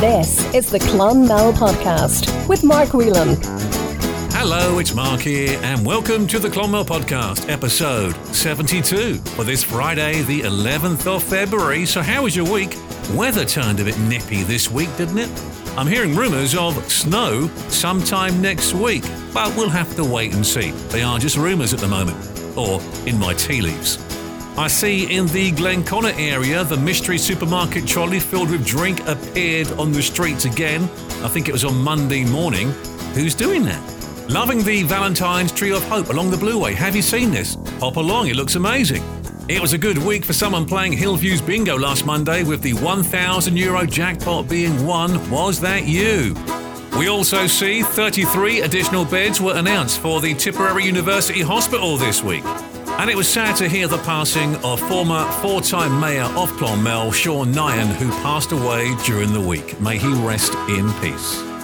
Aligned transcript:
This 0.00 0.44
is 0.54 0.70
the 0.70 0.78
Clonmel 0.78 1.54
Podcast 1.54 2.46
with 2.48 2.62
Mark 2.62 2.92
Whelan. 2.92 3.38
Hello, 4.30 4.78
it's 4.78 4.92
Mark 4.94 5.22
here, 5.22 5.58
and 5.62 5.86
welcome 5.86 6.26
to 6.26 6.38
the 6.38 6.50
Clonmel 6.50 6.84
Podcast, 6.84 7.48
episode 7.48 8.14
72 8.26 9.14
for 9.14 9.42
this 9.42 9.62
Friday, 9.62 10.20
the 10.20 10.42
11th 10.42 11.06
of 11.06 11.22
February. 11.22 11.86
So, 11.86 12.02
how 12.02 12.24
was 12.24 12.36
your 12.36 12.44
week? 12.44 12.76
Weather 13.14 13.46
turned 13.46 13.80
a 13.80 13.84
bit 13.84 13.98
nippy 14.00 14.42
this 14.42 14.70
week, 14.70 14.94
didn't 14.98 15.16
it? 15.16 15.30
I'm 15.78 15.86
hearing 15.86 16.14
rumours 16.14 16.54
of 16.54 16.74
snow 16.92 17.48
sometime 17.68 18.42
next 18.42 18.74
week, 18.74 19.04
but 19.32 19.56
we'll 19.56 19.70
have 19.70 19.96
to 19.96 20.04
wait 20.04 20.34
and 20.34 20.46
see. 20.46 20.72
They 20.90 21.04
are 21.04 21.18
just 21.18 21.38
rumours 21.38 21.72
at 21.72 21.80
the 21.80 21.88
moment, 21.88 22.18
or 22.54 22.82
in 23.06 23.18
my 23.18 23.32
tea 23.32 23.62
leaves. 23.62 23.96
I 24.58 24.68
see 24.68 25.14
in 25.14 25.26
the 25.26 25.50
Glenconnor 25.50 26.14
area 26.16 26.64
the 26.64 26.78
mystery 26.78 27.18
supermarket 27.18 27.86
trolley 27.86 28.18
filled 28.18 28.50
with 28.50 28.64
drink 28.66 29.06
appeared 29.06 29.70
on 29.72 29.92
the 29.92 30.02
streets 30.02 30.46
again. 30.46 30.84
I 31.22 31.28
think 31.28 31.50
it 31.50 31.52
was 31.52 31.66
on 31.66 31.76
Monday 31.82 32.24
morning. 32.24 32.70
Who's 33.12 33.34
doing 33.34 33.64
that? 33.66 34.30
Loving 34.30 34.64
the 34.64 34.82
Valentine's 34.84 35.52
Tree 35.52 35.72
of 35.72 35.84
Hope 35.88 36.08
along 36.08 36.30
the 36.30 36.38
Blueway. 36.38 36.74
Have 36.74 36.96
you 36.96 37.02
seen 37.02 37.30
this? 37.30 37.58
Hop 37.80 37.96
along, 37.96 38.28
it 38.28 38.36
looks 38.36 38.54
amazing. 38.54 39.02
It 39.46 39.60
was 39.60 39.74
a 39.74 39.78
good 39.78 39.98
week 39.98 40.24
for 40.24 40.32
someone 40.32 40.64
playing 40.64 40.94
Hillview's 40.94 41.42
bingo 41.42 41.78
last 41.78 42.06
Monday 42.06 42.42
with 42.42 42.62
the 42.62 42.72
1,000 42.72 43.56
euro 43.58 43.84
jackpot 43.84 44.48
being 44.48 44.86
won. 44.86 45.30
Was 45.30 45.60
that 45.60 45.84
you? 45.84 46.34
We 46.98 47.08
also 47.08 47.46
see 47.46 47.82
33 47.82 48.62
additional 48.62 49.04
beds 49.04 49.38
were 49.38 49.54
announced 49.54 50.00
for 50.00 50.22
the 50.22 50.32
Tipperary 50.32 50.84
University 50.86 51.42
Hospital 51.42 51.98
this 51.98 52.22
week. 52.22 52.44
And 52.98 53.10
it 53.10 53.16
was 53.16 53.28
sad 53.28 53.56
to 53.56 53.68
hear 53.68 53.88
the 53.88 53.98
passing 53.98 54.56
of 54.64 54.80
former 54.80 55.24
four 55.42 55.60
time 55.60 56.00
Mayor 56.00 56.24
of 56.24 56.50
Clonmel, 56.52 57.12
Sean 57.12 57.52
Nyan, 57.52 57.94
who 57.94 58.08
passed 58.22 58.52
away 58.52 58.94
during 59.04 59.34
the 59.34 59.40
week. 59.40 59.78
May 59.80 59.98
he 59.98 60.12
rest 60.14 60.54
in 60.68 60.90
peace. 60.94 61.55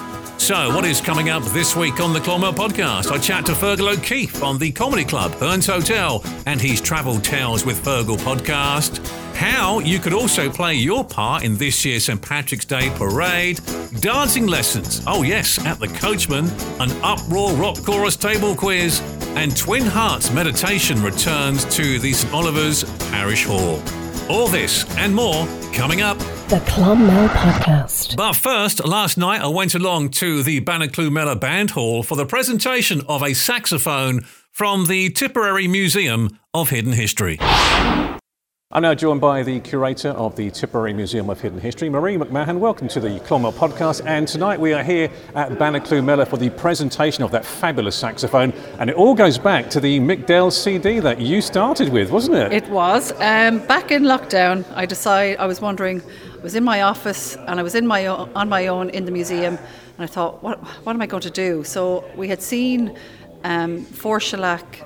So, 0.43 0.75
what 0.75 0.85
is 0.85 1.01
coming 1.01 1.29
up 1.29 1.45
this 1.45 1.77
week 1.77 2.01
on 2.01 2.13
the 2.13 2.19
Clonmel 2.19 2.53
podcast? 2.53 3.13
I 3.13 3.19
chat 3.19 3.47
to 3.47 3.53
Fergal 3.53 3.97
O'Keeffe 3.97 4.43
on 4.43 4.59
the 4.59 4.73
Comedy 4.73 5.05
Club, 5.05 5.31
Hearns 5.35 5.73
Hotel, 5.73 6.21
and 6.47 6.61
his 6.61 6.81
Travel 6.81 7.21
Tales 7.21 7.65
with 7.65 7.81
Fergal 7.85 8.17
podcast. 8.17 9.07
How 9.37 9.79
you 9.79 10.01
could 10.01 10.13
also 10.13 10.51
play 10.51 10.75
your 10.75 11.05
part 11.05 11.45
in 11.45 11.57
this 11.57 11.85
year's 11.85 12.07
St. 12.07 12.21
Patrick's 12.21 12.65
Day 12.65 12.91
parade, 12.97 13.61
dancing 14.01 14.49
lessons, 14.49 15.01
oh 15.07 15.23
yes, 15.23 15.65
at 15.65 15.79
the 15.79 15.87
Coachman, 15.87 16.47
an 16.81 16.91
uproar 17.05 17.53
rock 17.53 17.77
chorus 17.85 18.17
table 18.17 18.57
quiz, 18.57 19.01
and 19.37 19.57
Twin 19.57 19.85
Hearts 19.85 20.33
meditation 20.33 21.01
returns 21.05 21.65
to 21.77 22.01
the 22.01 22.13
St 22.13 22.35
Oliver's 22.35 22.83
Parish 23.11 23.45
Hall. 23.45 23.81
All 24.29 24.49
this 24.49 24.85
and 24.97 25.15
more 25.15 25.47
coming 25.73 26.01
up. 26.03 26.19
The 26.49 26.63
Clonmel 26.67 27.29
Podcast. 27.29 28.17
But 28.17 28.35
first, 28.35 28.85
last 28.85 29.17
night 29.19 29.41
I 29.41 29.49
went 29.49 29.75
along 29.75 30.11
to 30.11 30.43
the 30.43 30.61
Banna 30.61 30.89
Cluain 30.89 31.11
Meala 31.11 31.39
Band 31.39 31.73
Hall 31.73 32.03
for 32.03 32.17
the 32.17 32.27
presentation 32.27 33.03
of 33.09 33.23
a 33.23 33.35
saxophone 33.35 34.21
from 34.51 34.87
the 34.87 35.11
Tipperary 35.11 35.67
Museum 35.67 36.39
of 36.55 36.71
Hidden 36.71 36.93
History. 36.93 37.39
I'm 38.75 38.81
now 38.81 38.95
joined 38.95 39.21
by 39.21 39.43
the 39.43 39.61
curator 39.61 40.09
of 40.13 40.35
the 40.35 40.51
Tipperary 40.51 40.95
Museum 40.95 41.29
of 41.29 41.39
Hidden 41.39 41.61
History, 41.61 41.91
Marie 41.91 42.17
McMahon. 42.17 42.59
Welcome 42.59 42.89
to 42.89 43.01
the 43.01 43.21
Clonmel 43.21 43.53
podcast. 43.53 44.01
And 44.07 44.27
tonight 44.27 44.59
we 44.59 44.73
are 44.73 44.83
here 44.83 45.11
at 45.35 45.51
Banna 45.59 45.79
Cluain 45.79 46.05
Meala 46.05 46.27
for 46.27 46.39
the 46.39 46.49
presentation 46.49 47.23
of 47.23 47.31
that 47.33 47.45
fabulous 47.45 47.95
saxophone. 47.95 48.55
And 48.79 48.89
it 48.89 48.97
all 48.97 49.15
goes 49.15 49.37
back 49.37 49.69
to 49.73 49.81
the 49.81 50.01
Mick 50.01 50.25
Dell 50.25 50.51
CD 50.51 51.01
that 51.01 51.21
you 51.21 51.43
started 51.43 51.91
with, 51.91 52.11
wasn't 52.11 52.39
it? 52.39 52.51
It 52.51 52.69
was. 52.71 53.13
Um, 53.21 53.59
back 53.67 53.91
in 53.91 54.05
lockdown, 54.05 54.65
I 54.75 54.87
decided, 54.87 55.37
I 55.37 55.45
was 55.45 55.61
wondering, 55.61 56.01
I 56.33 56.43
was 56.43 56.55
in 56.55 56.65
my 56.65 56.81
office 56.81 57.37
and 57.37 57.61
I 57.61 57.63
was 57.63 57.75
in 57.75 57.87
my 57.87 58.07
on 58.07 58.49
my 58.49 58.69
own 58.69 58.89
in 58.89 59.05
the 59.05 59.13
museum. 59.13 59.59
And 59.99 59.99
I 59.99 60.07
thought, 60.07 60.43
what, 60.43 60.59
what 60.85 60.95
am 60.95 61.03
I 61.03 61.07
going 61.07 61.25
to 61.25 61.31
do? 61.31 61.63
So 61.63 62.11
we 62.17 62.27
had 62.29 62.41
seen 62.41 62.97
um, 63.45 63.85
four 63.85 64.19
shellac 64.19 64.83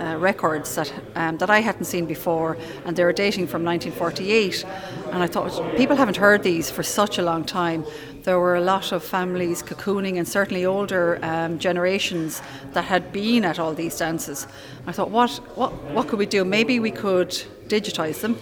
uh, 0.00 0.16
records 0.16 0.74
that 0.74 0.92
um, 1.14 1.36
that 1.38 1.50
I 1.50 1.60
hadn't 1.60 1.84
seen 1.84 2.06
before, 2.06 2.56
and 2.84 2.96
they 2.96 3.04
were 3.04 3.12
dating 3.12 3.46
from 3.46 3.64
1948. 3.64 4.64
And 5.12 5.22
I 5.22 5.26
thought 5.26 5.76
people 5.76 5.96
haven't 5.96 6.16
heard 6.16 6.42
these 6.42 6.70
for 6.70 6.82
such 6.82 7.18
a 7.18 7.22
long 7.22 7.44
time. 7.44 7.84
There 8.22 8.38
were 8.38 8.56
a 8.56 8.60
lot 8.60 8.92
of 8.92 9.02
families 9.02 9.62
cocooning, 9.62 10.18
and 10.18 10.26
certainly 10.26 10.64
older 10.64 11.18
um, 11.22 11.58
generations 11.58 12.42
that 12.72 12.84
had 12.84 13.12
been 13.12 13.44
at 13.44 13.58
all 13.58 13.74
these 13.74 13.96
dances. 13.96 14.46
I 14.86 14.92
thought, 14.92 15.10
what 15.10 15.30
what 15.56 15.72
what 15.94 16.08
could 16.08 16.18
we 16.18 16.26
do? 16.26 16.44
Maybe 16.44 16.80
we 16.80 16.90
could 16.90 17.30
digitize 17.68 18.20
them, 18.20 18.36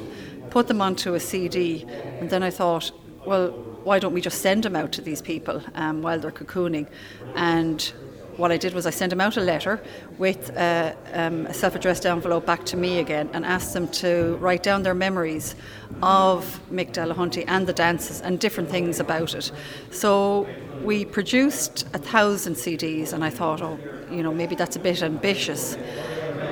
put 0.50 0.68
them 0.68 0.80
onto 0.80 1.14
a 1.14 1.20
CD, 1.20 1.84
and 2.20 2.30
then 2.30 2.42
I 2.42 2.50
thought, 2.50 2.92
well, 3.26 3.50
why 3.84 3.98
don't 3.98 4.12
we 4.14 4.20
just 4.20 4.40
send 4.42 4.62
them 4.62 4.76
out 4.76 4.92
to 4.92 5.02
these 5.02 5.22
people 5.22 5.62
um, 5.74 6.02
while 6.02 6.18
they're 6.20 6.30
cocooning, 6.30 6.86
and 7.34 7.92
what 8.38 8.52
I 8.52 8.56
did 8.56 8.72
was 8.72 8.86
I 8.86 8.90
sent 8.90 9.10
them 9.10 9.20
out 9.20 9.36
a 9.36 9.40
letter 9.40 9.82
with 10.16 10.56
uh, 10.56 10.94
um, 11.12 11.46
a 11.46 11.52
self 11.52 11.74
addressed 11.74 12.06
envelope 12.06 12.46
back 12.46 12.64
to 12.66 12.76
me 12.76 13.00
again 13.00 13.28
and 13.32 13.44
asked 13.44 13.74
them 13.74 13.88
to 13.88 14.36
write 14.36 14.62
down 14.62 14.84
their 14.84 14.94
memories 14.94 15.56
of 16.02 16.60
Mick 16.70 16.92
Delahunty 16.92 17.44
and 17.48 17.66
the 17.66 17.72
dances 17.72 18.20
and 18.20 18.38
different 18.38 18.70
things 18.70 19.00
about 19.00 19.34
it. 19.34 19.50
So 19.90 20.46
we 20.82 21.04
produced 21.04 21.86
a 21.94 21.98
thousand 21.98 22.54
CDs, 22.54 23.12
and 23.12 23.24
I 23.24 23.30
thought, 23.30 23.60
oh, 23.60 23.78
you 24.10 24.22
know, 24.22 24.32
maybe 24.32 24.54
that's 24.54 24.76
a 24.76 24.80
bit 24.80 25.02
ambitious. 25.02 25.76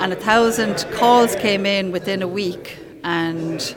And 0.01 0.13
a 0.13 0.17
thousand 0.17 0.85
calls 0.93 1.37
came 1.37 1.65
in 1.65 1.93
within 1.93 2.23
a 2.23 2.29
week, 2.29 2.79
and 3.05 3.75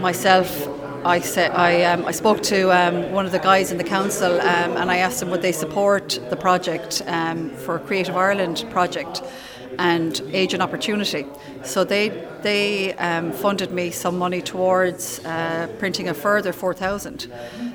myself 0.00 0.68
I 1.04 1.18
said 1.18 1.50
I, 1.50 1.82
um, 1.82 2.04
I 2.06 2.12
spoke 2.12 2.42
to 2.44 2.70
um, 2.70 3.10
one 3.10 3.26
of 3.26 3.32
the 3.32 3.40
guys 3.40 3.72
in 3.72 3.78
the 3.78 3.84
council 3.84 4.40
um, 4.40 4.76
and 4.76 4.88
I 4.88 4.98
asked 4.98 5.18
them 5.18 5.30
would 5.30 5.42
they 5.42 5.50
support 5.50 6.20
the 6.30 6.36
project 6.36 7.02
um, 7.06 7.50
for 7.50 7.80
Creative 7.80 8.16
Ireland 8.16 8.64
project 8.70 9.20
and 9.80 10.20
Age 10.32 10.54
and 10.54 10.62
Opportunity. 10.62 11.26
So 11.64 11.84
they 11.84 12.10
they 12.42 12.94
um, 12.94 13.32
funded 13.32 13.70
me 13.70 13.90
some 13.90 14.18
money 14.18 14.42
towards 14.42 15.24
uh, 15.24 15.68
printing 15.78 16.08
a 16.08 16.14
further 16.14 16.52
4,000. 16.52 17.30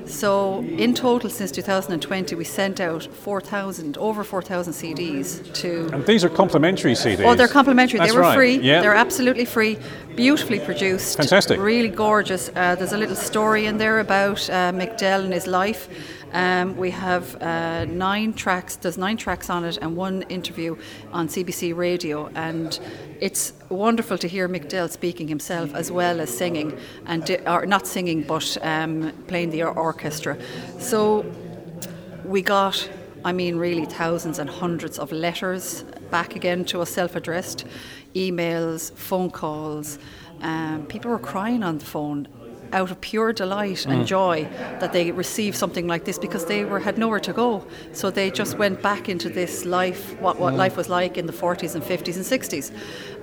So 0.05 0.59
in 0.59 0.93
total, 0.93 1.29
since 1.29 1.51
2020, 1.51 2.35
we 2.35 2.43
sent 2.43 2.79
out 2.79 3.03
4,000 3.03 3.97
over 3.97 4.23
4,000 4.23 4.73
CDs 4.73 5.53
to. 5.55 5.89
And 5.93 6.05
these 6.05 6.23
are 6.23 6.29
complimentary 6.29 6.93
CDs. 6.93 7.25
Oh, 7.25 7.35
they're 7.35 7.47
complimentary. 7.47 7.99
That's 7.99 8.11
they 8.11 8.17
were 8.17 8.23
right. 8.23 8.35
free. 8.35 8.57
Yeah. 8.57 8.81
They're 8.81 8.93
absolutely 8.93 9.45
free. 9.45 9.77
Beautifully 10.15 10.59
produced. 10.59 11.17
Fantastic. 11.17 11.59
Really 11.59 11.89
gorgeous. 11.89 12.49
Uh, 12.49 12.75
there's 12.75 12.93
a 12.93 12.97
little 12.97 13.15
story 13.15 13.65
in 13.65 13.77
there 13.77 13.99
about 13.99 14.49
uh, 14.49 14.71
Mick 14.71 14.97
Dell 14.97 15.23
and 15.23 15.33
his 15.33 15.47
life. 15.47 15.87
Um, 16.33 16.75
we 16.75 16.91
have 16.91 17.41
uh, 17.41 17.85
nine 17.85 18.33
tracks. 18.33 18.75
There's 18.75 18.97
nine 18.97 19.17
tracks 19.17 19.49
on 19.49 19.63
it, 19.63 19.77
and 19.81 19.95
one 19.95 20.23
interview 20.23 20.75
on 21.11 21.27
CBC 21.27 21.75
Radio. 21.75 22.27
And 22.35 22.77
it's 23.21 23.53
wonderful 23.69 24.17
to 24.17 24.28
hear 24.28 24.47
Mick 24.47 24.69
Dell 24.69 24.88
speaking 24.88 25.28
himself 25.28 25.73
as 25.75 25.91
well 25.91 26.19
as 26.19 26.35
singing, 26.35 26.78
and 27.05 27.25
di- 27.25 27.45
or 27.47 27.66
not 27.66 27.88
singing, 27.88 28.23
but 28.23 28.57
um, 28.61 29.11
playing 29.28 29.50
the 29.50 29.63
orchestra. 29.63 30.38
So 30.79 31.25
we 32.23 32.41
got, 32.41 32.89
I 33.25 33.31
mean, 33.31 33.57
really 33.57 33.85
thousands 33.85 34.39
and 34.39 34.50
hundreds 34.50 35.00
of 35.00 35.11
letters 35.11 35.83
back 36.11 36.35
again 36.35 36.66
to 36.66 36.81
us, 36.81 36.89
self-addressed, 36.89 37.66
emails, 38.16 38.94
phone 38.94 39.29
calls. 39.29 40.00
Um, 40.41 40.85
people 40.88 41.11
were 41.11 41.19
crying 41.19 41.63
on 41.63 41.79
the 41.79 41.85
phone 41.85 42.27
out 42.73 42.91
of 42.91 43.00
pure 43.01 43.33
delight 43.33 43.85
and 43.85 44.05
joy 44.05 44.47
that 44.79 44.94
they 44.94 45.11
received 45.11 45.55
something 45.55 45.88
like 45.88 46.05
this 46.05 46.17
because 46.17 46.45
they 46.45 46.66
were 46.66 46.79
had 46.79 46.97
nowhere 46.97 47.19
to 47.19 47.33
go. 47.33 47.66
So 47.94 48.09
they 48.09 48.31
just 48.31 48.57
went 48.57 48.81
back 48.81 49.09
into 49.09 49.29
this 49.29 49.66
life, 49.66 50.19
what, 50.22 50.39
what 50.39 50.53
life 50.53 50.77
was 50.77 50.89
like 50.89 51.17
in 51.17 51.25
the 51.25 51.33
40s 51.33 51.75
and 51.75 51.83
50s 51.83 52.16
and 52.16 52.25
60s. 52.25 52.72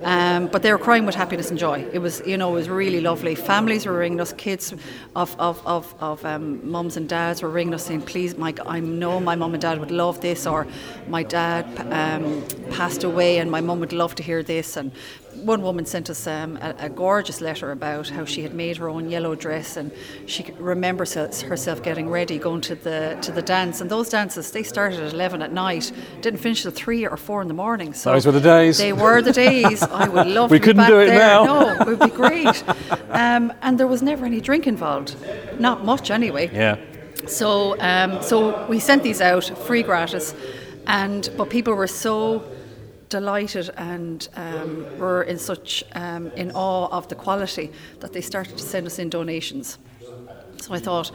Um, 0.03 0.47
but 0.47 0.61
they 0.61 0.71
were 0.71 0.77
crying 0.77 1.05
with 1.05 1.15
happiness 1.15 1.49
and 1.49 1.57
joy. 1.57 1.87
It 1.91 1.99
was, 1.99 2.21
you 2.25 2.37
know, 2.37 2.51
it 2.51 2.53
was 2.53 2.69
really 2.69 3.01
lovely. 3.01 3.33
Families 3.33 3.85
were 3.85 3.97
ringing 3.97 4.21
us, 4.21 4.33
kids 4.33 4.73
of, 5.15 5.35
of, 5.39 5.65
of, 5.65 5.95
of 5.99 6.23
um, 6.25 6.69
mums 6.69 6.97
and 6.97 7.07
dads 7.09 7.41
were 7.41 7.49
ringing 7.49 7.73
us 7.73 7.85
saying, 7.85 8.01
please, 8.01 8.37
Mike, 8.37 8.59
I 8.65 8.79
know 8.79 9.19
my 9.19 9.35
mum 9.35 9.53
and 9.53 9.61
dad 9.61 9.79
would 9.79 9.91
love 9.91 10.21
this, 10.21 10.45
or 10.45 10.67
my 11.07 11.23
dad 11.23 11.65
um, 11.91 12.43
passed 12.71 13.03
away 13.03 13.39
and 13.39 13.49
my 13.49 13.61
mum 13.61 13.79
would 13.79 13.93
love 13.93 14.15
to 14.15 14.23
hear 14.23 14.43
this. 14.43 14.77
And 14.77 14.91
one 15.43 15.61
woman 15.61 15.85
sent 15.85 16.09
us 16.09 16.27
um, 16.27 16.57
a, 16.57 16.75
a, 16.79 16.89
gorgeous 16.89 17.41
letter 17.41 17.71
about 17.71 18.09
how 18.09 18.25
she 18.25 18.41
had 18.41 18.53
made 18.53 18.77
her 18.77 18.89
own 18.89 19.09
yellow 19.09 19.35
dress 19.35 19.77
and 19.77 19.91
she 20.25 20.45
remembers 20.57 21.13
herself 21.13 21.83
getting 21.83 22.09
ready, 22.09 22.37
going 22.37 22.61
to 22.61 22.75
the 22.75 23.17
to 23.21 23.31
the 23.31 23.41
dance. 23.41 23.81
And 23.81 23.89
those 23.89 24.09
dances 24.09 24.51
they 24.51 24.63
started 24.63 24.99
at 25.01 25.13
eleven 25.13 25.41
at 25.41 25.51
night, 25.51 25.91
didn't 26.21 26.39
finish 26.39 26.63
till 26.63 26.71
three 26.71 27.05
or 27.05 27.17
four 27.17 27.41
in 27.41 27.47
the 27.47 27.53
morning. 27.53 27.93
So 27.93 28.11
those 28.11 28.25
were 28.25 28.31
the 28.31 28.41
days. 28.41 28.77
They 28.77 28.93
were 28.93 29.21
the 29.21 29.33
days. 29.33 29.83
I 29.83 30.07
would 30.07 30.27
love. 30.37 30.51
we 30.51 30.59
to 30.59 30.63
couldn't 30.63 30.83
be 30.83 30.83
back 30.83 30.89
do 30.89 30.99
it 30.99 31.07
there. 31.07 31.19
now. 31.19 31.43
No, 31.43 31.81
it 31.81 31.87
would 31.87 31.99
be 31.99 32.15
great. 32.15 32.63
um, 33.09 33.53
and 33.61 33.79
there 33.79 33.87
was 33.87 34.01
never 34.01 34.25
any 34.25 34.41
drink 34.41 34.67
involved, 34.67 35.15
not 35.59 35.83
much 35.83 36.11
anyway. 36.11 36.49
Yeah. 36.53 36.77
So 37.27 37.79
um, 37.79 38.21
so 38.21 38.65
we 38.67 38.79
sent 38.79 39.03
these 39.03 39.21
out 39.21 39.45
free 39.65 39.83
gratis, 39.83 40.33
and 40.87 41.29
but 41.37 41.49
people 41.49 41.73
were 41.73 41.87
so 41.87 42.43
delighted 43.09 43.69
and 43.77 44.27
um, 44.35 44.85
were 44.97 45.23
in 45.23 45.37
such 45.37 45.83
um, 45.93 46.31
in 46.35 46.51
awe 46.51 46.87
of 46.91 47.07
the 47.07 47.15
quality 47.15 47.71
that 47.99 48.13
they 48.13 48.21
started 48.21 48.57
to 48.57 48.63
send 48.63 48.87
us 48.87 48.99
in 48.99 49.09
donations. 49.09 49.77
So 50.61 50.73
I 50.73 50.79
thought, 50.79 51.11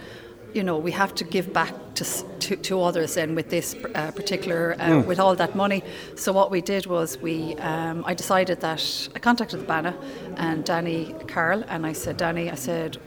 you 0.54 0.62
know, 0.62 0.78
we 0.78 0.92
have 0.92 1.14
to 1.16 1.24
give 1.24 1.52
back 1.52 1.74
to, 1.94 2.04
to, 2.40 2.56
to 2.56 2.82
others 2.82 3.16
and 3.16 3.36
with 3.36 3.50
this 3.50 3.74
uh, 3.94 4.10
particular, 4.12 4.74
uh, 4.78 4.88
mm. 4.88 5.06
with 5.06 5.18
all 5.18 5.34
that 5.36 5.54
money. 5.54 5.82
So 6.16 6.32
what 6.32 6.50
we 6.50 6.60
did 6.60 6.86
was 6.86 7.18
we, 7.18 7.54
um, 7.56 8.04
I 8.06 8.14
decided 8.14 8.60
that, 8.60 9.08
I 9.14 9.18
contacted 9.18 9.60
the 9.60 9.64
Banner 9.64 9.94
and 10.36 10.64
Danny 10.64 11.14
Carroll 11.26 11.64
and 11.68 11.86
I 11.86 11.92
said, 11.92 12.16
Danny, 12.16 12.50
I 12.50 12.56
said, 12.56 12.98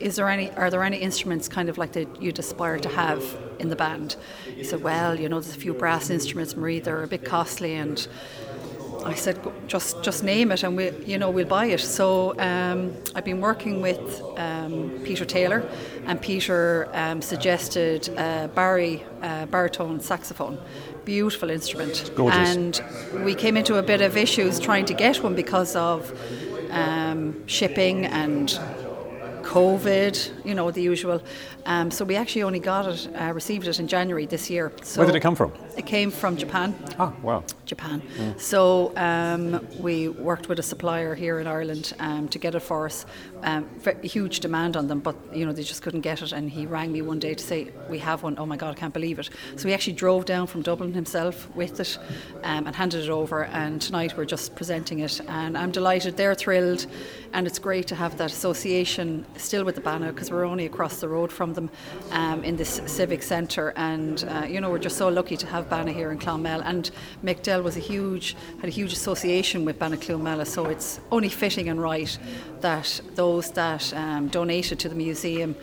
is 0.00 0.16
there 0.16 0.28
any, 0.28 0.50
are 0.52 0.70
there 0.70 0.82
any 0.82 0.98
instruments 0.98 1.48
kind 1.48 1.68
of 1.68 1.78
like 1.78 1.92
that 1.92 2.20
you'd 2.20 2.38
aspire 2.38 2.78
to 2.78 2.88
have 2.88 3.22
in 3.62 3.68
the 3.68 3.76
band? 3.76 4.16
He 4.54 4.64
said, 4.64 4.82
well, 4.82 5.18
you 5.18 5.28
know, 5.28 5.40
there's 5.40 5.56
a 5.56 5.58
few 5.58 5.74
brass 5.74 6.10
instruments, 6.10 6.56
Marie, 6.56 6.80
they're 6.80 7.02
a 7.02 7.08
bit 7.08 7.24
costly 7.24 7.74
and 7.74 8.06
I 9.04 9.14
said, 9.14 9.38
just 9.66 10.02
just 10.02 10.22
name 10.22 10.52
it, 10.52 10.62
and 10.62 10.76
we, 10.76 10.90
you 11.04 11.18
know, 11.18 11.30
we'll 11.30 11.46
buy 11.46 11.66
it. 11.66 11.80
So 11.80 12.38
um, 12.38 12.94
I've 13.14 13.24
been 13.24 13.40
working 13.40 13.80
with 13.80 14.22
um, 14.36 15.00
Peter 15.04 15.24
Taylor, 15.24 15.68
and 16.06 16.20
Peter 16.20 16.88
um, 16.92 17.20
suggested 17.20 18.08
uh, 18.16 18.48
Barry 18.48 19.04
uh, 19.22 19.46
baritone 19.46 20.00
saxophone. 20.00 20.58
Beautiful 21.04 21.50
instrument, 21.50 22.12
and 22.16 22.80
we 23.24 23.34
came 23.34 23.56
into 23.56 23.76
a 23.76 23.82
bit 23.82 24.02
of 24.02 24.16
issues 24.16 24.60
trying 24.60 24.84
to 24.84 24.94
get 24.94 25.22
one 25.22 25.34
because 25.34 25.74
of 25.74 26.12
um, 26.70 27.46
shipping 27.48 28.06
and 28.06 28.58
COVID, 29.42 30.44
you 30.44 30.54
know, 30.54 30.70
the 30.70 30.82
usual. 30.82 31.20
Um, 31.66 31.90
so 31.90 32.04
we 32.04 32.16
actually 32.16 32.42
only 32.42 32.58
got 32.58 32.86
it, 32.86 33.08
uh, 33.14 33.32
received 33.32 33.68
it 33.68 33.78
in 33.78 33.86
January 33.86 34.26
this 34.26 34.50
year. 34.50 34.72
So 34.82 35.00
Where 35.00 35.06
did 35.06 35.16
it 35.16 35.20
come 35.20 35.36
from? 35.36 35.52
It 35.76 35.86
came 35.86 36.10
from 36.10 36.36
Japan. 36.36 36.74
Ah, 36.98 37.12
wow. 37.22 37.44
Japan. 37.64 38.02
Mm. 38.18 38.40
So 38.40 38.92
um, 38.96 39.66
we 39.78 40.08
worked 40.08 40.48
with 40.48 40.58
a 40.58 40.62
supplier 40.62 41.14
here 41.14 41.38
in 41.38 41.46
Ireland 41.46 41.94
um, 41.98 42.28
to 42.28 42.38
get 42.38 42.54
it 42.54 42.60
for 42.60 42.86
us. 42.86 43.06
Um, 43.42 43.68
huge 44.02 44.40
demand 44.40 44.76
on 44.76 44.86
them, 44.88 45.00
but 45.00 45.16
you 45.32 45.46
know 45.46 45.52
they 45.52 45.62
just 45.62 45.82
couldn't 45.82 46.02
get 46.02 46.22
it. 46.22 46.32
And 46.32 46.50
he 46.50 46.66
rang 46.66 46.92
me 46.92 47.02
one 47.02 47.18
day 47.18 47.34
to 47.34 47.42
say, 47.42 47.70
"We 47.88 47.98
have 48.00 48.22
one. 48.22 48.34
Oh 48.38 48.46
my 48.46 48.56
God, 48.56 48.70
I 48.76 48.78
can't 48.78 48.92
believe 48.92 49.18
it." 49.18 49.30
So 49.56 49.68
he 49.68 49.74
actually 49.74 49.94
drove 49.94 50.24
down 50.26 50.46
from 50.46 50.62
Dublin 50.62 50.92
himself 50.92 51.48
with 51.56 51.80
it 51.80 51.98
um, 52.42 52.66
and 52.66 52.76
handed 52.76 53.04
it 53.04 53.10
over. 53.10 53.44
And 53.44 53.80
tonight 53.80 54.16
we're 54.16 54.26
just 54.26 54.54
presenting 54.54 55.00
it, 55.00 55.20
and 55.28 55.56
I'm 55.56 55.72
delighted. 55.72 56.16
They're 56.16 56.34
thrilled, 56.34 56.86
and 57.32 57.46
it's 57.46 57.58
great 57.58 57.86
to 57.88 57.94
have 57.94 58.18
that 58.18 58.30
association 58.30 59.24
still 59.36 59.64
with 59.64 59.76
the 59.76 59.80
banner 59.80 60.12
because 60.12 60.30
we're 60.30 60.44
only 60.44 60.66
across 60.66 61.00
the 61.00 61.08
road 61.08 61.32
from 61.32 61.51
them 61.54 61.70
um, 62.10 62.44
in 62.44 62.56
this 62.56 62.80
civic 62.86 63.22
centre. 63.22 63.72
And 63.76 64.24
uh, 64.28 64.46
you 64.48 64.60
know 64.60 64.70
we're 64.70 64.78
just 64.78 64.96
so 64.96 65.08
lucky 65.08 65.36
to 65.36 65.46
have 65.46 65.68
Banna 65.68 65.92
here 65.92 66.10
in 66.12 66.18
Clonmel. 66.18 66.62
And 66.64 66.90
Mick 67.24 67.42
Dell 67.42 67.62
was 67.62 67.76
a 67.76 67.80
huge 67.80 68.36
had 68.60 68.68
a 68.68 68.72
huge 68.72 68.92
association 68.92 69.64
with 69.64 69.78
Banna 69.78 70.00
Clonmel, 70.00 70.44
so 70.46 70.66
it's 70.66 71.00
only 71.10 71.28
fitting 71.28 71.68
and 71.68 71.80
right 71.80 72.18
that 72.60 73.00
those 73.14 73.50
that 73.52 73.92
um, 73.94 74.28
donated 74.28 74.78
to 74.80 74.88
the 74.88 74.94
museum. 74.94 75.54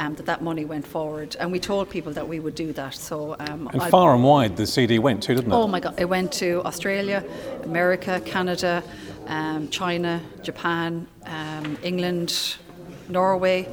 Um, 0.00 0.16
that 0.16 0.26
that 0.26 0.42
money 0.42 0.64
went 0.64 0.84
forward, 0.84 1.36
and 1.38 1.52
we 1.52 1.60
told 1.60 1.88
people 1.88 2.12
that 2.14 2.26
we 2.26 2.40
would 2.40 2.56
do 2.56 2.72
that. 2.72 2.94
So, 2.96 3.36
um, 3.38 3.70
and 3.72 3.80
far 3.84 4.12
and 4.12 4.24
wide, 4.24 4.56
the 4.56 4.66
CD 4.66 4.98
went 4.98 5.22
to, 5.22 5.36
didn't 5.36 5.52
it? 5.52 5.54
Oh 5.54 5.68
my 5.68 5.78
God! 5.78 5.94
It 5.96 6.06
went 6.06 6.32
to 6.32 6.62
Australia, 6.64 7.24
America, 7.62 8.20
Canada, 8.26 8.82
um, 9.28 9.68
China, 9.68 10.20
Japan, 10.42 11.06
um, 11.26 11.78
England, 11.82 12.56
Norway, 13.08 13.68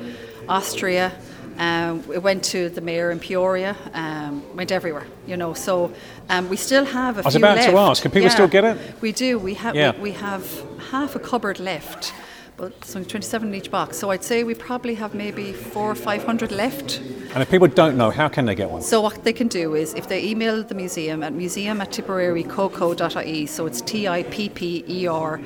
Austria. 0.48 1.12
Um, 1.58 2.04
it 2.14 2.24
went 2.24 2.44
to 2.46 2.70
the 2.70 2.82
mayor 2.82 3.12
in 3.12 3.20
Peoria, 3.20 3.76
um, 3.94 4.44
went 4.56 4.72
everywhere, 4.72 5.06
you 5.28 5.38
know. 5.38 5.54
So 5.54 5.94
um, 6.30 6.50
we 6.50 6.58
still 6.58 6.86
have 6.86 7.18
a 7.18 7.22
I 7.22 7.26
was 7.26 7.36
about 7.36 7.58
left. 7.58 7.70
to 7.70 7.78
ask, 7.78 8.02
can 8.02 8.12
people 8.12 8.24
yeah, 8.24 8.30
still 8.30 8.48
get 8.48 8.64
it? 8.64 8.78
We 9.02 9.12
do. 9.12 9.38
We 9.38 9.54
have 9.56 9.76
yeah. 9.76 9.94
we, 9.96 10.02
we, 10.02 10.12
have 10.12 10.46
half 10.92 11.16
a 11.16 11.20
cupboard 11.20 11.60
left, 11.60 12.14
but 12.58 12.74
it's 12.82 12.96
only 12.96 13.08
27 13.08 13.50
in 13.50 13.56
each 13.56 13.72
box. 13.72 13.98
So 13.98 14.12
I'd 14.12 14.24
say 14.24 14.44
we 14.44 14.56
probably 14.56 14.96
have 14.96 15.14
maybe 15.14 15.54
four 15.54 15.92
or 15.92 15.96
500 15.96 16.52
left. 16.52 17.00
And 17.34 17.42
if 17.42 17.50
people 17.50 17.68
don't 17.68 17.98
know, 17.98 18.10
how 18.10 18.28
can 18.28 18.46
they 18.46 18.56
get 18.56 18.70
one? 18.70 18.82
So 18.82 19.02
what 19.02 19.24
they 19.24 19.34
can 19.34 19.48
do 19.48 19.76
is 19.76 19.94
if 19.94 20.08
they 20.08 20.24
email 20.24 20.64
the 20.64 20.76
museum 20.76 21.24
at 21.24 21.34
museum 21.34 21.82
at 21.82 21.92
tipperarycoco.ie, 21.92 23.46
so 23.46 23.66
it's 23.66 23.82
T 23.82 24.08
I 24.08 24.24
P 24.24 24.50
P 24.50 24.84
E 24.88 25.08
R 25.08 25.40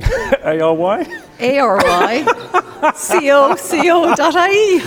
A 0.44 0.60
R 0.60 0.74
Y? 0.74 1.20
A 1.40 1.58
R 1.58 1.76
Y. 1.76 2.92
C-O-C-O.ie. 2.94 4.80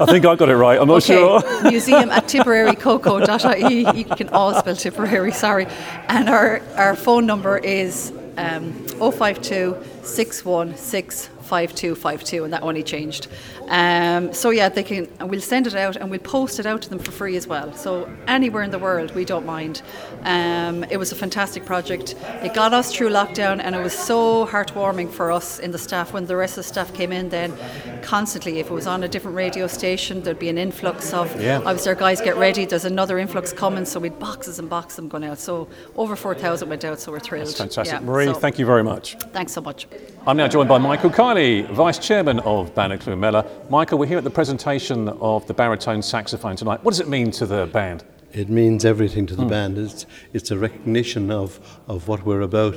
I 0.00 0.06
think 0.06 0.24
I 0.24 0.34
got 0.34 0.48
it 0.48 0.56
right. 0.56 0.80
I'm 0.80 0.88
not 0.88 1.02
okay. 1.08 1.16
sure. 1.16 1.42
Museum 1.70 2.10
at 2.10 2.28
Tipperary 2.28 2.76
Coco 2.76 3.20
dot 3.20 3.40
tipperarycoco.ie. 3.40 3.98
You 3.98 4.04
can 4.04 4.28
all 4.30 4.54
spell 4.54 4.76
Tipperary, 4.76 5.32
sorry. 5.32 5.66
And 6.08 6.28
our, 6.28 6.62
our 6.76 6.96
phone 6.96 7.26
number 7.26 7.58
is 7.58 8.12
um, 8.36 8.72
052 8.98 9.76
616 10.02 11.39
5252 11.50 12.44
and 12.44 12.52
that 12.52 12.62
only 12.62 12.82
changed. 12.84 13.26
Um, 13.68 14.32
so 14.32 14.50
yeah, 14.50 14.68
they 14.68 14.84
can. 14.84 15.08
And 15.18 15.28
we'll 15.30 15.40
send 15.40 15.66
it 15.66 15.74
out 15.74 15.96
and 15.96 16.10
we'll 16.10 16.20
post 16.20 16.60
it 16.60 16.66
out 16.66 16.82
to 16.82 16.88
them 16.90 17.00
for 17.00 17.10
free 17.10 17.36
as 17.36 17.46
well. 17.46 17.72
So 17.74 18.08
anywhere 18.26 18.62
in 18.62 18.70
the 18.70 18.78
world, 18.78 19.14
we 19.14 19.24
don't 19.24 19.44
mind. 19.44 19.82
Um, 20.22 20.84
it 20.84 20.96
was 20.96 21.10
a 21.12 21.16
fantastic 21.16 21.64
project. 21.66 22.14
It 22.42 22.54
got 22.54 22.72
us 22.72 22.92
through 22.94 23.10
lockdown, 23.10 23.60
and 23.60 23.74
it 23.74 23.82
was 23.82 23.96
so 23.98 24.46
heartwarming 24.46 25.10
for 25.10 25.32
us 25.32 25.58
in 25.58 25.70
the 25.72 25.78
staff 25.78 26.12
when 26.12 26.26
the 26.26 26.36
rest 26.36 26.52
of 26.52 26.64
the 26.64 26.68
staff 26.68 26.94
came 26.94 27.10
in. 27.12 27.28
Then 27.30 27.52
constantly, 28.02 28.60
if 28.60 28.70
it 28.70 28.74
was 28.74 28.86
on 28.86 29.02
a 29.02 29.08
different 29.08 29.36
radio 29.36 29.66
station, 29.66 30.22
there'd 30.22 30.38
be 30.38 30.48
an 30.48 30.58
influx 30.58 31.12
of. 31.12 31.26
Yeah. 31.40 31.60
I 31.64 31.72
was 31.72 31.84
there, 31.84 31.94
guys, 31.94 32.20
get 32.20 32.36
ready. 32.36 32.64
There's 32.64 32.84
another 32.84 33.18
influx 33.18 33.52
coming. 33.52 33.84
So 33.84 33.98
we'd 33.98 34.18
boxes 34.18 34.58
and 34.58 34.68
boxes 34.68 34.96
them 34.96 35.08
going 35.08 35.24
out. 35.24 35.38
So 35.38 35.68
over 35.96 36.14
4,000 36.16 36.68
went 36.68 36.84
out. 36.84 37.00
So 37.00 37.12
we're 37.12 37.20
thrilled. 37.20 37.48
That's 37.48 37.58
fantastic, 37.58 38.00
yeah, 38.00 38.06
Marie. 38.06 38.26
so 38.26 38.34
thank 38.34 38.58
you 38.58 38.66
very 38.66 38.84
much. 38.84 39.16
Thanks 39.32 39.52
so 39.52 39.60
much. 39.60 39.86
I'm 40.26 40.36
now 40.36 40.48
joined 40.48 40.68
by 40.68 40.78
Michael 40.78 41.10
Kiley, 41.10 41.39
Vice 41.40 41.98
Chairman 41.98 42.38
of 42.40 42.74
Banna 42.74 43.00
Clonmel. 43.00 43.70
Michael, 43.70 43.96
we're 43.98 44.04
here 44.04 44.18
at 44.18 44.24
the 44.24 44.30
presentation 44.30 45.08
of 45.08 45.46
the 45.46 45.54
baritone 45.54 46.02
saxophone 46.02 46.54
tonight. 46.54 46.84
What 46.84 46.90
does 46.90 47.00
it 47.00 47.08
mean 47.08 47.30
to 47.30 47.46
the 47.46 47.64
band? 47.64 48.04
It 48.34 48.50
means 48.50 48.84
everything 48.84 49.24
to 49.26 49.34
the 49.34 49.44
mm. 49.44 49.48
band. 49.48 49.78
It's, 49.78 50.04
it's 50.34 50.50
a 50.50 50.58
recognition 50.58 51.30
of, 51.30 51.58
of 51.88 52.08
what 52.08 52.26
we're 52.26 52.42
about. 52.42 52.76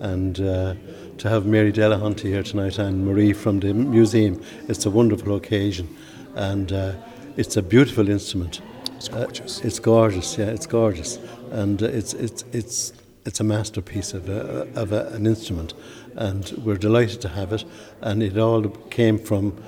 And 0.00 0.40
uh, 0.40 0.74
to 1.18 1.28
have 1.28 1.46
Mary 1.46 1.72
Delahunty 1.72 2.22
here 2.22 2.42
tonight 2.42 2.78
and 2.78 3.06
Marie 3.06 3.32
from 3.32 3.60
the 3.60 3.72
museum, 3.72 4.42
it's 4.66 4.84
a 4.86 4.90
wonderful 4.90 5.36
occasion. 5.36 5.96
And 6.34 6.72
uh, 6.72 6.94
it's 7.36 7.56
a 7.56 7.62
beautiful 7.62 8.08
instrument. 8.08 8.60
It's 8.96 9.08
gorgeous. 9.08 9.60
Uh, 9.60 9.66
it's 9.68 9.78
gorgeous, 9.78 10.36
yeah, 10.36 10.46
it's 10.46 10.66
gorgeous. 10.66 11.20
And 11.52 11.80
it's, 11.80 12.14
it's, 12.14 12.42
it's, 12.50 12.92
it's 13.24 13.38
a 13.38 13.44
masterpiece 13.44 14.14
of, 14.14 14.28
a, 14.28 14.66
of 14.74 14.90
a, 14.92 15.06
an 15.10 15.28
instrument. 15.28 15.74
And 16.16 16.50
we're 16.64 16.76
delighted 16.76 17.20
to 17.22 17.28
have 17.28 17.52
it. 17.52 17.64
And 18.00 18.22
it 18.22 18.36
all 18.38 18.68
came 18.90 19.18
from 19.18 19.62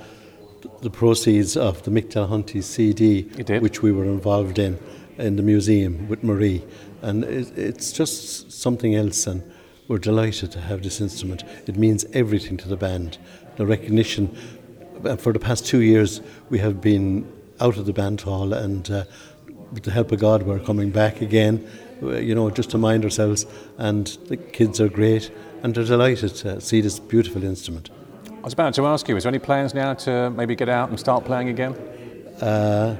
the 0.81 0.89
proceeds 0.89 1.55
of 1.55 1.83
the 1.83 1.91
Mick 1.91 2.11
Delahunty 2.11 2.61
CD, 2.63 3.23
which 3.59 3.81
we 3.81 3.91
were 3.91 4.05
involved 4.05 4.59
in 4.59 4.77
in 5.17 5.35
the 5.35 5.43
museum 5.43 6.07
with 6.07 6.23
Marie. 6.23 6.63
And 7.01 7.23
it, 7.23 7.57
it's 7.57 7.91
just 7.91 8.51
something 8.51 8.95
else, 8.95 9.27
and 9.27 9.43
we're 9.87 9.97
delighted 9.97 10.51
to 10.53 10.61
have 10.61 10.83
this 10.83 11.01
instrument. 11.01 11.43
It 11.67 11.77
means 11.77 12.05
everything 12.13 12.57
to 12.57 12.67
the 12.67 12.77
band. 12.77 13.17
The 13.57 13.65
recognition, 13.65 14.35
uh, 15.03 15.17
for 15.17 15.33
the 15.33 15.39
past 15.39 15.65
two 15.65 15.81
years, 15.81 16.21
we 16.49 16.59
have 16.59 16.81
been 16.81 17.31
out 17.59 17.77
of 17.77 17.85
the 17.85 17.93
band 17.93 18.21
hall, 18.21 18.53
and 18.53 18.89
uh, 18.89 19.03
with 19.71 19.83
the 19.83 19.91
help 19.91 20.11
of 20.11 20.19
God, 20.19 20.43
we're 20.43 20.59
coming 20.59 20.91
back 20.91 21.21
again, 21.21 21.67
you 22.11 22.35
know, 22.35 22.49
just 22.49 22.69
to 22.71 22.77
mind 22.77 23.03
ourselves. 23.03 23.45
And 23.77 24.07
the 24.27 24.37
kids 24.37 24.79
are 24.81 24.89
great, 24.89 25.31
and 25.63 25.73
they're 25.73 25.83
delighted 25.83 26.35
to 26.35 26.59
see 26.61 26.81
this 26.81 26.99
beautiful 26.99 27.43
instrument. 27.43 27.89
I 28.29 28.45
was 28.45 28.53
about 28.53 28.73
to 28.73 28.85
ask 28.85 29.07
you, 29.07 29.15
is 29.15 29.23
there 29.23 29.29
any 29.29 29.39
plans 29.39 29.73
now 29.73 29.93
to 29.93 30.29
maybe 30.31 30.55
get 30.55 30.69
out 30.69 30.89
and 30.89 30.99
start 30.99 31.23
playing 31.23 31.49
again? 31.49 31.73
Uh, 32.41 32.97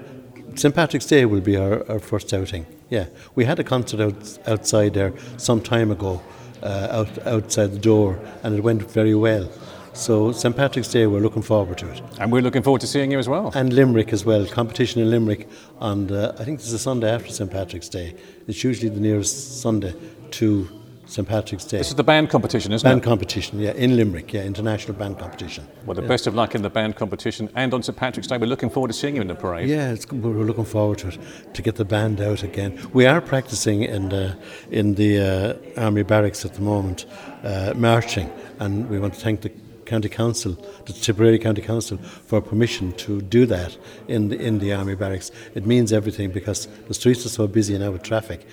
St 0.55 0.73
Patrick's 0.73 1.05
Day 1.05 1.25
will 1.25 1.41
be 1.41 1.57
our, 1.57 1.89
our 1.91 1.99
first 1.99 2.33
outing. 2.33 2.65
Yeah, 2.89 3.07
we 3.35 3.43
had 3.45 3.59
a 3.59 3.63
concert 3.63 3.99
out, 3.99 4.39
outside 4.47 4.93
there 4.93 5.13
some 5.37 5.61
time 5.61 5.91
ago, 5.91 6.21
uh, 6.61 6.87
out, 6.91 7.27
outside 7.27 7.71
the 7.71 7.79
door, 7.79 8.19
and 8.43 8.55
it 8.55 8.61
went 8.63 8.89
very 8.89 9.15
well. 9.15 9.49
So 9.93 10.31
St 10.31 10.55
Patrick's 10.55 10.87
Day, 10.87 11.05
we're 11.05 11.19
looking 11.19 11.43
forward 11.43 11.77
to 11.77 11.89
it. 11.89 12.01
And 12.19 12.31
we're 12.31 12.41
looking 12.41 12.63
forward 12.63 12.81
to 12.81 12.87
seeing 12.87 13.11
you 13.11 13.19
as 13.19 13.29
well. 13.29 13.51
And 13.53 13.71
Limerick 13.71 14.11
as 14.11 14.25
well. 14.25 14.45
Competition 14.47 15.01
in 15.01 15.11
Limerick 15.11 15.47
on 15.79 16.07
the, 16.07 16.35
I 16.39 16.43
think 16.43 16.59
it's 16.59 16.71
the 16.71 16.79
Sunday 16.79 17.11
after 17.13 17.29
St 17.29 17.51
Patrick's 17.51 17.89
Day. 17.89 18.15
It's 18.47 18.63
usually 18.63 18.89
the 18.89 18.99
nearest 18.99 19.61
Sunday 19.61 19.93
to 20.31 20.67
St 21.05 21.27
Patrick's 21.27 21.65
Day. 21.65 21.77
This 21.77 21.89
is 21.89 21.95
the 21.95 22.03
band 22.03 22.31
competition, 22.31 22.71
isn't 22.71 22.83
band 22.83 22.97
it? 22.97 23.01
Band 23.01 23.03
competition, 23.03 23.59
yeah, 23.59 23.73
in 23.73 23.95
Limerick, 23.95 24.33
yeah, 24.33 24.43
international 24.43 24.97
band 24.97 25.19
competition. 25.19 25.67
Well, 25.85 25.93
the 25.93 26.01
yeah. 26.01 26.07
best 26.07 26.25
of 26.25 26.33
luck 26.33 26.55
in 26.55 26.63
the 26.63 26.71
band 26.71 26.95
competition 26.95 27.49
and 27.55 27.71
on 27.73 27.83
St 27.83 27.95
Patrick's 27.95 28.27
Day. 28.27 28.37
We're 28.37 28.47
looking 28.47 28.71
forward 28.71 28.87
to 28.87 28.93
seeing 28.93 29.15
you 29.15 29.21
in 29.21 29.27
the 29.27 29.35
parade. 29.35 29.69
Yeah, 29.69 29.95
we're 30.11 30.43
looking 30.43 30.65
forward 30.65 30.99
to 30.99 31.09
it 31.09 31.19
to 31.53 31.61
get 31.61 31.75
the 31.75 31.85
band 31.85 32.19
out 32.19 32.41
again. 32.41 32.79
We 32.93 33.05
are 33.05 33.21
practicing 33.21 33.83
in 33.83 34.09
the 34.09 34.37
in 34.71 34.95
the 34.95 35.59
uh, 35.77 35.81
army 35.81 36.03
barracks 36.03 36.45
at 36.45 36.55
the 36.55 36.61
moment, 36.61 37.05
uh, 37.43 37.73
marching, 37.75 38.31
and 38.59 38.89
we 38.89 38.97
want 38.97 39.13
to 39.13 39.19
thank 39.19 39.41
the 39.41 39.51
County 39.85 40.09
Council, 40.09 40.53
the 40.85 40.93
Tipperary 40.93 41.39
County 41.39 41.61
Council, 41.61 41.97
for 41.97 42.41
permission 42.41 42.91
to 42.93 43.21
do 43.21 43.45
that 43.47 43.77
in 44.07 44.29
the, 44.29 44.37
in 44.39 44.59
the 44.59 44.73
army 44.73 44.95
barracks. 44.95 45.31
It 45.55 45.65
means 45.65 45.91
everything 45.93 46.31
because 46.31 46.67
the 46.87 46.93
streets 46.93 47.25
are 47.25 47.29
so 47.29 47.47
busy 47.47 47.77
now 47.77 47.91
with 47.91 48.03
traffic 48.03 48.45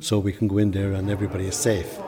so 0.00 0.18
we 0.18 0.32
can 0.32 0.48
go 0.48 0.58
in 0.58 0.70
there 0.70 0.92
and 0.92 1.10
everybody 1.10 1.46
is 1.46 1.56
safe. 1.56 1.98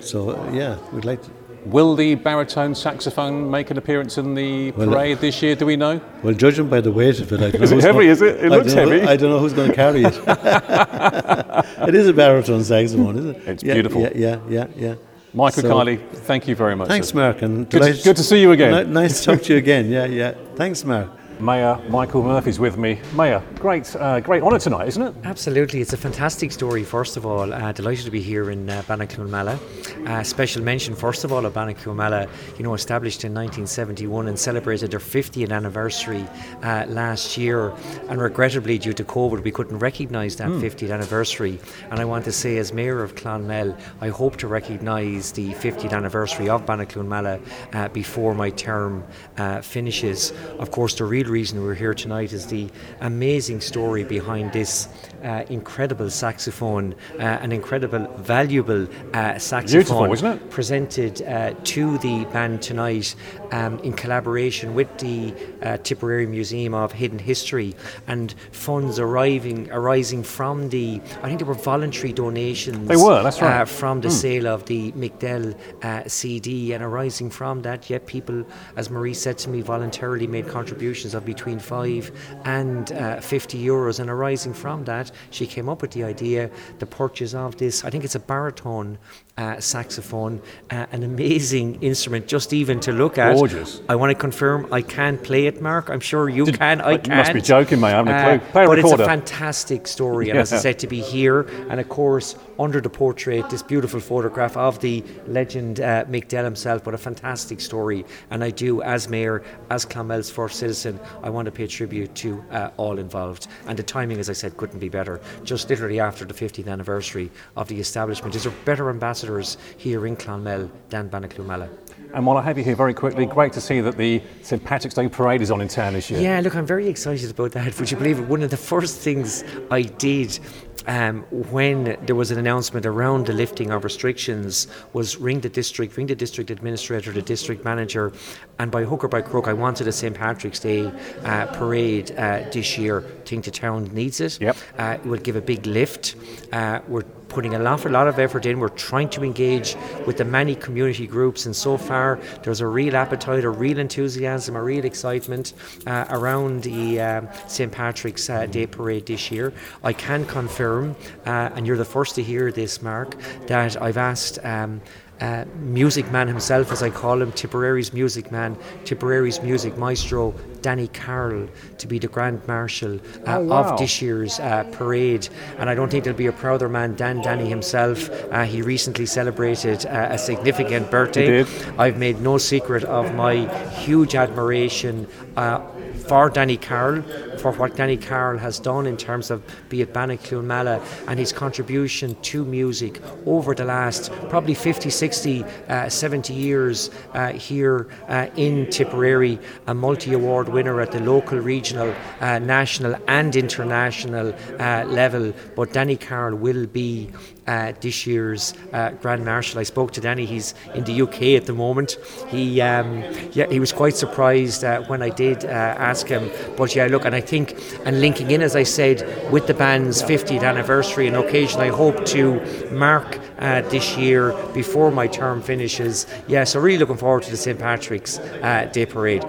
So 0.00 0.50
yeah, 0.52 0.76
we'd 0.92 1.04
like 1.04 1.22
to, 1.22 1.30
Will 1.66 1.94
the 1.94 2.14
baritone 2.14 2.74
saxophone 2.74 3.50
make 3.50 3.70
an 3.70 3.76
appearance 3.76 4.16
in 4.16 4.34
the 4.34 4.70
Well, 4.70 4.88
uh, 4.88 4.92
parade 4.94 5.18
this 5.18 5.42
year? 5.42 5.54
Do 5.54 5.66
we 5.66 5.76
know? 5.76 6.00
Well, 6.22 6.32
judging 6.32 6.70
by 6.70 6.80
the 6.80 6.90
weight 6.90 7.20
of 7.20 7.30
it, 7.32 7.40
I 7.42 7.50
don't 7.50 7.62
Is 7.62 7.70
know 7.70 7.76
it 7.78 7.82
heavy, 7.84 7.98
gonna- 7.98 8.10
is 8.10 8.22
it? 8.22 8.36
It 8.44 8.52
I 8.52 8.56
looks 8.56 8.72
heavy. 8.72 9.02
I 9.02 9.16
don't 9.16 9.28
know 9.28 9.38
who's 9.40 9.52
going 9.52 9.68
to 9.68 9.74
carry 9.76 10.02
it. 10.04 10.14
it 11.88 11.94
is 11.94 12.08
a 12.08 12.14
baritone 12.14 12.64
saxophone, 12.64 13.18
isn't 13.18 13.36
it? 13.36 13.42
It's 13.48 13.62
Yeah, 13.62 13.74
beautiful. 13.74 14.00
Yeah, 14.00 14.10
yeah, 14.14 14.38
yeah, 14.48 14.66
yeah. 14.74 14.94
Michael 15.32 15.62
So- 15.62 15.70
Kiley, 15.70 16.00
thank 16.12 16.48
you 16.48 16.56
very 16.56 16.74
much. 16.74 16.88
Thanks, 16.88 17.08
sir. 17.10 17.16
Mark, 17.18 17.42
and 17.42 17.68
Good 17.68 17.82
to- 17.82 18.02
good 18.02 18.16
to 18.16 18.22
see 18.22 18.40
you 18.40 18.50
again. 18.52 18.86
Ni- 18.88 18.92
nice 18.92 19.20
to 19.20 19.26
talk 19.36 19.42
to 19.44 19.52
you 19.52 19.58
again. 19.58 19.88
Yeah, 19.90 20.06
yeah. 20.06 20.32
Thanks, 20.56 20.84
Mark. 20.84 21.08
Mayor 21.40 21.80
Michael 21.88 22.22
Murphy's 22.22 22.60
with 22.60 22.76
me. 22.76 23.00
Mayor, 23.14 23.42
great, 23.56 23.94
uh, 23.96 24.20
great 24.20 24.42
honour 24.42 24.58
tonight, 24.58 24.88
isn't 24.88 25.02
it? 25.02 25.14
Absolutely, 25.24 25.80
it's 25.80 25.92
a 25.92 25.96
fantastic 25.96 26.52
story. 26.52 26.84
First 26.84 27.16
of 27.16 27.24
all, 27.24 27.52
uh, 27.52 27.72
delighted 27.72 28.04
to 28.04 28.10
be 28.10 28.20
here 28.20 28.50
in 28.50 28.68
uh. 28.68 29.58
Uh, 30.06 30.22
special 30.22 30.62
mention, 30.62 30.94
first 30.94 31.24
of 31.24 31.32
all, 31.32 31.46
of 31.46 31.54
Banna 31.54 31.74
Cluain 31.76 31.96
Meala, 31.96 32.28
you 32.58 32.64
know, 32.64 32.74
established 32.74 33.24
in 33.24 33.32
1971 33.32 34.28
and 34.28 34.38
celebrated 34.38 34.90
their 34.90 35.00
50th 35.00 35.50
anniversary 35.50 36.26
uh, 36.62 36.84
last 36.88 37.38
year. 37.38 37.72
And 38.08 38.20
regrettably, 38.20 38.78
due 38.78 38.92
to 38.92 39.04
COVID, 39.04 39.42
we 39.42 39.50
couldn't 39.50 39.78
recognise 39.78 40.36
that 40.36 40.48
50th 40.48 40.92
anniversary. 40.92 41.58
And 41.90 42.00
I 42.00 42.04
want 42.04 42.24
to 42.26 42.32
say, 42.32 42.58
as 42.58 42.72
Mayor 42.72 43.02
of 43.02 43.14
Clonmel, 43.14 43.76
I 44.00 44.08
hope 44.08 44.36
to 44.38 44.48
recognise 44.48 45.32
the 45.32 45.50
50th 45.54 45.92
anniversary 45.92 46.48
of 46.48 46.66
Banna 46.66 46.86
Cluain 46.86 47.08
Meala 47.08 47.40
uh, 47.74 47.88
before 47.88 48.34
my 48.34 48.50
term 48.50 49.04
uh, 49.38 49.60
finishes. 49.62 50.32
Of 50.58 50.70
course, 50.70 50.94
the 50.94 51.04
real 51.04 51.29
reason 51.30 51.62
we're 51.62 51.74
here 51.74 51.94
tonight 51.94 52.32
is 52.32 52.46
the 52.46 52.68
amazing 53.00 53.60
story 53.60 54.04
behind 54.04 54.52
this 54.52 54.88
uh, 55.22 55.44
incredible 55.48 56.10
saxophone, 56.10 56.94
uh, 57.18 57.22
an 57.22 57.52
incredible, 57.52 58.06
valuable 58.18 58.88
uh, 59.14 59.38
saxophone. 59.38 59.80
Beautiful, 59.80 60.12
isn't 60.12 60.32
it? 60.32 60.50
Presented 60.50 61.22
uh, 61.22 61.54
to 61.64 61.98
the 61.98 62.24
band 62.26 62.62
tonight 62.62 63.14
um, 63.52 63.78
in 63.80 63.92
collaboration 63.92 64.74
with 64.74 64.98
the 64.98 65.34
uh, 65.62 65.76
Tipperary 65.78 66.26
Museum 66.26 66.74
of 66.74 66.92
Hidden 66.92 67.18
History, 67.18 67.74
and 68.06 68.34
funds 68.52 68.98
arriving 68.98 69.70
arising 69.70 70.22
from 70.22 70.68
the, 70.68 71.00
I 71.22 71.28
think 71.28 71.38
they 71.40 71.44
were 71.44 71.54
voluntary 71.54 72.12
donations. 72.12 72.88
They 72.88 72.96
were, 72.96 73.22
that's 73.22 73.40
right. 73.40 73.62
Uh, 73.62 73.64
from 73.64 74.00
the 74.00 74.10
sale 74.10 74.46
of 74.46 74.66
the 74.66 74.92
Mick 74.92 75.18
Dell 75.18 75.54
uh, 75.82 76.02
CD, 76.06 76.72
and 76.72 76.82
arising 76.82 77.30
from 77.30 77.62
that, 77.62 77.90
yet 77.90 78.06
people, 78.06 78.44
as 78.76 78.90
Marie 78.90 79.14
said 79.14 79.38
to 79.38 79.50
me, 79.50 79.60
voluntarily 79.60 80.26
made 80.26 80.48
contributions 80.48 81.14
of 81.14 81.24
between 81.24 81.58
five 81.58 82.10
and 82.44 82.92
uh, 82.92 83.20
50 83.20 83.62
euros, 83.62 84.00
and 84.00 84.10
arising 84.10 84.54
from 84.54 84.84
that, 84.84 85.09
she 85.30 85.46
came 85.46 85.68
up 85.68 85.82
with 85.82 85.92
the 85.92 86.04
idea, 86.04 86.50
the 86.78 86.86
purchase 86.86 87.34
of 87.34 87.56
this. 87.58 87.84
I 87.84 87.90
think 87.90 88.04
it's 88.04 88.14
a 88.14 88.20
baritone 88.20 88.98
uh, 89.40 89.58
saxophone, 89.58 90.40
uh, 90.70 90.86
an 90.92 91.02
amazing 91.02 91.82
instrument, 91.82 92.26
just 92.26 92.52
even 92.52 92.78
to 92.80 92.92
look 92.92 93.16
at. 93.18 93.34
Gorgeous. 93.34 93.80
I 93.88 93.94
want 93.96 94.10
to 94.10 94.14
confirm 94.14 94.68
I 94.72 94.82
can 94.82 95.16
play 95.18 95.46
it, 95.46 95.60
Mark. 95.62 95.88
I'm 95.88 96.00
sure 96.00 96.28
you 96.28 96.44
Did- 96.44 96.58
can. 96.58 96.80
I 96.82 96.92
you 96.92 96.98
can. 96.98 97.16
must 97.16 97.32
be 97.32 97.40
joking, 97.40 97.80
mate. 97.80 97.88
I 97.88 97.90
haven't 97.90 98.14
a 98.14 98.38
clue. 98.38 98.50
Play 98.52 98.64
a 98.64 98.66
but 98.66 98.78
it's 98.78 98.92
a 98.92 98.98
fantastic 98.98 99.86
story, 99.86 100.28
and 100.30 100.38
as 100.38 100.52
I 100.52 100.56
Yeah. 100.56 100.62
said, 100.62 100.78
to 100.80 100.86
be 100.86 101.00
here, 101.00 101.40
and 101.70 101.80
of 101.80 101.88
course, 101.88 102.36
under 102.58 102.80
the 102.82 102.90
portrait, 102.90 103.48
this 103.48 103.62
beautiful 103.62 104.00
photograph 104.00 104.56
of 104.56 104.78
the 104.80 105.02
legend 105.26 105.80
uh, 105.80 106.04
Mick 106.04 106.28
Dell 106.28 106.44
himself, 106.44 106.84
but 106.84 106.92
a 106.92 106.98
fantastic 106.98 107.58
story. 107.60 108.04
And 108.30 108.44
I 108.44 108.50
do, 108.50 108.82
as 108.82 109.08
mayor, 109.08 109.42
as 109.70 109.86
Clonmel's 109.86 110.30
first 110.30 110.58
citizen, 110.58 111.00
I 111.22 111.30
want 111.30 111.46
to 111.46 111.52
pay 111.52 111.66
tribute 111.66 112.14
to 112.16 112.44
uh, 112.50 112.70
all 112.76 112.98
involved. 112.98 113.46
And 113.66 113.78
the 113.78 113.82
timing, 113.82 114.18
as 114.18 114.28
I 114.28 114.34
said, 114.34 114.56
couldn't 114.58 114.78
be 114.80 114.90
better. 114.90 115.20
Just 115.44 115.70
literally 115.70 116.00
after 116.00 116.26
the 116.26 116.34
50th 116.34 116.68
anniversary 116.68 117.30
of 117.56 117.68
the 117.68 117.80
establishment, 117.80 118.34
is 118.34 118.42
there 118.44 118.52
better 118.66 118.90
ambassadors 119.30 119.56
here 119.76 120.06
in 120.06 120.16
Clonmel 120.16 120.70
than 120.88 121.08
Banna 121.08 121.28
Cluain 121.28 121.46
Meala? 121.46 121.68
And 122.12 122.26
while 122.26 122.38
I 122.38 122.42
have 122.42 122.58
you 122.58 122.64
here 122.64 122.74
very 122.74 122.92
quickly, 122.92 123.24
great 123.24 123.52
to 123.52 123.60
see 123.60 123.80
that 123.80 123.96
the 123.96 124.20
St 124.42 124.64
Patrick's 124.64 124.96
Day 124.96 125.08
parade 125.08 125.42
is 125.42 125.50
on 125.52 125.60
in 125.60 125.68
town 125.68 125.92
this 125.92 126.10
year. 126.10 126.20
Yeah, 126.20 126.40
look, 126.40 126.56
I'm 126.56 126.66
very 126.66 126.88
excited 126.88 127.30
about 127.30 127.52
that. 127.52 127.78
Would 127.78 127.90
you 127.90 127.96
believe 127.96 128.18
it? 128.18 128.26
One 128.26 128.42
of 128.42 128.50
the 128.50 128.56
first 128.56 128.98
things 128.98 129.44
I 129.70 129.82
did 129.82 130.40
um, 130.88 131.22
when 131.30 131.96
there 132.06 132.16
was 132.16 132.32
an 132.32 132.38
announcement 132.38 132.84
around 132.84 133.26
the 133.26 133.32
lifting 133.32 133.70
of 133.70 133.84
restrictions 133.84 134.66
was 134.92 135.18
ring 135.18 135.38
the 135.40 135.48
district, 135.48 135.96
ring 135.96 136.08
the 136.08 136.16
district 136.16 136.50
administrator, 136.50 137.12
the 137.12 137.22
district 137.22 137.64
manager, 137.64 138.12
and 138.58 138.72
by 138.72 138.82
hook 138.82 139.04
or 139.04 139.08
by 139.08 139.22
crook, 139.22 139.46
I 139.46 139.52
wanted 139.52 139.86
a 139.86 139.92
St 139.92 140.16
Patrick's 140.16 140.58
Day 140.58 140.90
uh, 141.22 141.46
parade 141.46 142.10
uh, 142.18 142.44
this 142.50 142.76
year. 142.76 143.02
Think 143.24 143.44
the 143.44 143.52
town 143.52 143.84
needs 143.92 144.20
it. 144.20 144.40
Yep. 144.40 144.56
Uh, 144.78 144.96
it 145.00 145.06
will 145.06 145.18
give 145.18 145.36
a 145.36 145.40
big 145.40 145.64
lift. 145.66 146.16
Uh, 146.50 146.80
we're 146.88 147.04
putting 147.30 147.54
a 147.54 147.58
lot, 147.58 147.84
a 147.86 147.88
lot 147.88 148.06
of 148.06 148.18
effort 148.18 148.44
in. 148.44 148.58
We're 148.58 148.68
trying 148.68 149.08
to 149.10 149.24
engage 149.24 149.76
with 150.06 150.18
the 150.18 150.24
many 150.24 150.54
community 150.54 151.06
groups, 151.06 151.46
and 151.46 151.56
so 151.56 151.76
far 151.76 152.20
there's 152.42 152.60
a 152.60 152.66
real 152.66 152.96
appetite, 152.96 153.44
a 153.44 153.50
real 153.50 153.78
enthusiasm, 153.78 154.56
a 154.56 154.62
real 154.62 154.84
excitement 154.84 155.54
uh, 155.86 156.04
around 156.10 156.64
the 156.64 157.00
um, 157.00 157.28
St 157.46 157.72
Patrick's 157.72 158.28
uh, 158.28 158.46
Day 158.46 158.66
Parade 158.66 159.06
this 159.06 159.30
year. 159.30 159.52
I 159.82 159.92
can 159.92 160.26
confirm, 160.26 160.96
uh, 161.24 161.50
and 161.54 161.66
you're 161.66 161.78
the 161.78 161.84
first 161.84 162.16
to 162.16 162.22
hear 162.22 162.52
this, 162.52 162.82
Mark, 162.82 163.16
that 163.46 163.80
I've 163.80 163.96
asked. 163.96 164.38
Um, 164.44 164.82
uh, 165.20 165.44
music 165.58 166.10
man 166.10 166.28
himself, 166.28 166.72
as 166.72 166.82
I 166.82 166.90
call 166.90 167.20
him, 167.20 167.32
Tipperary's 167.32 167.92
music 167.92 168.30
man, 168.32 168.56
Tipperary's 168.84 169.42
music 169.42 169.76
maestro, 169.76 170.34
Danny 170.62 170.88
Carroll, 170.88 171.48
to 171.78 171.86
be 171.86 171.98
the 171.98 172.08
Grand 172.08 172.46
Marshal 172.48 172.96
uh, 173.26 173.38
Oh, 173.38 173.44
wow. 173.44 173.62
of 173.72 173.78
this 173.78 174.00
year's 174.00 174.40
uh, 174.40 174.64
parade. 174.72 175.28
And 175.58 175.68
I 175.68 175.74
don't 175.74 175.90
think 175.90 176.04
there'll 176.04 176.16
be 176.16 176.26
a 176.26 176.32
prouder 176.32 176.68
man 176.68 176.96
than 176.96 177.20
Danny 177.22 177.48
himself. 177.48 178.08
Uh, 178.30 178.44
he 178.44 178.62
recently 178.62 179.06
celebrated 179.06 179.86
uh, 179.86 180.08
a 180.10 180.18
significant 180.18 180.90
birthday. 180.90 181.44
I've 181.78 181.98
made 181.98 182.20
no 182.20 182.38
secret 182.38 182.84
of 182.84 183.14
my 183.14 183.46
huge 183.70 184.14
admiration. 184.14 185.06
Uh, 185.36 185.60
for 186.08 186.28
Danny 186.28 186.56
Carroll, 186.56 187.04
for 187.40 187.52
what 187.52 187.74
Danny 187.74 187.96
Carroll 187.96 188.38
has 188.38 188.60
done 188.60 188.86
in 188.86 188.96
terms 188.96 189.30
of 189.30 189.42
be 189.70 189.80
it 189.80 189.94
Banna 189.94 190.18
Cluain 190.18 190.44
Meala 190.44 190.82
and 191.08 191.18
his 191.18 191.32
contribution 191.32 192.14
to 192.22 192.44
music 192.44 193.00
over 193.24 193.54
the 193.54 193.64
last 193.64 194.12
probably 194.28 194.54
50, 194.54 194.90
60, 194.90 195.44
uh, 195.68 195.88
70 195.88 196.34
years 196.34 196.90
uh, 197.14 197.32
here 197.32 197.88
uh, 198.08 198.26
in 198.36 198.68
Tipperary, 198.68 199.38
a 199.66 199.74
multi 199.74 200.12
award 200.12 200.48
winner 200.48 200.80
at 200.80 200.92
the 200.92 201.00
local, 201.00 201.38
regional, 201.38 201.94
uh, 202.20 202.38
national, 202.38 202.96
and 203.08 203.34
international 203.34 204.34
uh, 204.58 204.84
level. 204.84 205.32
But 205.56 205.72
Danny 205.72 205.96
Carroll 205.96 206.36
will 206.36 206.66
be 206.66 207.10
uh, 207.50 207.72
this 207.80 208.06
year's 208.06 208.54
uh, 208.72 208.90
Grand 209.02 209.24
Marshal. 209.24 209.58
I 209.58 209.64
spoke 209.64 209.90
to 209.92 210.00
Danny. 210.00 210.24
He's 210.24 210.54
in 210.74 210.84
the 210.84 211.02
UK 211.02 211.22
at 211.40 211.46
the 211.46 211.52
moment. 211.52 211.98
He, 212.28 212.60
um, 212.60 213.02
yeah, 213.32 213.46
he 213.48 213.58
was 213.58 213.72
quite 213.72 213.96
surprised 213.96 214.62
uh, 214.62 214.82
when 214.82 215.02
I 215.02 215.08
did 215.08 215.44
uh, 215.44 215.48
ask 215.48 216.06
him. 216.06 216.30
But 216.56 216.76
yeah, 216.76 216.86
look, 216.86 217.04
and 217.04 217.14
I 217.14 217.20
think, 217.30 217.54
and 217.86 218.00
linking 218.00 218.30
in, 218.32 218.42
as 218.42 218.56
I 218.56 218.64
said, 218.64 219.30
with 219.32 219.46
the 219.46 219.54
band's 219.54 220.02
50th 220.02 220.42
anniversary, 220.42 221.06
an 221.06 221.14
occasion 221.14 221.60
I 221.60 221.68
hope 221.68 222.04
to 222.06 222.40
mark 222.72 223.18
uh, 223.38 223.62
this 223.62 223.96
year 223.96 224.34
before 224.52 224.90
my 224.90 225.06
term 225.06 225.40
finishes. 225.40 226.06
Yeah, 226.26 226.44
so 226.44 226.60
really 226.60 226.78
looking 226.78 226.96
forward 226.96 227.22
to 227.22 227.30
the 227.30 227.36
St 227.36 227.58
Patrick's 227.58 228.18
uh, 228.18 228.68
Day 228.72 228.86
Parade. 228.86 229.24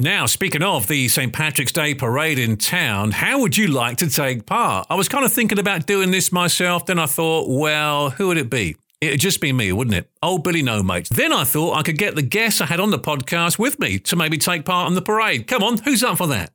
Now, 0.00 0.26
speaking 0.26 0.62
of 0.62 0.86
the 0.86 1.08
St. 1.08 1.32
Patrick's 1.32 1.72
Day 1.72 1.92
parade 1.92 2.38
in 2.38 2.56
town, 2.56 3.10
how 3.10 3.40
would 3.40 3.56
you 3.56 3.66
like 3.66 3.96
to 3.96 4.08
take 4.08 4.46
part? 4.46 4.86
I 4.88 4.94
was 4.94 5.08
kind 5.08 5.24
of 5.24 5.32
thinking 5.32 5.58
about 5.58 5.86
doing 5.86 6.12
this 6.12 6.30
myself, 6.30 6.86
then 6.86 7.00
I 7.00 7.06
thought, 7.06 7.48
well, 7.48 8.10
who 8.10 8.28
would 8.28 8.36
it 8.38 8.48
be? 8.48 8.76
It'd 9.00 9.18
just 9.18 9.40
be 9.40 9.52
me, 9.52 9.72
wouldn't 9.72 9.96
it? 9.96 10.08
Old 10.22 10.44
Billy 10.44 10.62
No 10.62 10.84
Mates. 10.84 11.08
Then 11.08 11.32
I 11.32 11.42
thought 11.42 11.76
I 11.76 11.82
could 11.82 11.98
get 11.98 12.14
the 12.14 12.22
guests 12.22 12.60
I 12.60 12.66
had 12.66 12.78
on 12.78 12.90
the 12.90 12.98
podcast 12.98 13.58
with 13.58 13.80
me 13.80 13.98
to 14.00 14.14
maybe 14.14 14.38
take 14.38 14.64
part 14.64 14.86
in 14.88 14.94
the 14.94 15.02
parade. 15.02 15.48
Come 15.48 15.64
on, 15.64 15.78
who's 15.78 16.04
up 16.04 16.18
for 16.18 16.28
that? 16.28 16.52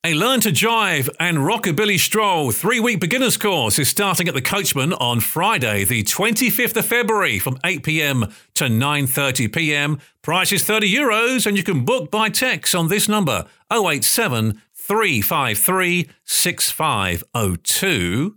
A 0.05 0.13
Learn 0.13 0.39
to 0.41 0.49
Jive 0.49 1.09
and 1.19 1.39
Rockabilly 1.39 1.97
Stroll 1.97 2.51
three 2.51 2.79
week 2.79 2.99
beginners 2.99 3.37
course 3.37 3.79
is 3.79 3.89
starting 3.89 4.27
at 4.27 4.35
the 4.35 4.41
Coachman 4.41 4.93
on 4.93 5.19
Friday, 5.19 5.83
the 5.83 6.03
25th 6.03 6.77
of 6.77 6.85
February 6.85 7.39
from 7.39 7.57
8 7.65 7.81
pm 7.81 8.31
to 8.53 8.65
9.30 8.65 9.51
pm. 9.51 9.99
Price 10.21 10.51
is 10.51 10.63
30 10.63 10.93
euros 10.93 11.47
and 11.47 11.57
you 11.57 11.63
can 11.63 11.85
book 11.85 12.11
by 12.11 12.29
text 12.29 12.75
on 12.75 12.87
this 12.87 13.09
number 13.09 13.45
087 13.71 14.61
353 14.75 16.07
6502. 16.23 18.35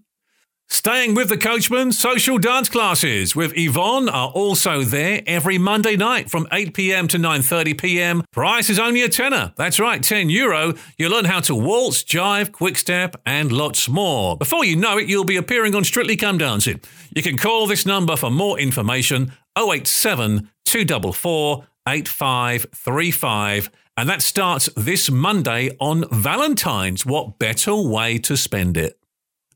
Staying 0.70 1.14
with 1.14 1.30
the 1.30 1.38
Coachman, 1.38 1.92
social 1.92 2.36
dance 2.36 2.68
classes 2.68 3.34
with 3.34 3.56
Yvonne 3.56 4.08
are 4.08 4.28
also 4.28 4.82
there 4.82 5.22
every 5.26 5.56
Monday 5.56 5.96
night 5.96 6.30
from 6.30 6.46
8 6.52 6.74
pm 6.74 7.08
to 7.08 7.18
9:30 7.18 7.74
pm. 7.78 8.22
Price 8.32 8.68
is 8.68 8.78
only 8.78 9.02
a 9.02 9.08
tenner. 9.08 9.54
That's 9.56 9.80
right, 9.80 10.02
10 10.02 10.28
euro. 10.28 10.74
You'll 10.98 11.12
learn 11.12 11.24
how 11.24 11.40
to 11.40 11.54
waltz, 11.54 12.04
jive, 12.04 12.52
quickstep, 12.52 13.16
and 13.24 13.50
lots 13.50 13.88
more. 13.88 14.36
Before 14.36 14.62
you 14.62 14.76
know 14.76 14.98
it, 14.98 15.08
you'll 15.08 15.24
be 15.24 15.36
appearing 15.36 15.74
on 15.74 15.84
Strictly 15.84 16.16
Come 16.16 16.36
Dancing. 16.36 16.80
You 17.14 17.22
can 17.22 17.38
call 17.38 17.66
this 17.66 17.86
number 17.86 18.14
for 18.14 18.30
more 18.30 18.58
information 18.58 19.32
087 19.58 20.50
244 20.66 21.64
8535 21.88 23.70
and 23.96 24.08
that 24.08 24.22
starts 24.22 24.68
this 24.76 25.10
Monday 25.10 25.76
on 25.80 26.04
Valentine's. 26.12 27.04
What 27.04 27.38
better 27.38 27.74
way 27.74 28.18
to 28.18 28.36
spend 28.36 28.76
it? 28.76 28.98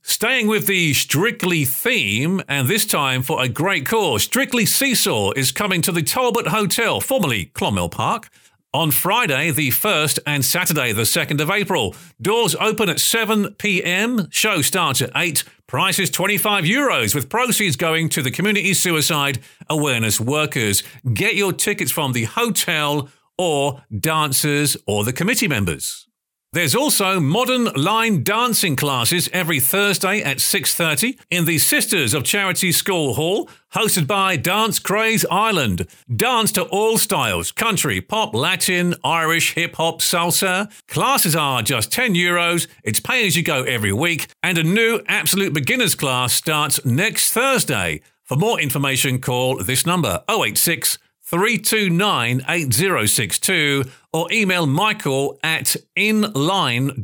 Staying 0.05 0.49
with 0.49 0.67
the 0.67 0.95
Strictly 0.95 1.65
theme, 1.65 2.43
and 2.49 2.67
this 2.67 2.85
time 2.85 3.23
for 3.23 3.41
a 3.41 3.49
great 3.49 3.87
cause, 3.87 4.25
Strictly 4.25 4.65
CSAW 4.65 5.37
is 5.37 5.53
coming 5.53 5.81
to 5.81 5.93
the 5.93 6.03
Talbot 6.03 6.49
Hotel, 6.49 7.01
formerly 7.01 7.47
Clonmel 7.55 7.89
Park, 7.89 8.29
on 8.75 8.91
Friday 8.91 9.53
the 9.53 9.69
1st 9.69 10.19
and 10.27 10.45
Saturday 10.45 10.93
the 10.93 11.03
2nd 11.03 11.41
of 11.41 11.51
April. 11.51 11.95
Doors 12.21 12.57
open 12.57 12.89
at 12.89 12.99
7 12.99 13.55
pm, 13.59 14.29
show 14.33 14.61
starts 14.61 15.01
at 15.03 15.13
8, 15.15 15.45
price 15.69 16.01
is 16.01 16.11
25 16.11 16.65
euros, 16.65 17.15
with 17.15 17.29
proceeds 17.29 17.77
going 17.77 18.09
to 18.09 18.23
the 18.23 18.33
community 18.33 18.75
suicide 18.75 19.39
awareness 19.71 20.19
workers. 20.21 20.83
Get 21.15 21.37
your 21.37 21.53
tickets 21.53 21.93
from 21.93 22.13
the 22.13 22.25
hotel 22.25 23.09
or 23.39 23.85
dancers 23.97 24.77
or 24.85 25.05
the 25.05 25.13
committee 25.13 25.49
members. 25.49 26.09
There's 26.55 26.75
also 26.75 27.19
modern 27.19 27.65
line 27.75 28.25
dancing 28.25 28.77
classes 28.77 29.31
every 29.33 29.59
Thursday 29.59 30.21
at 30.21 30.37
6:30 30.37 31.19
in 31.31 31.47
the 31.47 31.57
Sisters 31.57 32.13
of 32.13 32.25
Charity 32.25 32.73
School 32.73 33.15
Hall, 33.15 33.49
hosted 33.75 34.07
by 34.07 34.37
Dance 34.37 34.79
Craze 34.79 35.25
Ireland. 35.31 35.87
Dance 36.15 36.53
to 36.53 36.65
all 36.65 36.99
styles: 36.99 37.53
country, 37.53 38.03
pop, 38.03 38.35
Latin, 38.35 38.95
Irish, 39.03 39.55
hip 39.55 39.77
hop, 39.77 40.03
salsa. 40.03 40.71
Classes 40.89 41.35
are 41.35 41.63
just 41.63 41.91
10 41.91 42.15
euros. 42.15 42.67
It's 42.85 43.01
pay 43.01 43.27
as 43.27 43.35
you 43.35 43.43
go 43.43 43.63
every 43.63 43.95
week, 43.95 44.27
and 44.43 44.59
a 44.59 44.63
new 44.63 45.01
absolute 45.09 45.55
beginners 45.55 45.95
class 45.95 46.35
starts 46.35 46.85
next 46.85 47.33
Thursday. 47.33 48.03
For 48.25 48.37
more 48.37 48.61
information, 48.61 49.21
call 49.21 49.57
this 49.65 49.87
number 49.87 50.23
086 50.29 50.99
329 51.33 52.43
8062 52.47 53.85
or 54.13 54.31
email 54.31 54.67
michael 54.67 55.39
at 55.43 55.75
inline.ie. 55.97 56.95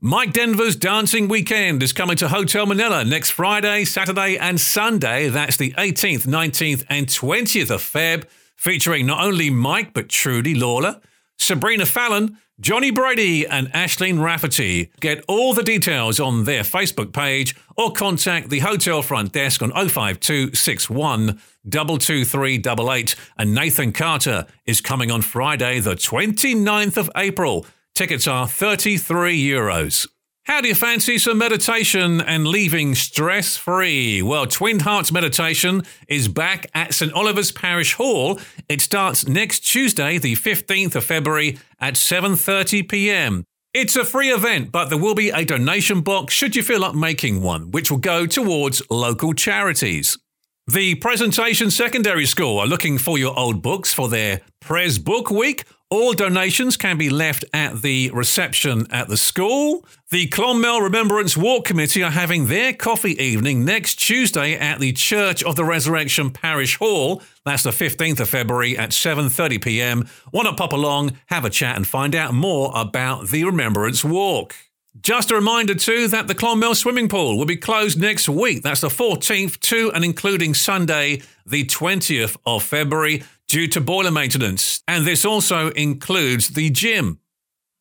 Mike 0.00 0.32
Denver's 0.32 0.74
Dancing 0.74 1.28
Weekend 1.28 1.84
is 1.84 1.92
coming 1.92 2.16
to 2.16 2.26
Hotel 2.26 2.66
Minella 2.66 3.08
next 3.08 3.30
Friday, 3.30 3.84
Saturday, 3.84 4.36
and 4.36 4.60
Sunday. 4.60 5.28
That's 5.28 5.56
the 5.56 5.70
18th, 5.78 6.26
19th, 6.26 6.84
and 6.88 7.06
20th 7.06 7.70
of 7.70 7.80
Feb, 7.80 8.24
featuring 8.56 9.06
not 9.06 9.24
only 9.24 9.48
Mike 9.48 9.94
but 9.94 10.08
Trudy 10.08 10.56
Lawler, 10.56 11.00
Sabrina 11.38 11.86
Fallon, 11.86 12.38
Johnny 12.62 12.92
Brady, 12.92 13.44
and 13.44 13.66
Ashleen 13.72 14.22
Rafferty. 14.22 14.92
Get 15.00 15.24
all 15.26 15.52
the 15.52 15.64
details 15.64 16.20
on 16.20 16.44
their 16.44 16.62
Facebook 16.62 17.12
page 17.12 17.56
or 17.76 17.90
contact 17.90 18.50
the 18.50 18.60
hotel 18.60 19.02
front 19.02 19.32
desk 19.32 19.62
on 19.62 19.72
05261 19.72 21.40
22388. 21.68 23.16
And 23.36 23.52
Nathan 23.52 23.92
Carter 23.92 24.46
is 24.64 24.80
coming 24.80 25.10
on 25.10 25.22
Friday, 25.22 25.80
the 25.80 25.96
29th 25.96 26.96
of 26.96 27.10
April. 27.16 27.66
Tickets 27.96 28.28
are 28.28 28.46
33 28.46 29.44
euros. 29.44 30.06
How 30.44 30.60
do 30.60 30.66
you 30.66 30.74
fancy 30.74 31.18
some 31.18 31.38
meditation 31.38 32.20
and 32.20 32.48
leaving 32.48 32.96
stress 32.96 33.56
free? 33.56 34.22
Well, 34.22 34.48
Twin 34.48 34.80
Hearts 34.80 35.12
Meditation 35.12 35.82
is 36.08 36.26
back 36.26 36.66
at 36.74 36.92
St 36.92 37.12
Oliver's 37.12 37.52
Parish 37.52 37.94
Hall. 37.94 38.40
It 38.68 38.80
starts 38.80 39.28
next 39.28 39.60
Tuesday, 39.60 40.18
the 40.18 40.34
15th 40.34 40.96
of 40.96 41.04
February 41.04 41.58
at 41.78 41.94
7:30 41.94 42.88
p.m. 42.88 43.44
It's 43.72 43.94
a 43.94 44.04
free 44.04 44.32
event, 44.32 44.72
but 44.72 44.88
there 44.88 44.98
will 44.98 45.14
be 45.14 45.30
a 45.30 45.44
donation 45.44 46.00
box 46.00 46.34
should 46.34 46.56
you 46.56 46.64
feel 46.64 46.80
like 46.80 46.96
making 46.96 47.40
one, 47.40 47.70
which 47.70 47.92
will 47.92 47.98
go 47.98 48.26
towards 48.26 48.82
local 48.90 49.34
charities. 49.34 50.18
The 50.66 50.96
Presentation 50.96 51.70
Secondary 51.70 52.26
School 52.26 52.58
are 52.58 52.66
looking 52.66 52.98
for 52.98 53.16
your 53.16 53.38
old 53.38 53.62
books 53.62 53.94
for 53.94 54.08
their 54.08 54.40
Pres 54.60 54.98
Book 54.98 55.30
Week 55.30 55.64
all 55.92 56.14
donations 56.14 56.78
can 56.78 56.96
be 56.96 57.10
left 57.10 57.44
at 57.52 57.82
the 57.82 58.10
reception 58.14 58.86
at 58.90 59.08
the 59.08 59.16
school. 59.18 59.84
The 60.08 60.26
Clonmel 60.26 60.80
Remembrance 60.80 61.36
Walk 61.36 61.66
Committee 61.66 62.02
are 62.02 62.10
having 62.10 62.46
their 62.46 62.72
coffee 62.72 63.22
evening 63.22 63.66
next 63.66 63.96
Tuesday 63.96 64.54
at 64.54 64.80
the 64.80 64.94
Church 64.94 65.44
of 65.44 65.54
the 65.54 65.66
Resurrection 65.66 66.30
Parish 66.30 66.78
Hall. 66.78 67.22
That's 67.44 67.62
the 67.62 67.72
15th 67.72 68.20
of 68.20 68.30
February 68.30 68.78
at 68.78 68.92
7:30 68.92 69.62
p.m. 69.62 70.08
Want 70.32 70.48
to 70.48 70.54
pop 70.54 70.72
along, 70.72 71.18
have 71.26 71.44
a 71.44 71.50
chat 71.50 71.76
and 71.76 71.86
find 71.86 72.14
out 72.14 72.32
more 72.32 72.72
about 72.74 73.28
the 73.28 73.44
Remembrance 73.44 74.02
Walk. 74.02 74.54
Just 75.02 75.30
a 75.30 75.34
reminder 75.34 75.74
too 75.74 76.08
that 76.08 76.26
the 76.26 76.34
Clonmel 76.34 76.74
swimming 76.74 77.10
pool 77.10 77.36
will 77.36 77.44
be 77.44 77.56
closed 77.56 78.00
next 78.00 78.30
week. 78.30 78.62
That's 78.62 78.80
the 78.80 78.88
14th 78.88 79.60
to 79.60 79.92
and 79.92 80.06
including 80.06 80.54
Sunday, 80.54 81.20
the 81.44 81.64
20th 81.64 82.38
of 82.46 82.62
February 82.62 83.24
due 83.52 83.68
to 83.68 83.82
boiler 83.82 84.10
maintenance, 84.10 84.82
and 84.88 85.04
this 85.04 85.26
also 85.26 85.68
includes 85.72 86.48
the 86.48 86.70
gym. 86.70 87.18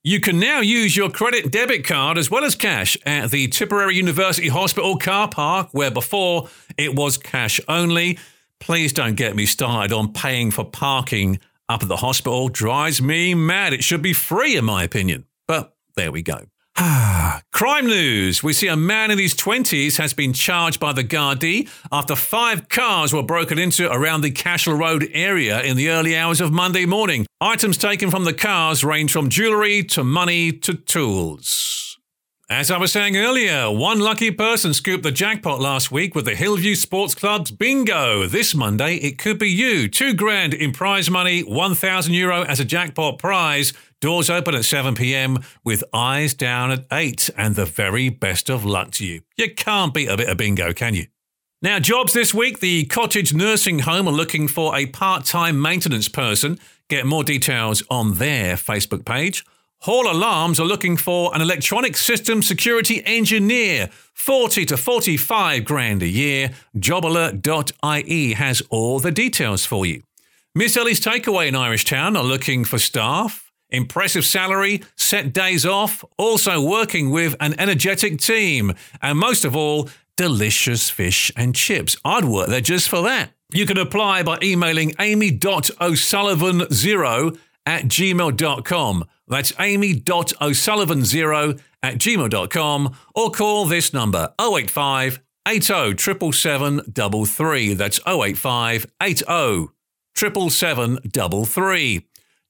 You 0.03 0.19
can 0.19 0.37
now 0.37 0.59
use 0.59 0.97
your 0.97 1.09
credit 1.09 1.49
debit 1.49 1.85
card 1.85 2.17
as 2.17 2.29
well 2.29 2.43
as 2.43 2.57
cash 2.57 2.97
at 3.05 3.31
the 3.31 3.47
Tipperary 3.47 3.95
University 3.95 4.49
Hospital 4.49 4.97
car 4.97 5.29
park, 5.29 5.69
where 5.71 5.89
before 5.89 6.49
it 6.77 6.93
was 6.93 7.17
cash 7.17 7.61
only. 7.69 8.19
Please 8.59 8.91
don't 8.91 9.15
get 9.15 9.33
me 9.33 9.45
started 9.45 9.93
on 9.93 10.11
paying 10.11 10.51
for 10.51 10.65
parking 10.65 11.39
up 11.69 11.83
at 11.83 11.87
the 11.87 11.95
hospital. 11.95 12.49
Drives 12.49 13.01
me 13.01 13.33
mad. 13.33 13.71
It 13.71 13.81
should 13.81 14.01
be 14.01 14.11
free, 14.11 14.57
in 14.57 14.65
my 14.65 14.83
opinion. 14.83 15.23
But 15.47 15.73
there 15.95 16.11
we 16.11 16.21
go. 16.21 16.47
Ah, 16.83 17.43
crime 17.51 17.85
news. 17.85 18.41
We 18.41 18.53
see 18.53 18.67
a 18.67 18.75
man 18.75 19.11
in 19.11 19.19
his 19.19 19.35
20s 19.35 19.97
has 19.97 20.15
been 20.15 20.33
charged 20.33 20.79
by 20.79 20.93
the 20.93 21.03
Gardaí 21.03 21.69
after 21.91 22.15
five 22.15 22.69
cars 22.69 23.13
were 23.13 23.21
broken 23.21 23.59
into 23.59 23.87
around 23.91 24.21
the 24.21 24.31
Cashel 24.31 24.73
Road 24.73 25.07
area 25.13 25.61
in 25.61 25.77
the 25.77 25.89
early 25.89 26.17
hours 26.17 26.41
of 26.41 26.51
Monday 26.51 26.87
morning. 26.87 27.27
Items 27.39 27.77
taken 27.77 28.09
from 28.09 28.23
the 28.23 28.33
cars 28.33 28.83
range 28.83 29.11
from 29.11 29.29
jewellery 29.29 29.83
to 29.83 30.03
money 30.03 30.51
to 30.51 30.73
tools. 30.73 31.99
As 32.49 32.71
I 32.71 32.79
was 32.79 32.91
saying 32.91 33.15
earlier, 33.15 33.69
one 33.69 33.99
lucky 33.99 34.31
person 34.31 34.73
scooped 34.73 35.03
the 35.03 35.11
jackpot 35.11 35.61
last 35.61 35.91
week 35.91 36.15
with 36.15 36.25
the 36.25 36.35
Hillview 36.35 36.73
Sports 36.73 37.13
Club's 37.13 37.51
bingo. 37.51 38.25
This 38.25 38.55
Monday, 38.55 38.95
it 38.95 39.19
could 39.19 39.37
be 39.37 39.49
you. 39.49 39.87
Two 39.87 40.15
grand 40.15 40.55
in 40.55 40.73
prize 40.73 41.11
money, 41.11 41.41
1,000 41.41 42.13
euro 42.13 42.41
as 42.41 42.59
a 42.59 42.65
jackpot 42.65 43.19
prize. 43.19 43.71
Doors 44.01 44.31
open 44.31 44.55
at 44.55 44.65
7 44.65 44.95
pm 44.95 45.43
with 45.63 45.83
eyes 45.93 46.33
down 46.33 46.71
at 46.71 46.85
8 46.91 47.29
and 47.37 47.53
the 47.53 47.65
very 47.65 48.09
best 48.09 48.49
of 48.49 48.65
luck 48.65 48.89
to 48.93 49.05
you. 49.05 49.21
You 49.37 49.53
can't 49.53 49.93
beat 49.93 50.09
a 50.09 50.17
bit 50.17 50.27
of 50.27 50.37
bingo, 50.37 50.73
can 50.73 50.95
you? 50.95 51.05
Now, 51.61 51.77
jobs 51.77 52.11
this 52.11 52.33
week 52.33 52.61
the 52.61 52.85
Cottage 52.85 53.31
Nursing 53.31 53.79
Home 53.79 54.07
are 54.07 54.11
looking 54.11 54.47
for 54.47 54.75
a 54.75 54.87
part 54.87 55.25
time 55.25 55.61
maintenance 55.61 56.09
person. 56.09 56.57
Get 56.89 57.05
more 57.05 57.23
details 57.23 57.83
on 57.91 58.15
their 58.15 58.55
Facebook 58.55 59.05
page. 59.05 59.45
Hall 59.81 60.11
Alarms 60.11 60.59
are 60.59 60.65
looking 60.65 60.97
for 60.97 61.33
an 61.35 61.41
electronic 61.41 61.95
system 61.95 62.41
security 62.41 63.03
engineer, 63.05 63.91
40 64.15 64.65
to 64.65 64.77
45 64.77 65.63
grand 65.63 66.01
a 66.01 66.07
year. 66.07 66.49
Jobalert.ie 66.75 68.33
has 68.33 68.63
all 68.71 68.99
the 68.99 69.11
details 69.11 69.63
for 69.63 69.85
you. 69.85 70.01
Miss 70.55 70.75
Ellie's 70.75 70.99
Takeaway 70.99 71.47
in 71.47 71.55
Irish 71.55 71.85
Town 71.85 72.17
are 72.17 72.23
looking 72.23 72.65
for 72.65 72.79
staff. 72.79 73.50
Impressive 73.71 74.25
salary, 74.25 74.83
set 74.95 75.33
days 75.33 75.65
off, 75.65 76.05
also 76.17 76.61
working 76.61 77.09
with 77.09 77.35
an 77.39 77.59
energetic 77.59 78.19
team, 78.19 78.73
and 79.01 79.17
most 79.17 79.43
of 79.45 79.55
all, 79.55 79.89
delicious 80.17 80.89
fish 80.89 81.31
and 81.35 81.55
chips. 81.55 81.95
I'd 82.03 82.25
work 82.25 82.49
there 82.49 82.59
just 82.61 82.89
for 82.89 83.01
that. 83.03 83.31
You 83.53 83.65
can 83.65 83.77
apply 83.77 84.23
by 84.23 84.39
emailing 84.43 84.93
amy.o'sullivan0 84.99 87.39
at 87.65 87.83
gmail.com. 87.83 89.05
That's 89.27 89.53
amy.o'sullivan0 89.59 91.61
at 91.83 91.95
gmail.com 91.95 92.95
or 93.15 93.31
call 93.31 93.65
this 93.65 93.91
number 93.93 94.33
085 94.39 95.19
80 95.47 95.97
777 95.97 97.75
That's 97.75 97.99
085 98.05 98.85
80 99.01 99.25
777 100.15 100.99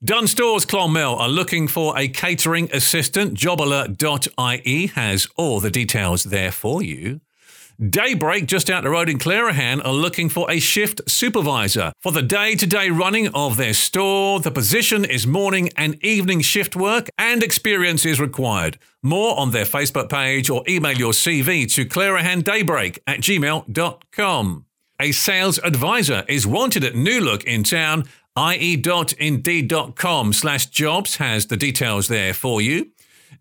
Dunnes 0.03 0.31
Stores 0.31 0.65
Clonmel 0.65 1.15
are 1.19 1.29
looking 1.29 1.67
for 1.67 1.95
a 1.95 2.07
catering 2.07 2.67
assistant. 2.73 3.35
Jobalert.ie 3.35 4.87
has 4.87 5.27
all 5.35 5.59
the 5.59 5.69
details 5.69 6.23
there 6.23 6.51
for 6.51 6.81
you. 6.81 7.21
Daybreak, 7.79 8.47
just 8.47 8.71
out 8.71 8.81
the 8.81 8.89
road 8.89 9.09
in 9.09 9.19
Clerihan, 9.19 9.85
are 9.85 9.93
looking 9.93 10.27
for 10.27 10.49
a 10.49 10.59
shift 10.59 11.01
supervisor 11.07 11.91
for 11.99 12.11
the 12.11 12.23
day 12.23 12.55
to 12.55 12.65
day 12.65 12.89
running 12.89 13.27
of 13.35 13.57
their 13.57 13.75
store. 13.75 14.39
The 14.39 14.49
position 14.49 15.05
is 15.05 15.27
morning 15.27 15.69
and 15.77 16.03
evening 16.03 16.41
shift 16.41 16.75
work, 16.75 17.07
and 17.19 17.43
experience 17.43 18.03
is 18.03 18.19
required. 18.19 18.79
More 19.03 19.37
on 19.37 19.51
their 19.51 19.65
Facebook 19.65 20.09
page 20.09 20.49
or 20.49 20.63
email 20.67 20.97
your 20.97 21.11
CV 21.11 21.71
to 21.73 21.85
clarahandaybreak 21.85 22.97
at 23.05 23.19
gmail.com. 23.19 24.65
A 25.01 25.11
sales 25.11 25.57
advisor 25.63 26.23
is 26.27 26.45
wanted 26.45 26.83
at 26.83 26.93
New 26.93 27.21
Look 27.21 27.43
in 27.45 27.63
town. 27.63 28.03
ie.indeed.com 28.37 30.33
slash 30.33 30.67
jobs 30.67 31.17
has 31.17 31.47
the 31.47 31.57
details 31.57 32.07
there 32.07 32.33
for 32.33 32.61
you. 32.61 32.91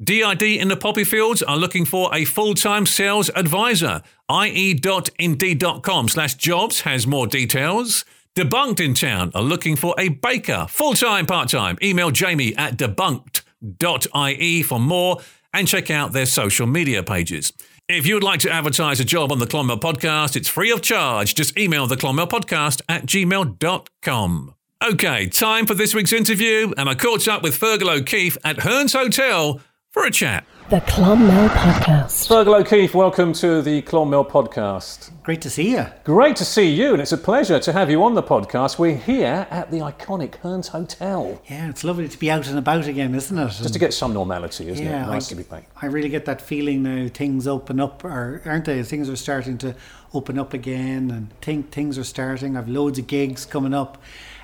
DID 0.03 0.43
in 0.43 0.69
the 0.69 0.77
poppy 0.77 1.05
fields 1.05 1.43
are 1.43 1.57
looking 1.57 1.85
for 1.85 2.15
a 2.15 2.25
full-time 2.25 2.87
sales 2.87 3.31
advisor. 3.37 4.03
ie.indeed.com 4.31 6.09
slash 6.09 6.35
jobs 6.35 6.81
has 6.83 7.07
more 7.07 7.27
details. 7.27 8.05
Debunked 8.37 8.81
in 8.81 8.95
town 8.95 9.31
are 9.35 9.43
looking 9.43 9.77
for 9.77 9.95
a 9.99 10.09
baker, 10.09 10.67
full-time, 10.69 11.27
part-time. 11.27 11.77
Email 11.83 12.11
jamie 12.11 12.57
at 12.57 12.77
debunked.ie 12.79 14.63
for 14.63 14.81
more 14.81 15.19
and 15.53 15.69
check 15.69 15.91
out 15.91 16.13
their 16.13 16.27
social 16.27 16.67
media 16.67 17.03
pages. 17.03 17.53
If 17.89 18.07
you 18.07 18.15
would 18.15 18.23
like 18.23 18.41
to 18.41 18.51
advertise 18.51 19.01
a 19.01 19.05
job 19.05 19.33
on 19.33 19.41
the 19.41 19.47
Clonmel 19.47 19.81
podcast, 19.81 20.37
it's 20.37 20.49
free 20.49 20.71
of 20.71 20.81
charge. 20.81 21.35
Just 21.35 21.59
email 21.59 21.89
the 21.89 21.97
Clonmel 21.97 22.29
podcast 22.29 22.81
at 22.89 23.05
gmail.com. 23.05 24.55
Okay, 24.83 25.27
time 25.27 25.67
for 25.67 25.75
this 25.75 25.95
week's 25.95 26.11
interview, 26.11 26.73
and 26.79 26.89
I 26.89 26.95
caught 26.95 27.29
up 27.29 27.43
with 27.43 27.61
Fergal 27.61 27.99
O'Keeffe 27.99 28.39
at 28.43 28.57
Hearns 28.57 28.95
Hotel 28.95 29.61
for 29.91 30.07
a 30.07 30.11
chat. 30.11 30.47
The 30.71 30.81
Clonmel 30.81 31.51
Podcast. 31.51 32.27
Fergal 32.27 32.59
O'Keeffe, 32.59 32.95
welcome 32.95 33.35
to 33.35 33.61
the 33.61 33.83
Clonmel 33.83 34.27
podcast. 34.27 35.11
Great 35.23 35.43
to 35.43 35.51
see 35.51 35.73
you. 35.73 35.85
Great 36.05 36.35
to 36.37 36.47
see 36.47 36.73
you, 36.73 36.95
and 36.95 37.03
it's 37.03 37.13
a 37.13 37.19
pleasure 37.19 37.61
to 37.61 37.73
have 37.75 37.91
you 37.91 38.03
on 38.03 38.15
the 38.15 38.23
podcast. 38.23 38.79
We're 38.79 38.97
here 38.97 39.47
at 39.51 39.71
the 39.71 39.81
iconic 39.81 40.39
Hearns 40.39 40.69
Hotel. 40.69 41.43
Yeah, 41.45 41.69
it's 41.69 41.85
lovely 41.85 42.09
to 42.09 42.19
be 42.19 42.31
out 42.31 42.49
and 42.49 42.59
about 42.59 42.87
again, 42.87 43.15
isn't 43.15 43.37
it? 43.37 43.49
Just 43.51 43.75
to 43.75 43.79
get 43.79 43.93
some 43.93 44.15
normality, 44.15 44.71
isn't 44.71 44.83
yeah, 44.83 45.05
it? 45.05 45.09
Nice 45.09 45.27
I, 45.27 45.29
to 45.29 45.35
be 45.35 45.43
back. 45.43 45.69
I 45.83 45.87
really 45.87 46.09
get 46.09 46.25
that 46.25 46.41
feeling 46.41 46.85
now. 46.85 47.09
Things 47.09 47.47
open 47.47 47.81
up, 47.81 48.03
or 48.03 48.41
aren't 48.47 48.65
they? 48.65 48.83
Things 48.83 49.11
are 49.11 49.17
starting 49.17 49.59
to 49.59 49.75
open 50.15 50.39
up 50.39 50.55
again, 50.55 51.11
and 51.11 51.39
think 51.43 51.71
things 51.71 51.99
are 51.99 52.05
starting. 52.05 52.57
I've 52.57 52.67
loads 52.67 52.99
of 52.99 53.07
gigs 53.07 53.45
coming 53.45 53.75
up, 53.75 54.01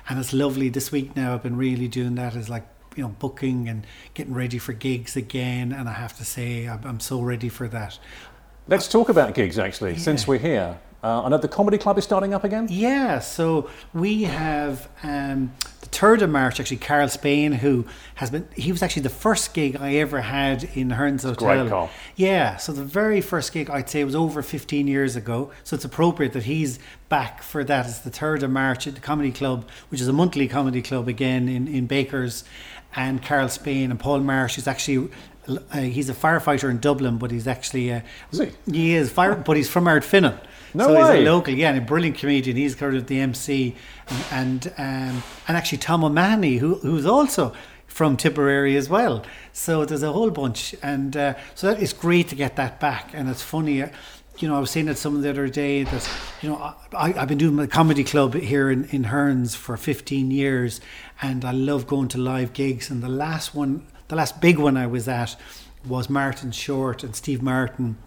and 0.09 0.19
it's 0.19 0.33
lovely. 0.33 0.69
This 0.69 0.91
week 0.91 1.15
now, 1.15 1.33
I've 1.33 1.43
been 1.43 1.57
really 1.57 1.87
doing 1.87 2.15
that. 2.15 2.35
Is 2.35 2.49
like 2.49 2.67
you 2.95 3.03
know 3.03 3.09
booking 3.09 3.69
and 3.69 3.85
getting 4.13 4.33
ready 4.33 4.57
for 4.57 4.73
gigs 4.73 5.15
again, 5.15 5.71
and 5.71 5.87
I 5.87 5.93
have 5.93 6.17
to 6.17 6.25
say 6.25 6.67
I'm, 6.67 6.83
I'm 6.85 6.99
so 6.99 7.21
ready 7.21 7.49
for 7.49 7.67
that. 7.69 7.99
Let's 8.67 8.87
talk 8.87 9.07
about 9.07 9.33
gigs, 9.33 9.57
actually, 9.57 9.97
since 9.97 10.27
we're 10.27 10.39
here. 10.39 10.77
Uh, 11.03 11.23
I 11.23 11.29
know 11.29 11.37
the 11.37 11.47
Comedy 11.47 11.77
Club 11.77 11.97
is 11.97 12.03
starting 12.03 12.33
up 12.33 12.43
again. 12.43 12.67
Yeah, 12.69 13.19
so 13.19 13.69
we 13.93 14.23
have 14.23 14.89
um, 15.03 15.53
the 15.89 15.97
third 15.97 16.21
of 16.21 16.29
March. 16.29 16.59
Actually, 16.59 16.77
Karl 16.77 17.07
Spain, 17.09 17.51
who 17.53 17.85
has 18.15 18.29
been, 18.31 18.47
he 18.55 18.71
was 18.71 18.81
actually 18.83 19.03
the 19.03 19.09
first 19.09 19.53
gig 19.53 19.75
I 19.79 19.95
ever 19.95 20.21
had 20.21 20.63
in 20.75 20.89
Hearns 20.89 21.23
Hotel. 21.23 21.47
great 21.63 21.69
call. 21.69 21.89
Yeah, 22.15 22.57
so 22.57 22.71
the 22.71 22.83
very 22.83 23.21
first 23.21 23.53
gig 23.53 23.69
I'd 23.69 23.89
say 23.89 24.03
was 24.03 24.15
over 24.15 24.41
15 24.41 24.87
years 24.87 25.15
ago. 25.15 25.51
So 25.63 25.75
it's 25.75 25.85
appropriate 25.85 26.33
that 26.33 26.43
he's 26.43 26.79
back 27.09 27.41
for 27.43 27.63
that. 27.63 27.85
It's 27.85 27.99
the 27.99 28.09
third 28.09 28.43
of 28.43 28.51
March 28.51 28.87
at 28.87 28.95
the 28.95 29.01
Comedy 29.01 29.31
Club, 29.31 29.67
which 29.89 30.01
is 30.01 30.07
a 30.07 30.13
monthly 30.13 30.47
comedy 30.47 30.81
club 30.81 31.07
again 31.07 31.47
in 31.47 31.67
in 31.67 31.87
Bakers, 31.87 32.43
and 32.95 33.23
Karl 33.23 33.49
Spain 33.49 33.91
and 33.91 33.99
Paul 33.99 34.19
Marsh 34.19 34.57
is 34.57 34.67
actually. 34.67 35.09
Uh, 35.47 35.77
he's 35.79 36.09
a 36.09 36.13
firefighter 36.13 36.69
in 36.69 36.77
Dublin, 36.79 37.17
but 37.17 37.31
he's 37.31 37.47
actually 37.47 37.93
uh, 37.93 38.01
Is 38.33 38.39
he? 38.39 38.51
he 38.69 38.95
is 38.95 39.09
fire, 39.09 39.33
but 39.33 39.55
he's 39.55 39.69
from 39.69 39.85
Ardfinnan. 39.85 40.37
No 40.77 40.87
so 40.87 40.93
way. 40.93 41.17
he's 41.17 41.27
a 41.27 41.31
local, 41.31 41.53
yeah, 41.55 41.69
and 41.69 41.79
a 41.79 41.81
brilliant 41.81 42.19
comedian. 42.19 42.55
He's 42.55 42.75
kind 42.75 42.95
of 42.95 43.07
the 43.07 43.19
MC, 43.19 43.75
and 44.07 44.23
and, 44.31 44.67
um, 44.77 45.23
and 45.47 45.57
actually 45.57 45.79
Tom 45.79 46.03
O'Mahony, 46.03 46.57
who 46.57 46.75
who's 46.75 47.05
also 47.05 47.53
from 47.87 48.15
Tipperary 48.15 48.75
as 48.77 48.87
well. 48.87 49.25
So 49.51 49.85
there's 49.85 50.03
a 50.03 50.11
whole 50.11 50.29
bunch, 50.29 50.75
and 50.83 51.17
uh, 51.17 51.33
so 51.55 51.65
that 51.67 51.81
is 51.81 51.93
great 51.93 52.27
to 52.27 52.35
get 52.35 52.57
that 52.57 52.79
back. 52.79 53.09
And 53.15 53.27
it's 53.27 53.41
funny, 53.41 53.81
uh, 53.81 53.89
you 54.37 54.47
know, 54.47 54.55
I 54.55 54.59
was 54.59 54.69
saying 54.69 54.87
it 54.87 54.99
someone 54.99 55.23
the 55.23 55.31
other 55.31 55.49
day 55.49 55.81
that 55.81 56.09
you 56.43 56.49
know 56.49 56.75
I, 56.93 57.13
I've 57.13 57.27
been 57.27 57.39
doing 57.39 57.55
my 57.55 57.65
comedy 57.65 58.03
club 58.03 58.35
here 58.35 58.69
in 58.69 58.85
in 58.89 59.05
Hearns 59.05 59.55
for 59.55 59.77
15 59.77 60.29
years, 60.29 60.79
and 61.23 61.43
I 61.43 61.51
love 61.51 61.87
going 61.87 62.07
to 62.09 62.19
live 62.19 62.53
gigs. 62.53 62.91
And 62.91 63.01
the 63.01 63.09
last 63.09 63.55
one, 63.55 63.87
the 64.09 64.15
last 64.15 64.41
big 64.41 64.59
one 64.59 64.77
I 64.77 64.85
was 64.85 65.07
at 65.07 65.35
was 65.87 66.07
Martin 66.07 66.51
Short 66.51 67.03
and 67.03 67.15
Steve 67.15 67.41
Martin 67.41 67.97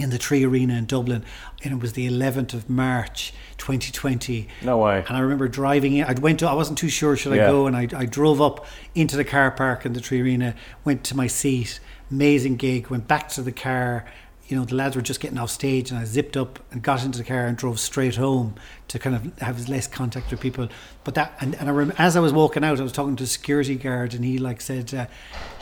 in 0.00 0.10
the 0.10 0.18
3Arena 0.18 0.76
in 0.78 0.86
Dublin, 0.86 1.24
and 1.62 1.74
it 1.74 1.80
was 1.80 1.92
the 1.92 2.08
11th 2.08 2.54
of 2.54 2.68
March 2.68 3.32
2020. 3.58 4.48
No 4.62 4.78
way. 4.78 5.04
And 5.06 5.16
I 5.16 5.20
remember 5.20 5.48
driving 5.48 5.94
in. 5.94 6.04
I 6.04 6.12
went 6.14 6.40
to. 6.40 6.48
I 6.48 6.54
wasn't 6.54 6.78
too 6.78 6.88
sure 6.88 7.16
should 7.16 7.34
Yeah. 7.34 7.46
I 7.46 7.50
go, 7.50 7.66
and 7.66 7.76
I, 7.76 7.88
I 7.94 8.06
drove 8.06 8.40
up 8.40 8.66
into 8.94 9.16
the 9.16 9.24
car 9.24 9.50
park 9.50 9.84
in 9.84 9.92
the 9.92 10.00
3Arena. 10.00 10.54
Went 10.84 11.04
to 11.04 11.16
my 11.16 11.26
seat. 11.26 11.80
Amazing 12.10 12.56
gig. 12.56 12.88
Went 12.88 13.06
back 13.06 13.28
to 13.30 13.42
the 13.42 13.52
car. 13.52 14.04
You 14.50 14.56
know, 14.56 14.64
the 14.64 14.74
lads 14.74 14.96
were 14.96 15.02
just 15.02 15.20
getting 15.20 15.38
off 15.38 15.50
stage, 15.50 15.90
and 15.90 15.98
I 15.98 16.04
zipped 16.04 16.36
up 16.36 16.58
and 16.72 16.82
got 16.82 17.04
into 17.04 17.18
the 17.18 17.24
car 17.24 17.46
and 17.46 17.56
drove 17.56 17.78
straight 17.78 18.16
home 18.16 18.56
to 18.88 18.98
kind 18.98 19.14
of 19.14 19.38
have 19.38 19.68
less 19.68 19.86
contact 19.86 20.30
with 20.30 20.40
people. 20.40 20.68
But 21.04 21.14
that, 21.14 21.34
and, 21.40 21.54
and 21.54 21.68
I 21.68 21.72
rem- 21.72 21.92
as 21.98 22.16
I 22.16 22.20
was 22.20 22.32
walking 22.32 22.64
out, 22.64 22.80
I 22.80 22.82
was 22.82 22.92
talking 22.92 23.14
to 23.16 23.24
a 23.24 23.28
security 23.28 23.76
guard, 23.76 24.12
and 24.12 24.24
he 24.24 24.38
like 24.38 24.60
said, 24.60 24.92
uh, 24.92 25.06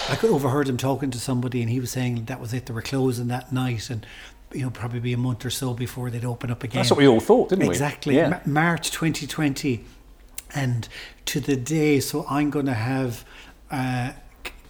I 0.09 0.17
could 0.17 0.31
overheard 0.31 0.69
him 0.69 0.79
talking 0.79 1.11
to 1.11 1.19
somebody, 1.21 1.61
and 1.61 1.69
he 1.71 1.81
was 1.81 1.91
saying 1.91 2.25
that 2.25 2.41
was 2.41 2.55
it. 2.55 2.65
They 2.67 2.73
were 2.73 2.81
closing 2.83 3.29
that 3.29 3.53
night, 3.53 3.91
and 3.91 4.07
you 4.53 4.63
know, 4.63 4.71
probably 4.71 5.01
be 5.01 5.13
a 5.13 5.19
month 5.19 5.45
or 5.45 5.51
so 5.51 5.75
before 5.75 6.09
they'd 6.09 6.25
open 6.25 6.51
up 6.51 6.65
again. 6.65 6.79
That's 6.79 6.91
what 6.91 6.99
we 6.99 7.07
all 7.07 7.21
thought, 7.21 7.51
didn't 7.51 7.67
we? 7.67 7.75
Exactly. 7.75 8.17
Yeah. 8.17 8.29
Ma- 8.31 8.41
March 8.47 8.91
2020. 8.91 9.85
And 10.55 10.89
to 11.27 11.41
the 11.41 11.57
day, 11.57 12.01
so 12.01 12.25
I'm 12.31 12.49
going 12.49 12.65
to 12.65 12.73
have 12.73 13.27
uh, 13.71 14.13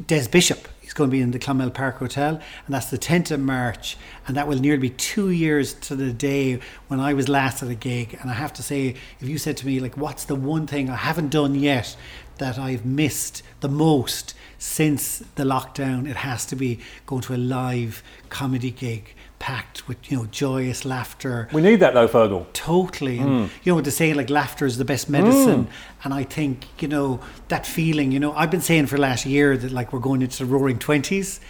Des 0.04 0.28
Bishop. 0.28 0.66
He's 0.88 0.94
going 0.94 1.10
to 1.10 1.12
be 1.12 1.20
in 1.20 1.32
the 1.32 1.38
Clonmel 1.38 1.68
Park 1.68 1.98
Hotel, 1.98 2.36
and 2.36 2.74
that's 2.74 2.86
the 2.86 2.96
10th 2.96 3.30
of 3.30 3.40
March. 3.40 3.98
And 4.26 4.34
that 4.38 4.48
will 4.48 4.58
nearly 4.58 4.80
be 4.80 4.88
two 4.88 5.28
years 5.28 5.74
to 5.74 5.94
the 5.94 6.14
day 6.14 6.60
when 6.86 6.98
I 6.98 7.12
was 7.12 7.28
last 7.28 7.62
at 7.62 7.68
a 7.68 7.74
gig. 7.74 8.16
And 8.22 8.30
I 8.30 8.32
have 8.32 8.54
to 8.54 8.62
say, 8.62 8.94
if 9.20 9.28
you 9.28 9.36
said 9.36 9.58
to 9.58 9.66
me, 9.66 9.80
like, 9.80 9.98
what's 9.98 10.24
the 10.24 10.34
one 10.34 10.66
thing 10.66 10.88
I 10.88 10.96
haven't 10.96 11.28
done 11.28 11.54
yet 11.54 11.94
that 12.38 12.58
I've 12.58 12.86
missed 12.86 13.42
the 13.60 13.68
most 13.68 14.32
since 14.56 15.18
the 15.34 15.44
lockdown, 15.44 16.08
it 16.08 16.16
has 16.16 16.46
to 16.46 16.56
be 16.56 16.80
going 17.04 17.20
to 17.20 17.34
a 17.34 17.36
live 17.36 18.02
comedy 18.30 18.70
gig 18.70 19.14
packed 19.38 19.86
with, 19.86 20.10
you 20.10 20.16
know, 20.16 20.26
joyous 20.26 20.84
laughter. 20.84 21.48
We 21.52 21.62
need 21.62 21.80
that 21.80 21.94
though, 21.94 22.08
Fergal. 22.08 22.46
Totally. 22.52 23.18
And, 23.18 23.28
mm. 23.28 23.50
you 23.62 23.72
know, 23.72 23.76
what 23.76 23.84
they 23.84 23.90
say 23.90 24.12
like 24.14 24.30
laughter 24.30 24.66
is 24.66 24.78
the 24.78 24.84
best 24.84 25.08
medicine. 25.08 25.66
Mm. 25.66 25.70
And 26.04 26.14
I 26.14 26.24
think, 26.24 26.66
you 26.80 26.88
know, 26.88 27.20
that 27.48 27.66
feeling, 27.66 28.12
you 28.12 28.20
know, 28.20 28.32
I've 28.32 28.50
been 28.50 28.60
saying 28.60 28.86
for 28.86 28.96
the 28.96 29.02
last 29.02 29.26
year 29.26 29.56
that 29.56 29.72
like 29.72 29.92
we're 29.92 30.00
going 30.00 30.22
into 30.22 30.38
the 30.38 30.46
roaring 30.46 30.78
20s. 30.78 31.40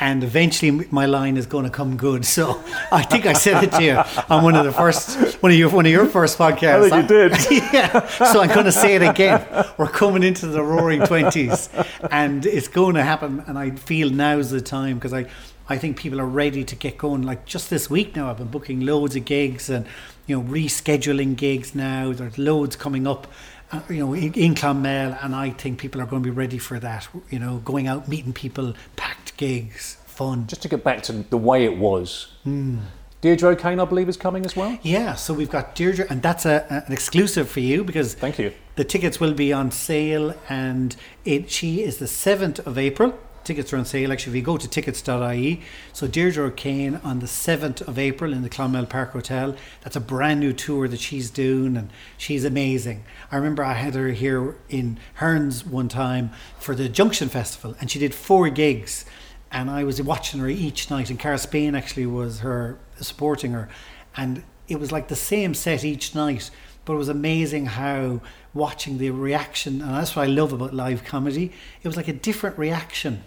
And 0.00 0.22
eventually 0.22 0.86
my 0.90 1.06
line 1.06 1.36
is 1.36 1.46
going 1.46 1.64
to 1.64 1.70
come 1.70 1.96
good. 1.96 2.24
So 2.24 2.62
I 2.92 3.02
think 3.02 3.26
I 3.26 3.32
said 3.32 3.64
it 3.64 3.72
to 3.72 3.82
you 3.82 3.96
on 4.28 4.44
one 4.44 4.54
of 4.54 4.64
the 4.64 4.72
first, 4.72 5.42
one 5.42 5.50
of 5.50 5.58
your, 5.58 5.70
one 5.70 5.86
of 5.86 5.92
your 5.92 6.06
first 6.06 6.38
podcasts. 6.38 6.92
I 6.92 7.02
think 7.02 7.10
you 7.10 7.28
did. 7.28 7.72
yeah. 7.72 8.06
So 8.06 8.40
I'm 8.40 8.48
going 8.48 8.66
to 8.66 8.72
say 8.72 8.94
it 8.94 9.02
again. 9.02 9.44
We're 9.76 9.88
coming 9.88 10.22
into 10.22 10.46
the 10.46 10.62
roaring 10.62 11.00
20s 11.00 12.08
and 12.12 12.46
it's 12.46 12.68
going 12.68 12.94
to 12.94 13.02
happen. 13.02 13.42
And 13.48 13.58
I 13.58 13.70
feel 13.70 14.10
now's 14.10 14.50
the 14.50 14.60
time 14.60 14.96
because 14.96 15.12
I, 15.12 15.26
I 15.68 15.76
think 15.78 15.96
people 15.96 16.20
are 16.20 16.26
ready 16.26 16.64
to 16.64 16.76
get 16.76 16.96
going. 16.96 17.22
Like 17.22 17.44
just 17.44 17.68
this 17.68 17.90
week 17.90 18.14
now, 18.14 18.30
I've 18.30 18.38
been 18.38 18.48
booking 18.48 18.80
loads 18.80 19.16
of 19.16 19.24
gigs 19.24 19.68
and, 19.68 19.84
you 20.26 20.36
know, 20.36 20.48
rescheduling 20.48 21.36
gigs 21.36 21.74
now. 21.74 22.12
There's 22.12 22.38
loads 22.38 22.76
coming 22.76 23.06
up. 23.06 23.26
Uh, 23.70 23.82
you 23.90 23.98
know, 23.98 24.14
in, 24.14 24.32
in 24.32 24.54
Clonmel, 24.54 25.18
and 25.22 25.34
I 25.34 25.50
think 25.50 25.78
people 25.78 26.00
are 26.00 26.06
going 26.06 26.22
to 26.22 26.26
be 26.26 26.34
ready 26.34 26.56
for 26.56 26.78
that. 26.78 27.06
You 27.28 27.38
know, 27.38 27.58
going 27.58 27.86
out, 27.86 28.08
meeting 28.08 28.32
people, 28.32 28.72
packed 28.96 29.27
gigs, 29.38 29.96
fun. 30.04 30.46
Just 30.46 30.60
to 30.62 30.68
get 30.68 30.84
back 30.84 31.02
to 31.04 31.12
the 31.12 31.38
way 31.38 31.64
it 31.64 31.78
was. 31.78 32.32
Hmm. 32.44 32.80
Deirdre 33.20 33.50
O'Kane, 33.50 33.80
I 33.80 33.84
believe, 33.84 34.08
is 34.08 34.16
coming 34.16 34.44
as 34.44 34.54
well. 34.54 34.78
Yeah, 34.82 35.14
so 35.14 35.34
we've 35.34 35.50
got 35.50 35.74
Deirdre, 35.74 36.06
and 36.08 36.22
that's 36.22 36.46
a, 36.46 36.84
an 36.86 36.92
exclusive 36.92 37.48
for 37.48 37.58
you 37.58 37.82
because 37.82 38.14
Thank 38.14 38.38
you. 38.38 38.52
the 38.76 38.84
tickets 38.84 39.18
will 39.18 39.34
be 39.34 39.52
on 39.52 39.72
sale, 39.72 40.36
and 40.48 40.94
it 41.24 41.50
she 41.50 41.82
is 41.82 41.96
the 41.98 42.06
seventh 42.06 42.64
of 42.64 42.78
April. 42.78 43.18
Tickets 43.42 43.72
are 43.72 43.76
on 43.78 43.86
sale. 43.86 44.12
Actually, 44.12 44.32
if 44.32 44.36
you 44.36 44.42
go 44.42 44.56
to 44.56 44.68
tickets.ie, 44.68 45.62
so 45.92 46.06
Deirdre 46.06 46.46
O'Kane 46.46 46.96
on 47.02 47.18
the 47.18 47.26
seventh 47.26 47.80
of 47.80 47.98
April 47.98 48.32
in 48.32 48.42
the 48.42 48.48
Clonmel 48.50 48.86
Park 48.86 49.12
Hotel. 49.12 49.56
That's 49.82 49.96
a 49.96 50.00
brand 50.00 50.38
new 50.38 50.52
tour 50.52 50.86
that 50.86 51.00
she's 51.00 51.28
doing, 51.28 51.76
and 51.76 51.90
she's 52.18 52.44
amazing. 52.44 53.04
I 53.32 53.36
remember 53.36 53.64
I 53.64 53.72
had 53.72 53.94
her 53.94 54.08
here 54.08 54.54
in 54.68 54.98
Hearns 55.18 55.66
one 55.66 55.88
time 55.88 56.30
for 56.60 56.76
the 56.76 56.88
Junction 56.88 57.28
Festival, 57.28 57.74
and 57.80 57.90
she 57.90 57.98
did 57.98 58.14
four 58.14 58.48
gigs 58.48 59.04
and 59.50 59.70
I 59.70 59.84
was 59.84 60.00
watching 60.02 60.40
her 60.40 60.48
each 60.48 60.90
night. 60.90 61.10
And 61.10 61.18
Karl 61.18 61.38
Spain 61.38 61.74
actually 61.74 62.06
was 62.06 62.40
her 62.40 62.78
supporting 63.00 63.52
her, 63.52 63.68
and 64.16 64.42
it 64.68 64.78
was 64.78 64.92
like 64.92 65.08
the 65.08 65.16
same 65.16 65.54
set 65.54 65.84
each 65.84 66.14
night. 66.14 66.50
But 66.84 66.94
it 66.94 66.98
was 66.98 67.10
amazing 67.10 67.66
how 67.66 68.22
watching 68.54 68.96
the 68.96 69.10
reaction, 69.10 69.82
and 69.82 69.94
that's 69.94 70.16
what 70.16 70.22
I 70.22 70.26
love 70.26 70.54
about 70.54 70.72
live 70.72 71.04
comedy. 71.04 71.52
It 71.82 71.88
was 71.88 71.96
like 71.98 72.08
a 72.08 72.14
different 72.14 72.58
reaction 72.58 73.24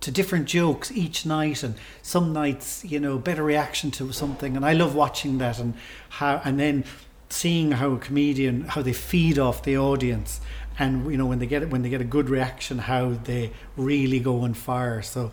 to 0.00 0.10
different 0.10 0.46
jokes 0.46 0.92
each 0.92 1.26
night, 1.26 1.62
and 1.62 1.74
some 2.02 2.32
nights, 2.32 2.84
you 2.84 3.00
know, 3.00 3.18
better 3.18 3.42
reaction 3.42 3.90
to 3.92 4.12
something, 4.12 4.56
and 4.56 4.64
I 4.64 4.72
love 4.72 4.94
watching 4.94 5.38
that, 5.38 5.58
and 5.58 5.74
how, 6.08 6.40
and 6.44 6.58
then 6.58 6.84
seeing 7.28 7.72
how 7.72 7.92
a 7.92 7.98
comedian 7.98 8.62
how 8.62 8.82
they 8.82 8.92
feed 8.92 9.38
off 9.38 9.62
the 9.62 9.76
audience, 9.76 10.40
and 10.80 11.10
you 11.12 11.18
know 11.18 11.26
when 11.26 11.38
they 11.38 11.46
get 11.46 11.68
when 11.70 11.82
they 11.82 11.90
get 11.90 12.00
a 12.00 12.04
good 12.16 12.28
reaction, 12.28 12.78
how 12.78 13.10
they 13.24 13.52
really 13.76 14.18
go 14.18 14.40
on 14.40 14.54
fire. 14.54 15.02
So, 15.02 15.30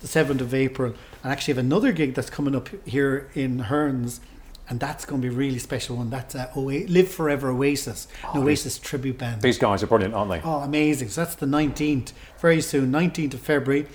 the 0.00 0.06
seventh 0.06 0.40
of 0.42 0.54
April, 0.54 0.94
and 1.24 1.32
actually 1.32 1.54
have 1.54 1.64
another 1.64 1.90
gig 1.90 2.14
that's 2.14 2.30
coming 2.30 2.54
up 2.54 2.68
here 2.86 3.28
in 3.34 3.64
Hearns. 3.64 4.20
And 4.68 4.78
that's 4.78 5.04
going 5.04 5.20
to 5.20 5.28
be 5.28 5.34
a 5.34 5.36
really 5.36 5.58
special 5.58 5.96
one. 5.96 6.10
That's 6.10 6.36
uh, 6.36 6.48
Oa- 6.54 6.86
Live 6.86 7.08
Forever 7.10 7.50
Oasis, 7.50 8.06
an 8.32 8.44
Oasis 8.44 8.78
tribute 8.78 9.18
band. 9.18 9.42
These 9.42 9.58
guys 9.58 9.82
are 9.82 9.88
brilliant, 9.88 10.14
aren't 10.14 10.30
they? 10.30 10.40
Oh, 10.44 10.58
amazing. 10.58 11.08
So 11.08 11.24
that's 11.24 11.34
the 11.34 11.46
19th, 11.46 12.12
very 12.38 12.60
soon, 12.60 12.92
19th 12.92 13.34
of 13.34 13.40
February. 13.40 13.88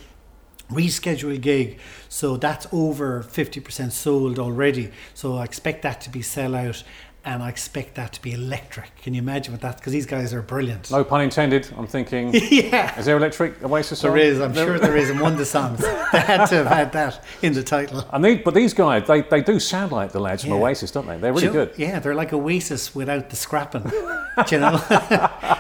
Rescheduled 0.70 1.40
gig. 1.40 1.80
So 2.10 2.36
that's 2.36 2.68
over 2.74 3.24
50% 3.24 3.92
sold 3.94 4.38
already. 4.38 4.92
So 5.14 5.38
I 5.38 5.46
expect 5.46 5.84
that 5.84 6.02
to 6.02 6.10
be 6.10 6.22
sell 6.22 6.56
out 6.56 6.84
and 7.26 7.42
I 7.42 7.50
expect 7.50 7.96
that 7.96 8.14
to 8.14 8.22
be 8.22 8.34
electric. 8.34 8.96
Can 9.02 9.16
you 9.16 9.22
imagine 9.22 9.52
what 9.52 9.62
that? 9.62 9.78
Because 9.78 9.92
these 9.92 10.06
guys 10.06 10.32
are 10.34 10.44
brilliant. 10.44 10.92
No 10.92 11.04
pun 11.04 11.22
intended. 11.22 11.68
I'm 11.76 11.88
thinking, 11.88 12.32
yeah. 12.52 12.98
is 13.00 13.06
there 13.06 13.18
electric 13.18 13.64
Oasis? 13.64 14.02
There 14.02 14.16
is, 14.16 14.40
I'm 14.40 14.54
sure 14.54 14.78
there 14.78 14.96
is 14.96 15.10
in 15.10 15.20
one 15.20 15.34
of 15.34 15.40
the 15.40 15.46
songs. 15.46 15.84
They 16.12 16.22
had 16.22 16.46
to 16.46 16.56
have 16.56 16.68
had 16.68 16.94
that 16.94 17.26
in 17.42 17.54
the 17.54 17.64
title. 17.64 18.08
And 18.14 18.24
they, 18.24 18.38
but 18.38 18.54
these 18.54 18.74
guys, 18.74 19.06
they, 19.06 19.22
they 19.22 19.42
do 19.42 19.60
sound 19.60 19.92
like 19.92 20.12
the 20.14 20.20
lads 20.20 20.44
from 20.44 20.54
Oasis, 20.54 20.92
don't 20.92 21.08
they? 21.08 21.18
They're 21.18 21.34
really 21.34 21.48
you 21.48 21.52
good. 21.52 21.74
Yeah, 21.76 22.00
they're 22.00 22.16
like 22.16 22.32
Oasis 22.32 22.96
without 22.96 23.30
the 23.30 23.36
scrapping. 23.36 23.84
do 23.84 24.16
you 24.52 24.60
know? 24.60 24.78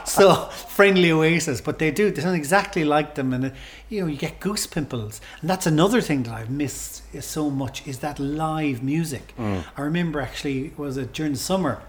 so 0.05 0.45
friendly 0.75 1.11
Oasis, 1.11 1.59
but 1.59 1.79
they 1.79 1.91
do. 1.91 2.11
They 2.11 2.21
sound 2.21 2.37
exactly 2.37 2.85
like 2.85 3.15
them, 3.15 3.33
and 3.33 3.51
you 3.89 4.01
know 4.01 4.07
you 4.07 4.17
get 4.17 4.39
goose 4.39 4.67
pimples. 4.67 5.21
And 5.41 5.49
that's 5.49 5.65
another 5.65 6.01
thing 6.01 6.23
that 6.23 6.33
I've 6.33 6.49
missed 6.49 7.03
so 7.23 7.49
much 7.49 7.87
is 7.87 7.99
that 7.99 8.19
live 8.19 8.81
music. 8.83 9.33
I 9.77 9.81
remember 9.81 10.21
actually 10.21 10.73
was 10.77 10.97
it 10.97 11.13
during 11.13 11.33
the 11.33 11.39
summer. 11.39 11.81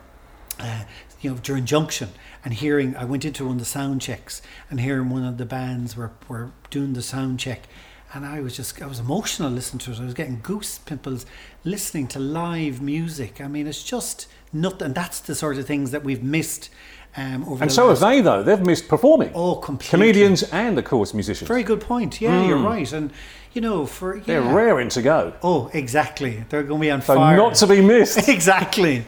Uh, 0.58 0.84
you 1.20 1.30
know, 1.30 1.36
during 1.38 1.64
Junction, 1.66 2.10
and 2.44 2.54
hearing, 2.54 2.96
I 2.96 3.04
went 3.04 3.24
into 3.24 3.44
one 3.44 3.54
of 3.54 3.58
the 3.58 3.64
sound 3.66 4.00
checks, 4.00 4.40
and 4.70 4.80
hearing 4.80 5.10
one 5.10 5.24
of 5.24 5.38
the 5.38 5.44
bands 5.44 5.96
were, 5.96 6.12
were 6.28 6.52
doing 6.70 6.92
the 6.92 7.02
sound 7.02 7.40
check, 7.40 7.62
and 8.14 8.24
I 8.24 8.40
was 8.40 8.56
just 8.56 8.80
I 8.80 8.86
was 8.86 9.00
emotional 9.00 9.50
listening 9.50 9.80
to 9.80 9.92
it. 9.92 10.00
I 10.00 10.04
was 10.04 10.14
getting 10.14 10.40
goose 10.40 10.78
pimples 10.78 11.26
listening 11.64 12.06
to 12.08 12.18
live 12.18 12.80
music. 12.80 13.40
I 13.40 13.48
mean, 13.48 13.66
it's 13.66 13.82
just 13.82 14.28
nothing. 14.52 14.86
And 14.86 14.94
that's 14.94 15.20
the 15.20 15.34
sort 15.34 15.58
of 15.58 15.66
things 15.66 15.90
that 15.90 16.04
we've 16.04 16.22
missed 16.22 16.70
um, 17.16 17.44
over. 17.48 17.62
And 17.62 17.72
so 17.72 17.88
have 17.88 18.00
they, 18.00 18.20
though. 18.20 18.42
They've 18.42 18.60
missed 18.64 18.88
performing. 18.88 19.30
Oh, 19.34 19.56
completely. 19.56 19.90
Comedians 20.12 20.42
and, 20.44 20.78
of 20.78 20.84
course, 20.84 21.14
musicians. 21.14 21.48
Very 21.48 21.62
good 21.62 21.80
point. 21.80 22.20
Yeah, 22.20 22.46
you're 22.46 22.58
right. 22.58 22.90
And 22.92 23.10
you 23.54 23.62
know, 23.62 23.86
for 23.86 24.20
They're 24.20 24.42
yeah. 24.42 24.52
raring 24.54 24.90
to 24.90 25.02
go. 25.02 25.32
Oh, 25.42 25.70
exactly. 25.72 26.44
They're 26.50 26.62
going 26.62 26.80
to 26.80 26.84
be 26.84 26.90
on 26.90 27.00
So 27.00 27.14
fire. 27.14 27.36
not 27.36 27.54
to 27.56 27.66
be 27.66 27.80
missed. 27.80 28.28
exactly. 28.28 29.04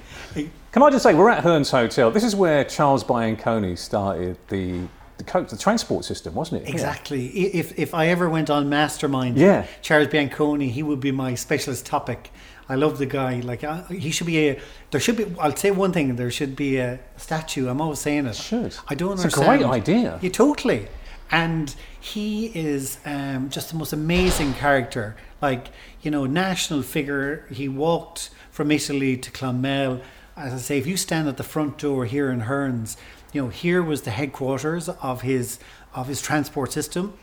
Can 0.72 0.82
I 0.82 0.90
just 0.90 1.02
say, 1.02 1.14
we're 1.14 1.28
at 1.30 1.42
Hearns 1.44 1.70
Hotel. 1.70 2.10
This 2.10 2.24
is 2.24 2.34
where 2.36 2.64
Charles 2.64 3.04
Bianconi 3.04 3.76
started 3.76 4.36
the 4.48 4.82
the, 5.18 5.24
co- 5.24 5.42
the 5.42 5.56
transport 5.56 6.04
system, 6.04 6.32
wasn't 6.34 6.62
it? 6.62 6.68
Exactly. 6.68 7.26
I- 7.28 7.56
If 7.58 7.78
if 7.78 7.92
I 7.92 8.06
ever 8.06 8.28
went 8.30 8.48
on 8.50 8.68
Mastermind, 8.68 9.36
Yeah. 9.36 9.66
Charles 9.82 10.06
Bianconi, 10.08 10.70
he 10.70 10.82
would 10.82 11.00
be 11.00 11.10
my 11.10 11.34
specialist 11.34 11.84
topic. 11.86 12.30
I 12.68 12.74
love 12.74 12.98
the 12.98 13.06
guy. 13.06 13.40
Like 13.40 13.64
uh, 13.64 13.84
he 13.84 14.10
should 14.10 14.26
be 14.26 14.48
a. 14.48 14.60
There 14.90 15.00
should 15.00 15.16
be. 15.16 15.26
I'll 15.40 15.56
say 15.56 15.70
one 15.70 15.92
thing. 15.92 16.16
There 16.16 16.30
should 16.30 16.54
be 16.54 16.76
a 16.76 17.00
statue. 17.16 17.68
I'm 17.68 17.80
always 17.80 17.98
saying 17.98 18.26
it. 18.26 18.36
Should. 18.36 18.76
I 18.88 18.94
don't 18.94 19.14
It's 19.14 19.36
a 19.36 19.40
great 19.40 19.62
idea. 19.62 20.18
Yeah, 20.20 20.30
totally. 20.30 20.88
And 21.30 21.74
he 22.00 22.46
is 22.46 22.98
um, 23.04 23.50
just 23.50 23.70
the 23.70 23.76
most 23.76 23.92
amazing 23.92 24.54
character. 24.54 25.16
Like 25.40 25.68
you 26.02 26.10
know, 26.10 26.26
national 26.26 26.82
figure. 26.82 27.46
He 27.50 27.68
walked 27.68 28.30
from 28.50 28.70
Italy 28.70 29.16
to 29.16 29.30
Clonmel. 29.30 30.02
As 30.36 30.52
I 30.52 30.58
say, 30.58 30.78
if 30.78 30.86
you 30.86 30.96
stand 30.96 31.26
at 31.26 31.36
the 31.36 31.42
front 31.42 31.78
door 31.78 32.04
here 32.04 32.30
in 32.30 32.42
Hearns, 32.42 32.96
you 33.32 33.42
know 33.42 33.48
here 33.48 33.82
was 33.82 34.02
the 34.02 34.10
headquarters 34.10 34.88
of 34.88 35.22
his 35.22 35.58
of 35.94 36.06
his 36.06 36.20
transport 36.20 36.72
system. 36.72 37.14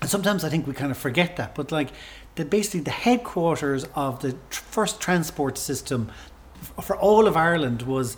And 0.00 0.10
sometimes 0.10 0.44
I 0.44 0.48
think 0.48 0.66
we 0.66 0.74
kind 0.74 0.90
of 0.90 0.98
forget 0.98 1.36
that, 1.36 1.54
but 1.54 1.72
like 1.72 1.88
the 2.38 2.44
basically 2.44 2.80
the 2.80 2.92
headquarters 2.92 3.84
of 3.96 4.20
the 4.20 4.32
tr- 4.48 4.62
first 4.70 5.00
transport 5.00 5.58
system 5.58 6.10
f- 6.62 6.84
for 6.84 6.96
all 6.96 7.26
of 7.26 7.36
Ireland 7.36 7.82
was 7.82 8.16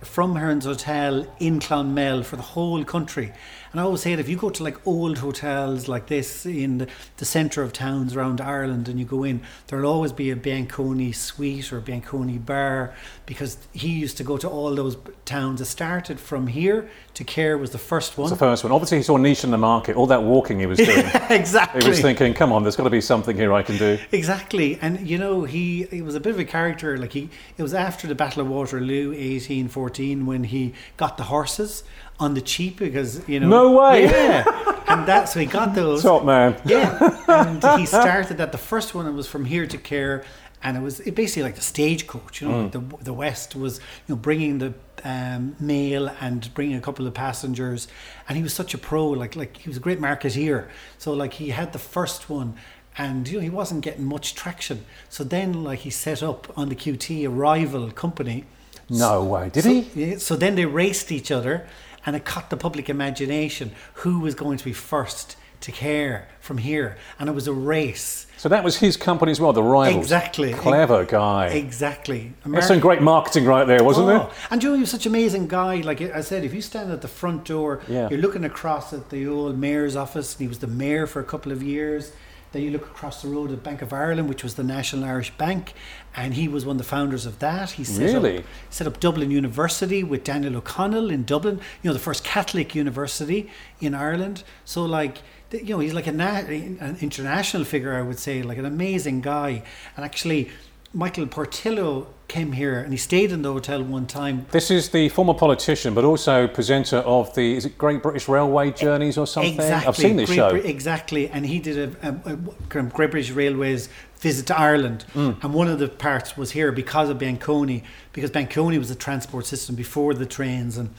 from 0.00 0.34
Hearns 0.34 0.64
Hotel 0.64 1.26
in 1.38 1.60
Clonmel 1.60 2.24
for 2.24 2.34
the 2.34 2.42
whole 2.42 2.84
country. 2.84 3.32
And 3.72 3.80
I 3.80 3.84
always 3.84 4.00
say 4.00 4.14
that 4.14 4.20
if 4.20 4.28
you 4.28 4.36
go 4.36 4.50
to 4.50 4.64
like 4.64 4.84
old 4.86 5.18
hotels 5.18 5.86
like 5.86 6.08
this 6.08 6.44
in 6.44 6.78
the, 6.78 6.88
the 7.18 7.24
centre 7.24 7.62
of 7.62 7.72
towns 7.72 8.16
around 8.16 8.40
Ireland 8.40 8.88
and 8.88 8.98
you 8.98 9.04
go 9.04 9.22
in, 9.22 9.42
there'll 9.68 9.90
always 9.90 10.12
be 10.12 10.30
a 10.30 10.36
Bianconi 10.36 11.14
suite 11.14 11.72
or 11.72 11.78
a 11.78 11.80
Bianconi 11.80 12.44
bar 12.44 12.92
because 13.26 13.58
he 13.72 13.88
used 13.88 14.16
to 14.16 14.24
go 14.24 14.36
to 14.38 14.48
all 14.48 14.74
those 14.74 14.96
towns. 15.24 15.60
It 15.60 15.66
started 15.66 16.18
from 16.18 16.48
here 16.48 16.90
to 17.14 17.22
Cahir 17.22 17.58
was 17.58 17.70
the 17.70 17.78
first 17.78 18.18
one. 18.18 18.26
It's 18.26 18.32
the 18.32 18.38
first 18.38 18.64
one. 18.64 18.72
Obviously, 18.72 18.98
he 18.98 19.04
saw 19.04 19.16
a 19.16 19.20
niche 19.20 19.44
in 19.44 19.52
the 19.52 19.58
market. 19.58 19.94
All 19.94 20.06
that 20.08 20.24
walking 20.24 20.58
he 20.58 20.66
was 20.66 20.78
doing. 20.78 21.06
exactly. 21.30 21.82
he 21.82 21.88
was 21.88 22.00
thinking, 22.00 22.34
come 22.34 22.52
on, 22.52 22.62
there's 22.62 22.76
got 22.76 22.84
to 22.84 22.90
be 22.90 23.00
something 23.00 23.36
here 23.36 23.52
I 23.52 23.62
can 23.62 23.76
do. 23.76 23.98
Exactly, 24.10 24.78
and 24.82 25.08
you 25.08 25.18
know 25.18 25.44
he 25.44 25.84
he 25.84 26.02
was 26.02 26.14
a 26.14 26.20
bit 26.20 26.32
of 26.32 26.38
a 26.40 26.44
character. 26.44 26.98
Like 26.98 27.12
he, 27.12 27.30
it 27.56 27.62
was 27.62 27.74
after 27.74 28.08
the 28.08 28.14
Battle 28.16 28.42
of 28.42 28.48
Waterloo, 28.48 29.14
eighteen 29.16 29.68
fourteen, 29.68 30.26
when 30.26 30.44
he 30.44 30.74
got 30.96 31.16
the 31.16 31.24
horses 31.24 31.84
on 32.20 32.34
the 32.34 32.40
cheap 32.40 32.78
because 32.78 33.26
you 33.28 33.40
know. 33.40 33.48
No 33.48 33.72
way. 33.80 34.04
Yeah, 34.10 34.44
and 34.88 35.06
that 35.06 35.28
so 35.28 35.40
he 35.40 35.46
got 35.46 35.74
those. 35.74 36.02
Top 36.02 36.24
man. 36.24 36.56
Yeah, 36.64 36.98
and 37.28 37.80
he 37.80 37.86
started 37.86 38.36
that. 38.38 38.52
The 38.52 38.58
first 38.72 38.94
one 38.94 39.14
was 39.16 39.26
from 39.26 39.44
here 39.44 39.66
to 39.66 39.78
Cahir, 39.78 40.24
and 40.62 40.76
it 40.76 40.82
was 40.82 41.00
it 41.00 41.14
basically 41.14 41.44
like 41.44 41.54
the 41.56 41.62
stagecoach. 41.74 42.40
You 42.42 42.48
know, 42.48 42.54
Mm. 42.68 42.72
the 42.72 43.04
the 43.04 43.12
West 43.12 43.54
was 43.56 43.78
you 44.06 44.14
know 44.14 44.16
bringing 44.16 44.58
the 44.58 44.72
um, 45.04 45.56
mail 45.58 46.10
and 46.20 46.52
bringing 46.54 46.76
a 46.76 46.80
couple 46.80 47.06
of 47.06 47.14
passengers, 47.14 47.88
and 48.28 48.36
he 48.36 48.42
was 48.42 48.52
such 48.54 48.74
a 48.74 48.78
pro. 48.78 49.08
Like 49.22 49.34
like 49.36 49.56
he 49.56 49.68
was 49.68 49.76
a 49.78 49.80
great 49.86 50.00
marketeer. 50.00 50.68
So 50.98 51.12
like 51.22 51.34
he 51.34 51.50
had 51.50 51.72
the 51.72 51.78
first 51.96 52.28
one. 52.30 52.54
And 52.98 53.28
you 53.28 53.36
know 53.36 53.42
he 53.44 53.50
wasn't 53.50 53.82
getting 53.84 54.04
much 54.04 54.34
traction, 54.34 54.84
so 55.08 55.22
then 55.24 55.64
like 55.64 55.78
he 55.86 55.90
set 55.90 56.22
up 56.24 56.52
on 56.58 56.68
the 56.68 56.74
QT 56.74 57.24
a 57.24 57.30
rival 57.30 57.90
company. 57.92 58.44
No 58.88 59.22
way. 59.24 59.48
Did 59.52 59.62
So- 59.62 59.70
he? 59.70 59.80
Yeah, 59.94 60.18
so 60.18 60.34
then 60.36 60.54
they 60.56 60.66
raced 60.66 61.12
each 61.12 61.30
other, 61.30 61.66
and 62.06 62.16
it 62.16 62.24
caught 62.24 62.50
the 62.50 62.56
public 62.56 62.88
imagination 62.88 63.72
who 63.94 64.20
was 64.20 64.34
going 64.34 64.58
to 64.58 64.64
be 64.64 64.72
first 64.72 65.36
to 65.60 65.70
Cahir 65.72 66.26
from 66.40 66.56
here, 66.56 66.96
and 67.18 67.28
it 67.28 67.32
was 67.32 67.46
a 67.46 67.52
race. 67.52 68.26
So 68.38 68.48
that 68.48 68.64
was 68.64 68.78
his 68.78 68.96
company 68.96 69.30
as 69.30 69.38
well, 69.40 69.52
the 69.52 69.62
Rivals. 69.62 70.02
Exactly. 70.02 70.54
Clever 70.54 71.04
guy. 71.04 71.48
Exactly. 71.48 72.32
That's 72.46 72.68
some 72.68 72.80
great 72.80 73.02
marketing 73.02 73.44
right 73.44 73.66
there, 73.66 73.84
wasn't 73.84 74.06
Oh, 74.06 74.08
there? 74.08 74.30
And 74.50 74.62
Joe, 74.62 74.72
he 74.72 74.80
was 74.80 74.90
such 74.90 75.04
an 75.04 75.12
amazing 75.12 75.48
guy. 75.48 75.76
Like 75.82 76.00
I 76.00 76.22
said, 76.22 76.44
if 76.44 76.54
you 76.54 76.62
stand 76.62 76.90
at 76.90 77.02
the 77.02 77.08
front 77.08 77.44
door, 77.44 77.82
Yeah. 77.88 78.08
you're 78.08 78.20
looking 78.20 78.44
across 78.46 78.94
at 78.94 79.10
the 79.10 79.26
old 79.28 79.58
mayor's 79.58 79.96
office. 79.96 80.32
And 80.32 80.40
he 80.40 80.48
was 80.48 80.60
the 80.60 80.66
mayor 80.66 81.06
for 81.06 81.20
a 81.20 81.24
couple 81.24 81.52
of 81.52 81.62
years. 81.62 82.12
Then 82.52 82.62
you 82.62 82.70
look 82.72 82.82
across 82.86 83.22
the 83.22 83.28
road 83.28 83.52
at 83.52 83.62
Bank 83.62 83.80
of 83.80 83.92
Ireland, 83.92 84.28
which 84.28 84.42
was 84.42 84.54
the 84.56 84.64
National 84.64 85.04
Irish 85.04 85.30
Bank, 85.36 85.72
and 86.16 86.34
he 86.34 86.48
was 86.48 86.66
one 86.66 86.74
of 86.74 86.78
the 86.78 86.88
founders 86.88 87.24
of 87.24 87.38
that. 87.38 87.70
He 87.72 87.84
set 87.84 88.12
Really? 88.12 88.38
up 88.38 88.44
set 88.70 88.86
up 88.86 88.98
Dublin 88.98 89.30
University 89.30 90.02
with 90.02 90.24
Daniel 90.24 90.56
O'Connell 90.56 91.10
in 91.10 91.24
Dublin. 91.24 91.60
You 91.82 91.88
know, 91.90 91.94
the 91.94 92.00
first 92.00 92.24
Catholic 92.24 92.74
university 92.74 93.48
in 93.80 93.94
Ireland. 93.94 94.42
So 94.64 94.84
like. 94.84 95.18
You 95.52 95.64
know, 95.74 95.78
he's 95.80 95.94
like 95.94 96.06
a 96.06 96.12
na- 96.12 96.44
an 96.46 96.96
international 97.00 97.64
figure, 97.64 97.92
I 97.96 98.02
would 98.02 98.20
say, 98.20 98.40
like 98.40 98.56
an 98.58 98.64
amazing 98.64 99.20
guy. 99.20 99.64
And 99.96 100.04
actually, 100.04 100.48
Michael 100.92 101.26
Portillo 101.26 102.08
came 102.26 102.52
here 102.52 102.78
and 102.78 102.92
he 102.92 102.96
stayed 102.96 103.32
in 103.32 103.42
the 103.42 103.52
hotel 103.52 103.82
one 103.82 104.06
time 104.06 104.46
This 104.50 104.70
is 104.70 104.88
the 104.90 105.08
former 105.08 105.34
politician, 105.34 105.94
but 105.94 106.04
also 106.04 106.48
presenter 106.48 106.98
of 106.98 107.34
the 107.34 107.56
is 107.56 107.64
it 107.64 107.78
Great 107.78 108.02
British 108.02 108.28
Railway 108.28 108.72
Journeys 108.72 109.16
or 109.16 109.26
something? 109.26 109.54
Exactly. 109.54 109.88
I've 109.88 109.96
seen 109.96 110.16
this 110.16 110.28
Great 110.28 110.36
show. 110.36 110.54
Exactly. 110.54 111.28
And 111.28 111.46
he 111.46 111.58
did 111.60 111.96
a, 112.02 112.20
a, 112.24 112.32
a 112.78 112.82
Great 112.82 113.10
British 113.10 113.30
Railways 113.30 113.88
visit 114.18 114.46
to 114.46 114.58
Ireland. 114.58 115.04
Mm. 115.14 115.42
And 115.42 115.54
one 115.54 115.68
of 115.68 115.78
the 115.78 115.88
parts 115.88 116.36
was 116.36 116.52
here 116.52 116.72
because 116.72 117.08
of 117.08 117.18
Bianconi, 117.18 117.82
because 118.12 118.30
Bianconi 118.30 118.78
was 118.78 118.88
the 118.88 118.94
transport 118.94 119.46
system 119.46 119.76
before 119.76 120.14
the 120.14 120.26
trains 120.26 120.76
and 120.76 120.90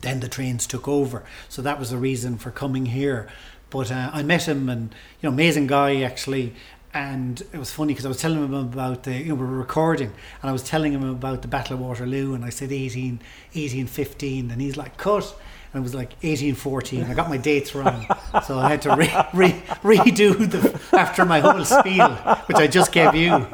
then 0.00 0.20
the 0.20 0.28
trains 0.28 0.66
took 0.66 0.88
over. 0.88 1.24
So 1.48 1.62
that 1.62 1.78
was 1.78 1.90
the 1.90 1.98
reason 1.98 2.36
for 2.36 2.50
coming 2.50 2.86
here. 2.86 3.28
But 3.70 3.92
uh, 3.92 4.10
I 4.12 4.24
met 4.24 4.48
him 4.48 4.68
and, 4.68 4.94
you 5.20 5.28
know, 5.28 5.32
amazing 5.32 5.68
guy 5.68 6.00
actually. 6.02 6.54
And 6.92 7.40
it 7.52 7.58
was 7.58 7.70
funny 7.70 7.92
because 7.92 8.04
I 8.04 8.08
was 8.08 8.20
telling 8.20 8.42
him 8.42 8.52
about 8.52 9.04
the, 9.04 9.14
you 9.16 9.26
know, 9.26 9.34
we 9.36 9.46
were 9.46 9.58
recording 9.58 10.12
and 10.42 10.50
I 10.50 10.52
was 10.52 10.64
telling 10.64 10.92
him 10.92 11.08
about 11.08 11.42
the 11.42 11.48
Battle 11.48 11.74
of 11.74 11.80
Waterloo 11.80 12.34
and 12.34 12.44
I 12.44 12.50
said 12.50 12.72
18, 12.72 13.20
1815 13.52 14.50
and 14.50 14.60
he's 14.60 14.76
like, 14.76 14.96
cut. 14.96 15.32
And 15.72 15.82
it 15.82 15.84
was 15.84 15.94
like 15.94 16.14
1814. 16.24 17.04
I 17.04 17.14
got 17.14 17.28
my 17.28 17.36
dates 17.36 17.76
wrong. 17.76 18.04
So 18.44 18.58
I 18.58 18.70
had 18.70 18.82
to 18.82 18.96
re- 18.96 19.14
re- 19.32 19.62
redo 19.84 20.50
the, 20.50 20.98
after 20.98 21.24
my 21.24 21.38
whole 21.38 21.64
spiel, 21.64 22.10
which 22.46 22.56
I 22.56 22.66
just 22.66 22.90
gave 22.90 23.14
you. 23.14 23.46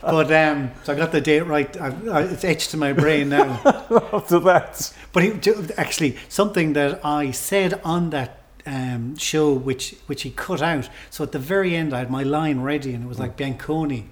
But 0.00 0.30
um, 0.30 0.70
so 0.84 0.92
I 0.92 0.96
got 0.96 1.10
the 1.10 1.20
date 1.20 1.40
right. 1.40 1.76
I, 1.80 1.88
I, 2.08 2.22
it's 2.22 2.44
etched 2.44 2.72
in 2.72 2.78
my 2.78 2.92
brain 2.92 3.30
now. 3.30 3.60
After 4.12 4.38
that. 4.40 4.92
But 5.12 5.24
he, 5.24 5.32
actually, 5.76 6.16
something 6.28 6.74
that 6.74 7.04
I 7.04 7.32
said 7.32 7.80
on 7.82 8.10
that 8.10 8.45
um, 8.66 9.16
show 9.16 9.52
which 9.52 9.94
which 10.06 10.22
he 10.22 10.30
cut 10.30 10.60
out. 10.60 10.88
So 11.10 11.24
at 11.24 11.32
the 11.32 11.38
very 11.38 11.74
end, 11.74 11.94
I 11.94 11.98
had 12.00 12.10
my 12.10 12.22
line 12.22 12.60
ready, 12.60 12.92
and 12.92 13.04
it 13.04 13.08
was 13.08 13.18
like 13.18 13.36
Bianconi, 13.36 14.06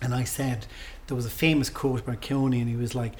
and 0.00 0.14
I 0.14 0.24
said 0.24 0.66
there 1.06 1.16
was 1.16 1.26
a 1.26 1.30
famous 1.30 1.68
quote 1.70 2.06
by 2.06 2.14
Bianconi, 2.14 2.60
and 2.60 2.68
he 2.68 2.76
was 2.76 2.94
like, 2.94 3.14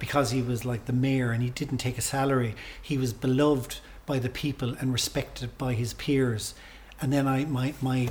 because 0.00 0.32
he 0.32 0.42
was 0.42 0.64
like 0.64 0.86
the 0.86 0.92
mayor 0.92 1.30
and 1.30 1.42
he 1.42 1.50
didn't 1.50 1.78
take 1.78 1.96
a 1.96 2.00
salary, 2.00 2.56
he 2.82 2.98
was 2.98 3.12
beloved 3.12 3.78
by 4.06 4.18
the 4.18 4.28
people 4.28 4.74
and 4.80 4.92
respected 4.92 5.56
by 5.56 5.74
his 5.74 5.94
peers. 5.94 6.54
And 7.00 7.12
then 7.12 7.28
I 7.28 7.44
my 7.44 7.74
my 7.80 8.08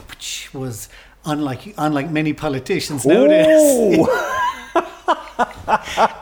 was 0.53 0.87
unlike 1.25 1.73
unlike 1.77 2.09
many 2.09 2.31
politicians 2.31 3.05
nowadays. 3.05 3.97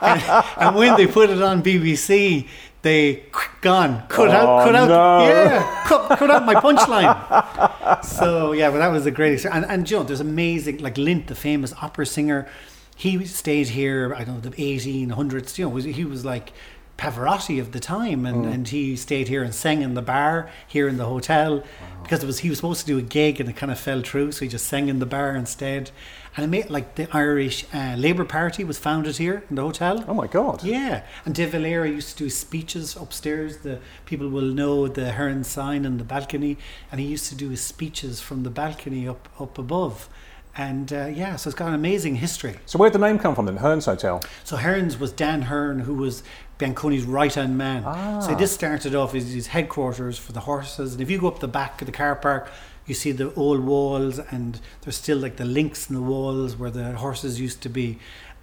and, 0.01 0.43
and 0.57 0.75
when 0.75 0.95
they 0.97 1.05
put 1.05 1.29
it 1.29 1.41
on 1.41 1.61
BBC, 1.61 2.47
they 2.87 3.23
gone 3.61 4.07
cut 4.07 4.29
out 4.29 4.65
cut 4.65 4.75
out 4.75 4.87
no. 4.87 5.27
yeah 5.27 5.83
cut, 5.87 6.17
cut 6.19 6.31
out 6.31 6.45
my 6.45 6.55
punchline. 6.55 8.03
so 8.03 8.51
yeah, 8.51 8.69
but 8.69 8.79
that 8.79 8.87
was 8.87 9.05
a 9.05 9.11
great 9.11 9.33
experience. 9.33 9.63
And 9.63 9.71
and 9.71 9.89
you 9.89 9.97
know, 9.97 10.03
there's 10.03 10.19
amazing 10.19 10.77
like 10.79 10.97
Lint, 10.97 11.27
the 11.27 11.35
famous 11.35 11.73
opera 11.81 12.05
singer. 12.05 12.47
He 12.95 13.23
stayed 13.25 13.69
here. 13.69 14.13
I 14.15 14.23
don't 14.23 14.43
know 14.43 14.49
the 14.49 14.57
1800s. 14.57 15.57
You 15.57 15.65
know, 15.65 15.69
was, 15.69 15.85
he 15.85 16.03
was 16.03 16.25
like 16.25 16.51
Pavarotti 16.97 17.61
of 17.61 17.71
the 17.71 17.79
time, 17.79 18.25
and, 18.25 18.45
mm. 18.45 18.51
and 18.51 18.67
he 18.67 18.95
stayed 18.95 19.27
here 19.27 19.43
and 19.43 19.53
sang 19.53 19.83
in 19.83 19.93
the 19.93 20.01
bar 20.01 20.49
here 20.67 20.87
in 20.87 20.97
the 20.97 21.05
hotel 21.05 21.63
because 22.01 22.23
it 22.23 22.25
was 22.25 22.39
he 22.39 22.49
was 22.49 22.57
supposed 22.57 22.81
to 22.81 22.87
do 22.87 22.97
a 22.97 23.03
gig 23.03 23.39
and 23.39 23.49
it 23.49 23.55
kind 23.55 23.71
of 23.71 23.79
fell 23.79 24.01
through, 24.01 24.31
so 24.31 24.45
he 24.45 24.49
just 24.49 24.65
sang 24.65 24.89
in 24.89 24.99
the 24.99 25.05
bar 25.05 25.35
instead. 25.35 25.91
And 26.37 26.43
it 26.43 26.49
made 26.49 26.69
like 26.69 26.93
the 26.95 27.09
Irish 27.15 27.65
uh, 27.73 27.95
Labour 27.97 28.23
Party 28.23 28.63
was 28.63 28.77
founded 28.77 29.17
here 29.17 29.43
in 29.49 29.55
the 29.55 29.63
hotel. 29.63 30.05
Oh 30.07 30.13
my 30.13 30.27
God. 30.27 30.63
Yeah, 30.63 31.01
and 31.25 31.33
De 31.33 31.45
Valera 31.45 31.89
used 31.89 32.15
to 32.15 32.23
do 32.23 32.29
speeches 32.29 32.95
upstairs. 32.95 33.57
The 33.57 33.79
people 34.05 34.29
will 34.29 34.53
know 34.53 34.87
the 34.87 35.11
Heron 35.13 35.43
sign 35.43 35.83
on 35.83 35.97
the 35.97 36.03
balcony, 36.03 36.59
and 36.91 37.01
he 37.01 37.07
used 37.07 37.27
to 37.29 37.35
do 37.35 37.49
his 37.49 37.61
speeches 37.61 38.21
from 38.21 38.43
the 38.43 38.51
balcony 38.51 39.07
up 39.07 39.27
up 39.39 39.57
above. 39.57 40.09
And 40.55 40.93
uh, 40.93 41.05
yeah, 41.07 41.35
so 41.37 41.49
it's 41.49 41.57
got 41.57 41.69
an 41.69 41.73
amazing 41.73 42.15
history. 42.15 42.57
So 42.65 42.79
where'd 42.79 42.93
the 42.93 42.99
name 42.99 43.19
come 43.19 43.35
from 43.35 43.45
then? 43.45 43.57
Hearns 43.59 43.85
Hotel. 43.85 44.23
So 44.43 44.57
Hearns 44.57 44.99
was 44.99 45.11
Dan 45.11 45.43
Hearn, 45.43 45.79
who 45.79 45.93
was 45.93 46.23
Bianconi's 46.59 47.03
right 47.03 47.33
hand 47.33 47.57
man. 47.57 47.83
So 48.21 48.33
this 48.35 48.51
started 48.51 48.95
off 48.95 49.13
as 49.13 49.31
his 49.31 49.47
headquarters 49.47 50.17
for 50.17 50.31
the 50.31 50.41
horses. 50.41 50.93
And 50.93 51.01
if 51.01 51.11
you 51.11 51.19
go 51.19 51.27
up 51.27 51.39
the 51.39 51.47
back 51.47 51.81
of 51.81 51.85
the 51.85 51.91
car 51.91 52.15
park, 52.15 52.51
you 52.87 52.95
see 52.95 53.11
the 53.11 53.33
old 53.35 53.59
walls, 53.61 54.17
and 54.19 54.59
there's 54.81 54.95
still 54.95 55.17
like 55.17 55.35
the 55.35 55.45
links 55.45 55.89
in 55.89 55.95
the 55.95 56.01
walls 56.01 56.55
where 56.55 56.71
the 56.71 56.93
horses 56.93 57.39
used 57.39 57.61
to 57.61 57.69
be. 57.69 57.99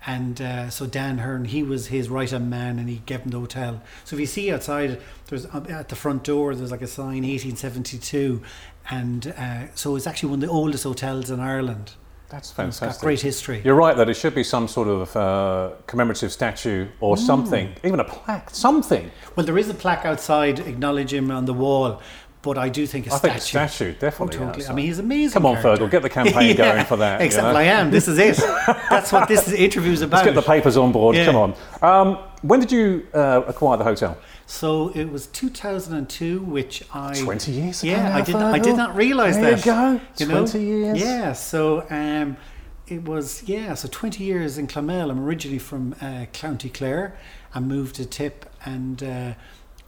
And 0.07 0.39
uh, 0.43 0.69
so 0.69 0.85
Dan 0.87 1.17
Hearn, 1.19 1.47
he 1.47 1.63
was 1.63 1.87
his 1.87 2.11
right 2.11 2.31
hand 2.31 2.51
man, 2.51 2.79
and 2.79 2.91
he 2.91 3.01
gave 3.07 3.21
him 3.21 3.31
the 3.31 3.41
hotel. 3.41 3.81
So 4.05 4.17
if 4.17 4.21
you 4.21 4.27
see 4.27 4.53
outside, 4.53 5.01
there's 5.29 5.47
uh, 5.47 5.65
at 5.71 5.89
the 5.89 5.97
front 5.97 6.25
door, 6.25 6.55
there's 6.55 6.71
like 6.71 6.83
a 6.83 6.87
sign 6.87 7.23
1872, 7.25 8.43
and 8.91 9.29
uh, 9.39 9.75
so 9.75 9.97
it's 9.97 10.07
actually 10.07 10.31
one 10.31 10.43
of 10.43 10.49
the 10.49 10.53
oldest 10.55 10.85
hotels 10.85 11.31
in 11.31 11.41
Ireland. 11.41 11.93
That's 12.29 12.49
It's 12.51 12.57
got 12.57 12.63
fantastic. 12.65 13.03
great 13.03 13.21
history. 13.21 13.63
You're 13.65 13.75
right 13.77 13.97
that 13.97 14.09
it 14.09 14.15
should 14.15 14.35
be 14.35 14.43
some 14.45 14.67
sort 14.67 14.89
of 14.89 15.15
uh, 15.17 15.71
commemorative 15.87 16.33
statue 16.33 16.89
or 17.01 17.17
Mm. 17.17 17.27
something, 17.27 17.75
even 17.85 18.01
a 18.01 18.05
plaque, 18.05 18.51
something. 18.51 19.11
Well, 19.37 19.47
there 19.47 19.57
is 19.59 19.69
a 19.71 19.75
plaque 19.75 20.05
outside 20.05 20.59
acknowledging 20.59 21.25
him 21.25 21.31
on 21.31 21.45
the 21.45 21.53
wall, 21.55 22.01
but 22.45 22.59
I 22.59 22.69
do 22.69 22.87
think 22.87 23.07
a 23.07 23.13
I 23.13 23.17
statue. 23.17 23.27
I 23.27 23.39
think 23.39 23.39
a 23.39 23.69
statue, 23.69 23.93
definitely. 23.99 24.37
Oh, 24.37 24.47
totally. 24.47 24.67
I 24.67 24.75
mean, 24.75 24.87
he's 24.87 24.99
amazing. 24.99 25.33
Come 25.33 25.47
on, 25.47 25.61
character. 25.61 25.87
Fergal, 25.87 25.91
get 25.91 26.03
the 26.03 26.11
campaign 26.11 26.57
going 26.65 26.85
for 26.85 26.99
that, 26.99 27.23
you 27.23 27.37
know? 27.39 27.57
I 27.57 27.63
am. 27.63 27.91
This 27.91 28.07
is 28.07 28.19
it. 28.19 28.37
That's 28.91 29.11
what 29.11 29.27
this 29.29 29.51
interview 29.67 29.93
is 29.93 30.03
about. 30.03 30.19
Let's 30.19 30.35
get 30.35 30.35
the 30.35 30.47
papers 30.47 30.77
on 30.77 30.93
board. 30.93 31.17
Yeah. 31.17 31.25
Come 31.25 31.37
on. 31.37 31.55
Um, 31.83 32.19
when 32.43 32.61
did 32.61 32.71
you 32.71 33.07
uh, 33.15 33.43
acquire 33.47 33.79
the 33.79 33.85
hotel? 33.85 34.19
So 34.47 34.91
it 34.91 35.07
was 35.07 35.27
2002, 35.29 36.41
which 36.41 36.85
I 36.93 37.15
20 37.15 37.51
years 37.51 37.83
ago 37.83 37.93
Yeah, 37.93 38.15
I 38.15 38.21
did. 38.21 38.37
I 38.37 38.59
did 38.59 38.77
not 38.77 38.95
realise 38.95 39.37
that. 39.37 39.65
There 39.65 39.99
you 40.19 40.27
go. 40.27 40.35
know? 40.35 40.47
20 40.47 40.61
years. 40.63 41.01
Yeah. 41.01 41.33
So 41.33 41.87
um, 41.89 42.37
it 42.87 43.05
was 43.05 43.43
yeah. 43.45 43.73
So 43.73 43.89
20 43.91 44.23
years 44.23 44.59
in 44.59 44.67
Clonmel. 44.67 45.11
I'm 45.11 45.25
originally 45.25 45.59
from 45.59 45.95
uh, 46.03 46.27
County 46.35 46.69
Clare. 46.69 47.17
I 47.55 47.61
moved 47.61 47.97
to 47.97 48.05
Tip 48.05 48.45
and. 48.67 49.03
Uh, 49.03 49.33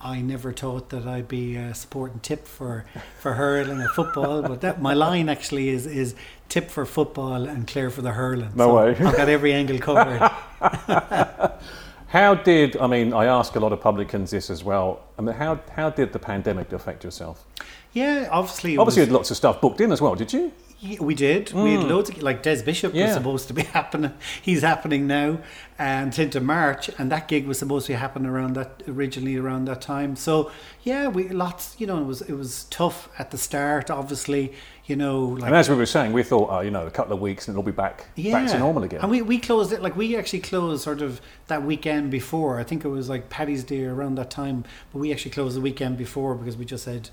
I 0.06 0.20
never 0.20 0.52
thought 0.52 0.90
that 0.90 1.04
I'd 1.04 1.26
be 1.26 1.58
uh, 1.58 1.72
supporting 1.72 2.20
Tip 2.20 2.46
for, 2.46 2.84
for 3.18 3.32
hurling 3.32 3.80
or 3.80 3.88
football, 3.88 4.40
but 4.40 4.60
that 4.60 4.80
my 4.80 4.94
line 4.94 5.28
actually 5.28 5.68
is 5.68 5.84
is 5.84 6.14
Tip 6.48 6.70
for 6.70 6.86
football 6.86 7.48
and 7.48 7.66
Clare 7.66 7.90
for 7.90 8.02
the 8.02 8.12
hurling. 8.12 8.52
No 8.54 8.68
So 8.68 8.76
way. 8.76 8.90
I've 8.90 9.16
got 9.16 9.28
every 9.28 9.52
angle 9.52 9.80
covered. 9.80 10.20
How 12.08 12.36
did, 12.36 12.76
I 12.76 12.86
mean, 12.86 13.12
I 13.12 13.24
ask 13.24 13.56
a 13.56 13.60
lot 13.60 13.72
of 13.72 13.80
publicans 13.80 14.30
this 14.30 14.48
as 14.48 14.62
well. 14.62 15.02
I 15.18 15.22
mean, 15.22 15.34
how, 15.34 15.58
how 15.72 15.90
did 15.90 16.12
the 16.12 16.20
pandemic 16.20 16.72
affect 16.72 17.02
yourself? 17.02 17.44
yeah, 17.92 18.28
obviously. 18.30 18.76
Obviously, 18.76 19.02
you 19.02 19.06
had 19.06 19.12
lots 19.12 19.32
of 19.32 19.36
stuff 19.36 19.60
booked 19.60 19.80
in 19.80 19.90
as 19.90 20.00
well, 20.00 20.14
did 20.14 20.32
you? 20.32 20.52
Yeah, 20.78 21.00
we 21.00 21.14
did. 21.14 21.52
We 21.52 21.72
had 21.72 21.84
loads 21.84 22.10
of 22.10 22.22
like 22.22 22.42
Des 22.42 22.62
Bishop 22.62 22.92
was 22.92 23.10
Mm. 23.10 23.14
Supposed 23.14 23.48
to 23.48 23.54
be 23.54 23.62
happening. 23.78 24.12
He's 24.42 24.62
happening 24.62 25.06
now, 25.06 25.38
and 25.78 26.16
into 26.18 26.38
March, 26.40 26.90
and 26.98 27.10
that 27.10 27.28
gig 27.28 27.46
was 27.46 27.58
supposed 27.58 27.86
to 27.86 27.92
be 27.92 27.96
happening 27.96 28.28
around 28.28 28.54
that 28.56 28.82
originally 28.86 29.36
around 29.36 29.64
that 29.66 29.80
time. 29.80 30.16
So 30.16 30.50
yeah, 30.82 31.08
we 31.08 31.28
lots. 31.30 31.76
You 31.78 31.86
know, 31.86 31.98
it 31.98 32.04
was 32.04 32.20
it 32.22 32.34
was 32.34 32.64
tough 32.64 33.08
at 33.18 33.30
the 33.30 33.38
start. 33.38 33.90
Obviously, 33.90 34.52
you 34.84 34.96
know, 34.96 35.20
like 35.20 35.44
And 35.48 35.56
as 35.56 35.70
we 35.70 35.76
were 35.76 35.86
saying, 35.86 36.12
we 36.12 36.22
thought, 36.22 36.48
oh, 36.50 36.60
you 36.60 36.70
know, 36.70 36.86
a 36.86 36.90
couple 36.90 37.14
of 37.14 37.20
weeks 37.20 37.48
and 37.48 37.54
it'll 37.54 37.62
be 37.62 37.72
back, 37.72 38.06
back 38.16 38.50
to 38.50 38.58
normal 38.58 38.84
again. 38.84 39.00
And 39.00 39.10
we, 39.10 39.20
we 39.22 39.38
closed 39.38 39.72
it, 39.72 39.82
like 39.82 39.96
we 39.96 40.16
actually 40.16 40.40
closed 40.40 40.82
sort 40.84 41.00
of 41.02 41.20
that 41.48 41.62
weekend 41.64 42.10
before. 42.10 42.60
I 42.60 42.64
think 42.64 42.84
it 42.84 42.88
was 42.88 43.08
like 43.08 43.28
Paddy's 43.28 43.64
Day 43.64 43.84
around 43.84 44.16
that 44.16 44.30
time, 44.30 44.64
but 44.92 44.98
we 45.00 45.10
actually 45.10 45.32
closed 45.32 45.56
the 45.56 45.60
weekend 45.60 45.96
before 45.96 46.34
because 46.36 46.56
we 46.56 46.64
just 46.64 46.84
said, 46.84 47.08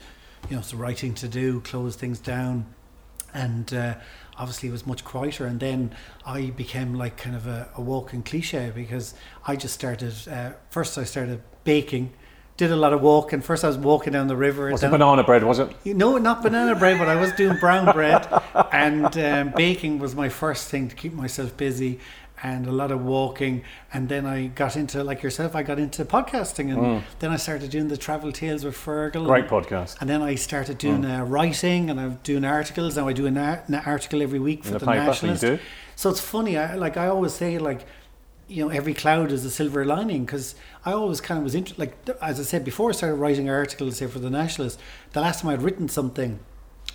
you 0.50 0.56
know, 0.56 0.60
it's 0.60 0.72
the 0.72 0.78
right 0.78 1.00
thing 1.00 1.14
to 1.16 1.28
do, 1.28 1.62
close 1.62 1.96
things 1.96 2.20
down. 2.20 2.66
And 3.34 3.74
uh, 3.74 3.96
obviously 4.38 4.70
it 4.70 4.72
was 4.72 4.86
much 4.86 5.04
quieter. 5.04 5.46
And 5.46 5.60
then 5.60 5.96
I 6.26 6.48
became 6.52 6.94
like 6.94 7.18
kind 7.18 7.36
of 7.36 7.48
a, 7.48 7.70
a 7.76 7.82
walking 7.82 8.24
cliche 8.24 8.72
because 8.74 9.14
I 9.48 9.56
just 9.56 9.74
started, 9.74 10.14
uh, 10.30 10.52
first 10.70 10.98
I 10.98 11.04
started 11.04 11.42
baking. 11.64 12.14
Did 12.56 12.72
a 12.72 12.76
lot 12.76 12.94
of 12.94 13.02
walking. 13.02 13.42
First, 13.42 13.64
I 13.64 13.68
was 13.68 13.80
walking 13.80 14.14
down 14.14 14.28
the 14.28 14.36
river. 14.36 14.70
was 14.72 14.84
it 14.84 14.92
banana 14.92 15.24
bread, 15.24 15.44
was 15.44 15.58
it? 15.58 15.76
you 15.84 15.96
know, 15.96 16.20
not 16.20 16.44
banana 16.44 16.76
bread, 16.76 17.00
but 17.00 17.10
I 17.10 17.16
was 17.16 17.32
doing 17.32 17.58
brown 17.58 17.92
bread, 17.92 18.28
and 18.72 19.18
um, 19.18 19.54
baking 19.56 19.98
was 19.98 20.14
my 20.14 20.30
first 20.30 20.70
thing 20.70 20.88
to 20.88 20.96
keep 20.96 21.14
myself 21.14 21.58
busy, 21.58 22.00
and 22.44 22.68
a 22.68 22.72
lot 22.72 22.92
of 22.92 23.04
walking. 23.04 23.64
And 23.94 24.10
then 24.10 24.26
I 24.26 24.48
got 24.48 24.76
into, 24.76 25.04
like 25.04 25.24
yourself, 25.24 25.56
I 25.56 25.64
got 25.64 25.80
into 25.80 26.04
podcasting, 26.04 26.72
and 26.74 27.04
then 27.20 27.32
I 27.32 27.38
started 27.38 27.72
doing 27.72 27.88
the 27.88 27.98
travel 27.98 28.32
tales 28.32 28.66
with 28.66 28.76
Fergal. 28.76 29.24
Mm. 29.24 29.28
Great 29.28 29.46
and, 29.46 29.50
podcast. 29.50 30.02
And 30.02 30.10
then 30.10 30.22
I 30.22 30.36
started 30.36 30.78
doing 30.78 31.06
uh, 31.06 31.24
writing, 31.24 31.90
and 31.90 32.00
I'm 32.00 32.20
doing 32.24 32.44
articles. 32.44 32.98
Now 32.98 33.08
I 33.08 33.14
do 33.14 33.26
an, 33.26 33.38
ar- 33.38 33.64
an 33.68 33.76
article 33.76 34.22
every 34.22 34.40
week 34.40 34.64
for 34.64 34.74
the 34.74 34.80
the, 34.80 34.86
paper, 34.86 35.06
Nationalist. 35.06 35.64
So 35.96 36.10
it's 36.10 36.20
funny. 36.20 36.58
I 36.58 36.76
like 36.76 36.98
I 36.98 37.08
always 37.08 37.34
say 37.34 37.58
like 37.58 37.86
you 38.48 38.64
know 38.64 38.70
every 38.70 38.94
cloud 38.94 39.32
is 39.32 39.46
a 39.46 39.50
silver 39.50 39.86
lining 39.86 40.26
because 40.26 40.56
I 40.86 40.92
always 40.92 41.22
kind 41.22 41.38
of 41.38 41.44
was 41.44 41.56
interested, 41.56 41.80
like 41.80 41.96
as 42.22 42.40
I 42.40 42.44
said 42.44 42.66
before 42.66 42.90
I 42.90 42.94
started 42.94 43.16
writing 43.16 43.50
articles 43.50 43.98
say 43.98 44.08
for 44.08 44.20
the 44.20 44.30
Nationalist 44.30 44.80
the 45.14 45.22
last 45.22 45.42
time 45.42 45.52
I'd 45.52 45.62
written 45.62 45.88
something 45.88 46.40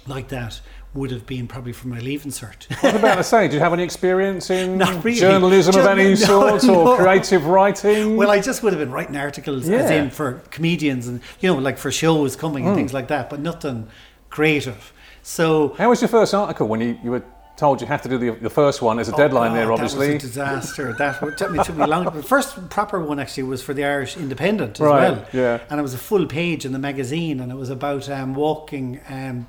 like 0.06 0.28
that 0.28 0.60
would 0.94 1.10
have 1.10 1.26
been 1.26 1.46
probably 1.46 1.72
for 1.72 1.86
my 1.88 1.98
leaving 2.00 2.32
cert 2.32 2.66
I 2.82 2.86
was 2.92 2.94
about 3.00 3.14
to 3.16 3.24
say, 3.24 3.42
did 3.46 3.54
you 3.54 3.60
have 3.60 3.72
any 3.72 3.82
experience 3.82 4.48
in 4.50 4.78
really. 5.02 5.14
journalism 5.18 5.76
of 5.76 5.86
any 5.86 6.08
no, 6.10 6.14
sort 6.14 6.64
no. 6.64 6.88
or 6.92 6.96
creative 6.96 7.44
writing? 7.46 8.16
well 8.16 8.30
I 8.30 8.40
just 8.40 8.62
would 8.62 8.72
have 8.72 8.80
been 8.80 8.90
writing 8.90 9.16
articles 9.16 9.68
as 9.68 9.90
Yeah. 9.90 10.02
in 10.02 10.10
for 10.10 10.40
comedians 10.50 11.06
and 11.06 11.20
you 11.40 11.52
know 11.52 11.58
like 11.58 11.78
for 11.78 11.90
shows 11.92 12.36
coming 12.36 12.62
Hmm. 12.64 12.68
and 12.70 12.76
things 12.76 12.92
like 12.94 13.08
that 13.08 13.28
but 13.30 13.40
nothing 13.40 13.88
creative 14.30 14.92
so 15.22 15.74
How 15.78 15.88
was 15.90 16.00
your 16.00 16.08
first 16.08 16.32
article 16.34 16.66
when 16.68 16.80
you, 16.80 16.98
you 17.04 17.10
were 17.10 17.22
told 17.58 17.80
you 17.80 17.86
have 17.88 18.00
to 18.02 18.08
do 18.08 18.16
the, 18.18 18.30
the 18.40 18.48
first 18.48 18.80
one? 18.80 18.96
There's 18.96 19.08
a 19.08 19.16
deadline 19.16 19.50
Oh, 19.50 19.54
there, 19.56 19.72
obviously. 19.72 20.06
That 20.10 20.14
was 20.14 20.24
a 20.24 20.26
disaster. 20.28 20.92
That 20.92 21.20
would- 21.20 21.36
took 21.36 21.50
me, 21.50 21.62
took 21.64 21.76
me 21.76 21.84
long. 21.86 22.04
The 22.04 22.22
first 22.22 22.70
proper 22.70 23.00
one 23.04 23.18
actually 23.18 23.42
was 23.42 23.60
for 23.62 23.74
the 23.74 23.84
Irish 23.84 24.16
Independent 24.16 24.76
as 24.76 24.80
Right, 24.80 25.10
well. 25.10 25.26
yeah. 25.32 25.58
And 25.68 25.80
it 25.80 25.82
was 25.82 25.92
a 25.92 25.98
full 25.98 26.24
page 26.26 26.64
in 26.64 26.70
the 26.72 26.78
magazine, 26.78 27.40
and 27.40 27.50
it 27.50 27.56
was 27.56 27.68
about 27.68 28.08
um, 28.08 28.36
walking. 28.36 29.00
Um, 29.10 29.48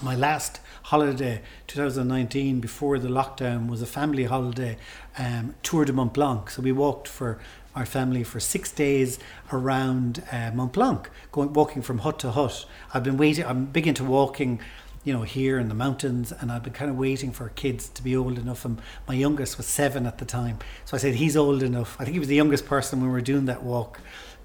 my 0.00 0.14
last 0.14 0.60
holiday, 0.90 1.40
2019, 1.68 2.58
before 2.58 2.98
the 2.98 3.08
lockdown, 3.08 3.68
was 3.68 3.80
a 3.80 3.86
family 3.86 4.24
holiday, 4.24 4.76
um, 5.16 5.54
Tour 5.62 5.84
de 5.84 5.92
Mont 5.92 6.12
Blanc. 6.12 6.50
So 6.50 6.62
we 6.62 6.72
walked 6.72 7.06
for 7.06 7.38
our 7.76 7.86
family 7.86 8.24
for 8.24 8.40
six 8.40 8.72
days 8.72 9.20
around 9.52 10.24
uh, 10.32 10.50
Mont 10.52 10.72
Blanc, 10.72 11.08
going 11.30 11.52
walking 11.52 11.80
from 11.80 11.98
hut 11.98 12.18
to 12.18 12.32
hut. 12.32 12.66
I've 12.92 13.04
been 13.04 13.16
waiting. 13.16 13.44
I'm 13.44 13.66
big 13.66 13.86
into 13.86 14.02
walking 14.02 14.58
you 15.04 15.12
know, 15.12 15.22
here 15.22 15.58
in 15.60 15.68
the 15.68 15.74
mountains, 15.74 16.32
and 16.32 16.50
I've 16.50 16.64
been 16.64 16.72
kind 16.72 16.90
of 16.90 16.98
waiting 16.98 17.30
for 17.30 17.48
kids 17.50 17.88
to 17.90 18.02
be 18.02 18.14
old 18.16 18.36
enough. 18.36 18.64
And 18.64 18.82
my 19.06 19.14
youngest 19.14 19.56
was 19.56 19.66
seven 19.66 20.06
at 20.06 20.18
the 20.18 20.24
time, 20.24 20.58
so 20.84 20.96
I 20.96 21.00
said 21.00 21.14
he's 21.14 21.36
old 21.36 21.62
enough. 21.62 21.96
I 22.00 22.04
think 22.04 22.14
he 22.14 22.18
was 22.18 22.28
the 22.28 22.34
youngest 22.34 22.66
person 22.66 23.00
when 23.00 23.08
we 23.08 23.12
were 23.12 23.20
doing 23.22 23.46
that 23.46 23.62
walk, 23.62 24.00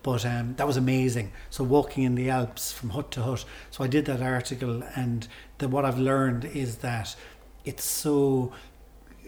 but 0.06 0.24
um, 0.24 0.54
that 0.58 0.68
was 0.68 0.78
amazing. 0.78 1.32
So 1.50 1.64
walking 1.64 2.04
in 2.04 2.14
the 2.14 2.30
Alps 2.30 2.72
from 2.72 2.92
hut 2.92 3.10
to 3.14 3.24
hut. 3.24 3.44
So 3.72 3.84
I 3.84 3.88
did 3.88 4.06
that 4.06 4.22
article, 4.22 4.84
and 4.96 5.28
the, 5.58 5.68
what 5.68 5.84
I've 5.84 5.98
learned 5.98 6.46
is 6.46 6.78
that 6.78 7.16
it's 7.66 7.84
so 7.84 8.54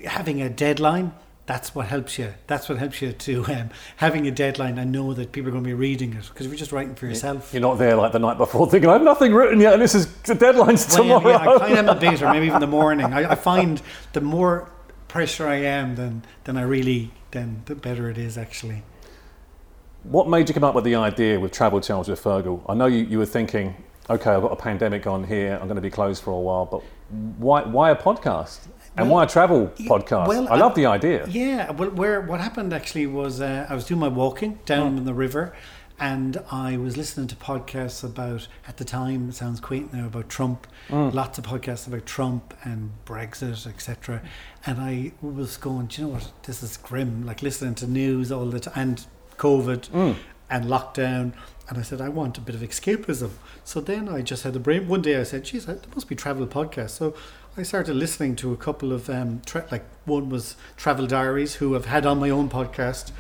having 0.05 0.39
a 0.39 0.49
deadline 0.49 1.13
that's 1.47 1.73
what 1.73 1.87
helps 1.87 2.19
you. 2.19 2.33
That's 2.47 2.67
what 2.67 2.77
helps 2.77 3.01
you 3.01 3.13
to 3.13 3.45
um, 3.45 3.69
having 3.95 4.27
a 4.27 4.31
deadline 4.31 4.77
and 4.77 4.91
know 4.91 5.13
that 5.13 5.31
people 5.31 5.47
are 5.47 5.51
going 5.53 5.63
to 5.63 5.67
be 5.67 5.73
reading 5.73 6.11
it. 6.11 6.27
Because 6.27 6.45
if 6.45 6.51
you're 6.51 6.59
just 6.59 6.73
writing 6.73 6.93
for 6.93 7.05
yourself, 7.07 7.53
You're 7.53 7.61
not 7.61 7.77
there 7.77 7.95
like 7.95 8.11
the 8.11 8.19
night 8.19 8.37
before 8.37 8.69
thinking, 8.69 8.89
I 8.89 8.93
have 8.93 9.01
nothing 9.01 9.33
written 9.33 9.61
yet 9.61 9.71
and 9.71 9.81
this 9.81 9.95
is 9.95 10.13
the 10.23 10.35
deadline's 10.35 10.85
Well, 10.89 11.07
yeah, 11.07 11.19
tomorrow. 11.19 11.29
yeah, 11.29 11.37
I 11.37 11.59
kind 11.59 11.71
of 11.71 11.77
am 11.77 11.89
a 11.89 11.95
bit, 11.95 12.21
or 12.21 12.33
maybe 12.33 12.47
even 12.47 12.59
the 12.59 12.67
morning. 12.67 13.13
I, 13.13 13.31
I 13.31 13.35
find 13.35 13.81
the 14.11 14.19
more 14.19 14.69
pressure 15.07 15.47
I 15.47 15.61
am, 15.61 15.95
then 15.95 16.23
then 16.43 16.57
I 16.57 16.63
really 16.63 17.11
then 17.31 17.61
the 17.65 17.75
better 17.75 18.09
it 18.09 18.17
is 18.17 18.37
actually. 18.37 18.83
What 20.03 20.29
made 20.29 20.47
you 20.47 20.53
come 20.53 20.63
up 20.63 20.75
with 20.75 20.83
the 20.85 20.95
idea 20.95 21.39
with 21.39 21.51
Travel 21.51 21.81
Tales 21.81 22.07
with 22.07 22.23
Fergal? 22.23 22.61
I 22.69 22.73
know 22.73 22.85
you, 22.85 23.03
you 23.03 23.17
were 23.17 23.25
thinking, 23.25 23.75
okay, 24.09 24.31
I've 24.31 24.41
got 24.41 24.51
a 24.53 24.55
pandemic 24.55 25.05
on 25.05 25.23
here, 25.23 25.57
I'm 25.59 25.67
going 25.67 25.75
to 25.75 25.81
be 25.81 25.89
closed 25.89 26.23
for 26.23 26.31
a 26.31 26.39
while, 26.39 26.65
but 26.65 26.81
why, 27.37 27.63
why 27.63 27.91
a 27.91 27.95
podcast? 27.95 28.67
And 28.95 29.11
why 29.11 29.25
a 29.25 29.27
travel 29.27 29.67
podcast? 29.81 30.27
well, 30.27 30.47
I 30.49 30.55
love 30.57 30.71
I- 30.71 30.75
the 30.75 30.85
idea. 30.87 31.27
Yeah, 31.27 31.71
well, 31.71 31.89
where 31.91 32.21
what 32.21 32.39
happened 32.39 32.73
actually 32.73 33.05
was 33.05 33.41
uh, 33.41 33.67
I 33.69 33.75
was 33.75 33.85
doing 33.85 33.99
my 33.99 34.07
walking 34.07 34.59
down 34.65 34.97
in 34.97 35.05
the 35.05 35.13
river, 35.13 35.53
and 35.99 36.37
I 36.51 36.77
was 36.77 36.97
listening 36.97 37.27
to 37.27 37.35
podcasts 37.35 38.03
about 38.03 38.47
at 38.67 38.77
the 38.77 38.85
time. 38.85 39.29
It 39.29 39.35
sounds 39.35 39.59
quaint 39.59 39.93
now 39.93 40.07
about 40.07 40.29
Trump. 40.29 40.65
Lots 40.89 41.37
of 41.37 41.43
podcasts 41.45 41.85
about 41.87 42.07
Trump 42.07 42.55
and 42.63 42.91
Brexit, 43.05 43.67
etc. 43.67 44.23
And 44.65 44.79
I 44.81 45.11
was 45.21 45.57
going, 45.57 45.87
do 45.87 46.01
you 46.01 46.07
know 46.07 46.13
what? 46.15 46.31
This 46.43 46.63
is 46.63 46.77
grim. 46.77 47.23
Like 47.25 47.43
listening 47.43 47.75
to 47.75 47.87
news 47.87 48.31
all 48.31 48.45
the 48.47 48.59
time 48.59 48.73
and 48.75 49.05
COVID 49.37 50.15
and 50.49 50.65
lockdown. 50.65 51.33
And 51.69 51.77
I 51.77 51.81
said, 51.81 51.99
I 51.99 52.09
want 52.09 52.37
a 52.37 52.41
bit 52.41 52.55
of 52.55 52.61
escapism. 52.61 53.31
So 53.65 53.81
then 53.81 54.07
I 54.07 54.21
just 54.21 54.43
had 54.43 54.53
the 54.53 54.59
brain. 54.59 54.87
One 54.87 55.01
day 55.01 55.19
I 55.19 55.23
said, 55.23 55.43
geez, 55.43 55.65
there 55.65 55.77
must 55.93 56.07
be 56.07 56.15
travel 56.15 56.47
podcasts. 56.47 56.91
So 56.91 57.13
I 57.57 57.63
started 57.63 57.95
listening 57.95 58.35
to 58.37 58.53
a 58.53 58.57
couple 58.57 58.93
of, 58.93 59.09
um, 59.09 59.41
tra- 59.45 59.65
like 59.69 59.83
one 60.05 60.29
was 60.29 60.55
Travel 60.77 61.07
Diaries, 61.07 61.55
who 61.55 61.75
I've 61.75 61.85
had 61.85 62.05
on 62.05 62.19
my 62.19 62.29
own 62.29 62.49
podcast. 62.49 63.11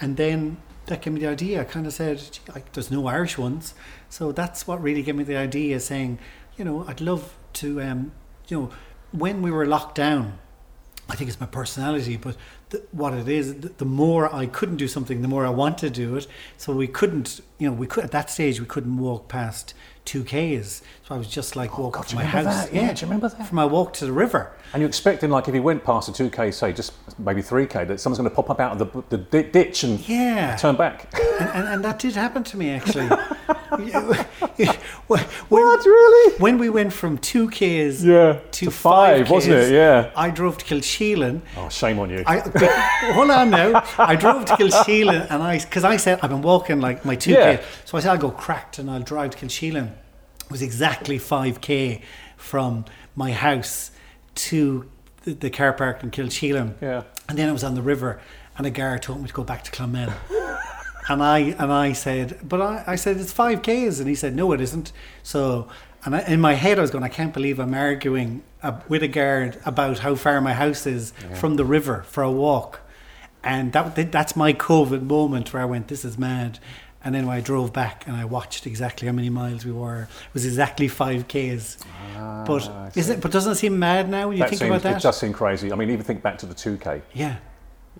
And 0.00 0.16
then 0.16 0.56
that 0.86 1.02
gave 1.02 1.12
me 1.12 1.20
the 1.20 1.28
idea. 1.28 1.60
I 1.60 1.64
kind 1.64 1.86
of 1.86 1.92
said, 1.92 2.20
Gee, 2.32 2.40
like, 2.52 2.72
there's 2.72 2.90
no 2.90 3.06
Irish 3.06 3.38
ones. 3.38 3.74
So 4.08 4.32
that's 4.32 4.66
what 4.66 4.82
really 4.82 5.02
gave 5.02 5.14
me 5.14 5.24
the 5.24 5.36
idea 5.36 5.78
saying, 5.78 6.18
you 6.56 6.64
know, 6.64 6.84
I'd 6.88 7.00
love 7.00 7.34
to, 7.54 7.80
um, 7.80 8.12
you 8.48 8.56
know, 8.58 8.70
when 9.12 9.42
we 9.42 9.50
were 9.50 9.66
locked 9.66 9.94
down, 9.94 10.38
I 11.12 11.14
think 11.14 11.28
it's 11.28 11.38
my 11.38 11.46
personality, 11.46 12.16
but 12.16 12.36
the, 12.70 12.82
what 12.90 13.12
it 13.12 13.28
is, 13.28 13.60
the, 13.60 13.68
the 13.68 13.84
more 13.84 14.34
I 14.34 14.46
couldn't 14.46 14.76
do 14.76 14.88
something, 14.88 15.20
the 15.20 15.28
more 15.28 15.44
I 15.44 15.50
want 15.50 15.76
to 15.78 15.90
do 15.90 16.16
it. 16.16 16.26
So 16.56 16.72
we 16.72 16.86
couldn't, 16.86 17.42
you 17.58 17.68
know, 17.68 17.74
we 17.74 17.86
could 17.86 18.04
at 18.04 18.12
that 18.12 18.30
stage 18.30 18.58
we 18.58 18.64
couldn't 18.66 18.96
walk 18.96 19.28
past 19.28 19.74
two 20.06 20.24
k's. 20.24 20.80
So 21.06 21.14
I 21.14 21.18
was 21.18 21.28
just 21.28 21.54
like 21.54 21.78
oh, 21.78 21.82
walking 21.82 22.00
God, 22.00 22.08
from 22.08 22.16
my 22.20 22.24
house, 22.24 22.44
that? 22.64 22.72
Yeah, 22.74 22.94
do 22.94 23.00
you 23.00 23.06
remember 23.08 23.28
that? 23.28 23.46
From 23.46 23.56
my 23.56 23.66
walk 23.66 23.92
to 23.94 24.06
the 24.06 24.12
river. 24.12 24.52
And 24.72 24.80
you're 24.80 24.88
expecting, 24.88 25.28
like, 25.28 25.48
if 25.48 25.54
you 25.54 25.62
went 25.62 25.84
past 25.84 26.08
a 26.08 26.12
2K, 26.12 26.54
say, 26.54 26.72
just 26.72 26.94
maybe 27.18 27.42
3K, 27.42 27.86
that 27.88 28.00
someone's 28.00 28.18
going 28.18 28.30
to 28.30 28.34
pop 28.34 28.48
up 28.48 28.58
out 28.58 28.80
of 28.80 29.08
the, 29.10 29.18
the 29.18 29.42
ditch 29.42 29.84
and 29.84 30.00
Yeah. 30.08 30.56
turn 30.56 30.76
back. 30.76 31.12
and, 31.40 31.50
and, 31.50 31.68
and 31.68 31.84
that 31.84 31.98
did 31.98 32.14
happen 32.14 32.42
to 32.44 32.56
me 32.56 32.70
actually. 32.70 33.10
what 35.08 35.84
really? 35.86 36.34
When 36.38 36.58
we 36.58 36.68
went 36.70 36.92
from 36.92 37.18
two 37.18 37.48
k's 37.50 38.04
Yeah, 38.04 38.34
to, 38.50 38.66
to 38.66 38.70
five, 38.70 39.30
wasn't 39.30 39.56
it? 39.56 39.72
Yeah. 39.72 40.10
I 40.16 40.30
drove 40.30 40.58
to 40.58 40.64
Kilsheelan. 40.64 41.40
Oh, 41.56 41.68
shame 41.68 41.98
on 41.98 42.10
you. 42.10 42.22
I 42.26 42.38
hold 43.12 43.30
on 43.30 43.50
now. 43.50 43.82
I 43.98 44.16
drove 44.16 44.44
to 44.46 44.52
Kilsheelan 44.54 45.26
and 45.30 45.42
I 45.42 45.58
because 45.58 45.84
I 45.84 45.96
said 45.96 46.20
I've 46.22 46.30
been 46.30 46.42
walking 46.42 46.80
like 46.80 47.04
my 47.04 47.14
two 47.16 47.32
Yeah. 47.32 47.56
k. 47.56 47.64
So 47.84 47.96
I 47.96 48.00
said 48.00 48.10
I'll 48.12 48.18
go 48.18 48.30
cracked 48.30 48.78
and 48.78 48.90
I'll 48.90 49.02
drive 49.02 49.30
to 49.30 49.38
Kilsheelan. 49.38 49.88
It 50.44 50.50
was 50.50 50.62
exactly 50.62 51.18
five 51.18 51.60
k 51.60 52.02
from 52.36 52.84
my 53.16 53.32
house 53.32 53.90
to 54.34 54.88
the, 55.24 55.34
the 55.34 55.50
car 55.50 55.72
park 55.72 56.02
in 56.02 56.10
Kilsheelan. 56.10 56.74
Yeah. 56.80 57.02
And 57.28 57.38
then 57.38 57.48
I 57.48 57.52
was 57.52 57.64
on 57.64 57.74
the 57.74 57.82
river 57.82 58.20
and 58.58 58.66
a 58.66 58.70
guard 58.70 59.02
told 59.02 59.20
me 59.22 59.28
to 59.28 59.32
go 59.32 59.44
back 59.44 59.64
to 59.64 59.70
Clonmel. 59.70 60.12
And 61.12 61.22
I 61.22 61.38
and 61.58 61.70
I 61.70 61.92
said, 61.92 62.38
but 62.42 62.62
I, 62.62 62.84
I 62.86 62.96
said 62.96 63.18
it's 63.18 63.32
five 63.32 63.60
k's, 63.60 64.00
and 64.00 64.08
he 64.08 64.14
said 64.14 64.34
no, 64.34 64.52
it 64.52 64.62
isn't. 64.62 64.92
So, 65.22 65.68
and 66.06 66.16
I, 66.16 66.20
in 66.22 66.40
my 66.40 66.54
head, 66.54 66.78
I 66.78 66.80
was 66.80 66.90
going, 66.90 67.04
I 67.04 67.08
can't 67.08 67.34
believe 67.34 67.58
I'm 67.58 67.74
arguing 67.74 68.42
uh, 68.62 68.80
with 68.88 69.02
a 69.02 69.08
guard 69.08 69.60
about 69.66 69.98
how 69.98 70.14
far 70.14 70.40
my 70.40 70.54
house 70.54 70.86
is 70.86 71.12
from 71.34 71.56
the 71.56 71.66
river 71.66 72.02
for 72.08 72.22
a 72.22 72.32
walk, 72.32 72.80
and 73.44 73.74
that 73.74 74.10
that's 74.10 74.34
my 74.36 74.54
COVID 74.54 75.02
moment 75.02 75.52
where 75.52 75.62
I 75.62 75.66
went, 75.66 75.88
this 75.88 76.02
is 76.02 76.16
mad. 76.16 76.58
And 77.04 77.14
then 77.14 77.26
when 77.26 77.36
I 77.36 77.40
drove 77.40 77.72
back 77.72 78.06
and 78.06 78.16
I 78.16 78.24
watched 78.24 78.64
exactly 78.64 79.08
how 79.08 79.12
many 79.12 79.28
miles 79.28 79.64
we 79.64 79.72
were, 79.72 80.02
it 80.02 80.34
was 80.34 80.46
exactly 80.46 80.86
five 80.86 81.26
k's. 81.26 81.76
but 82.46 82.96
is 82.96 83.10
it? 83.10 83.20
But 83.20 83.32
doesn't 83.32 83.52
it 83.52 83.56
seem 83.56 83.78
mad 83.78 84.08
now 84.08 84.28
when 84.28 84.38
you 84.38 84.44
think 84.44 84.60
seems, 84.60 84.70
about 84.70 84.82
that? 84.82 84.96
It 84.98 85.02
does 85.02 85.18
seem 85.18 85.32
crazy. 85.32 85.72
I 85.72 85.74
mean, 85.74 85.90
even 85.90 86.04
think 86.04 86.22
back 86.22 86.38
to 86.38 86.46
the 86.46 86.54
2K. 86.54 87.02
yeah. 87.12 87.36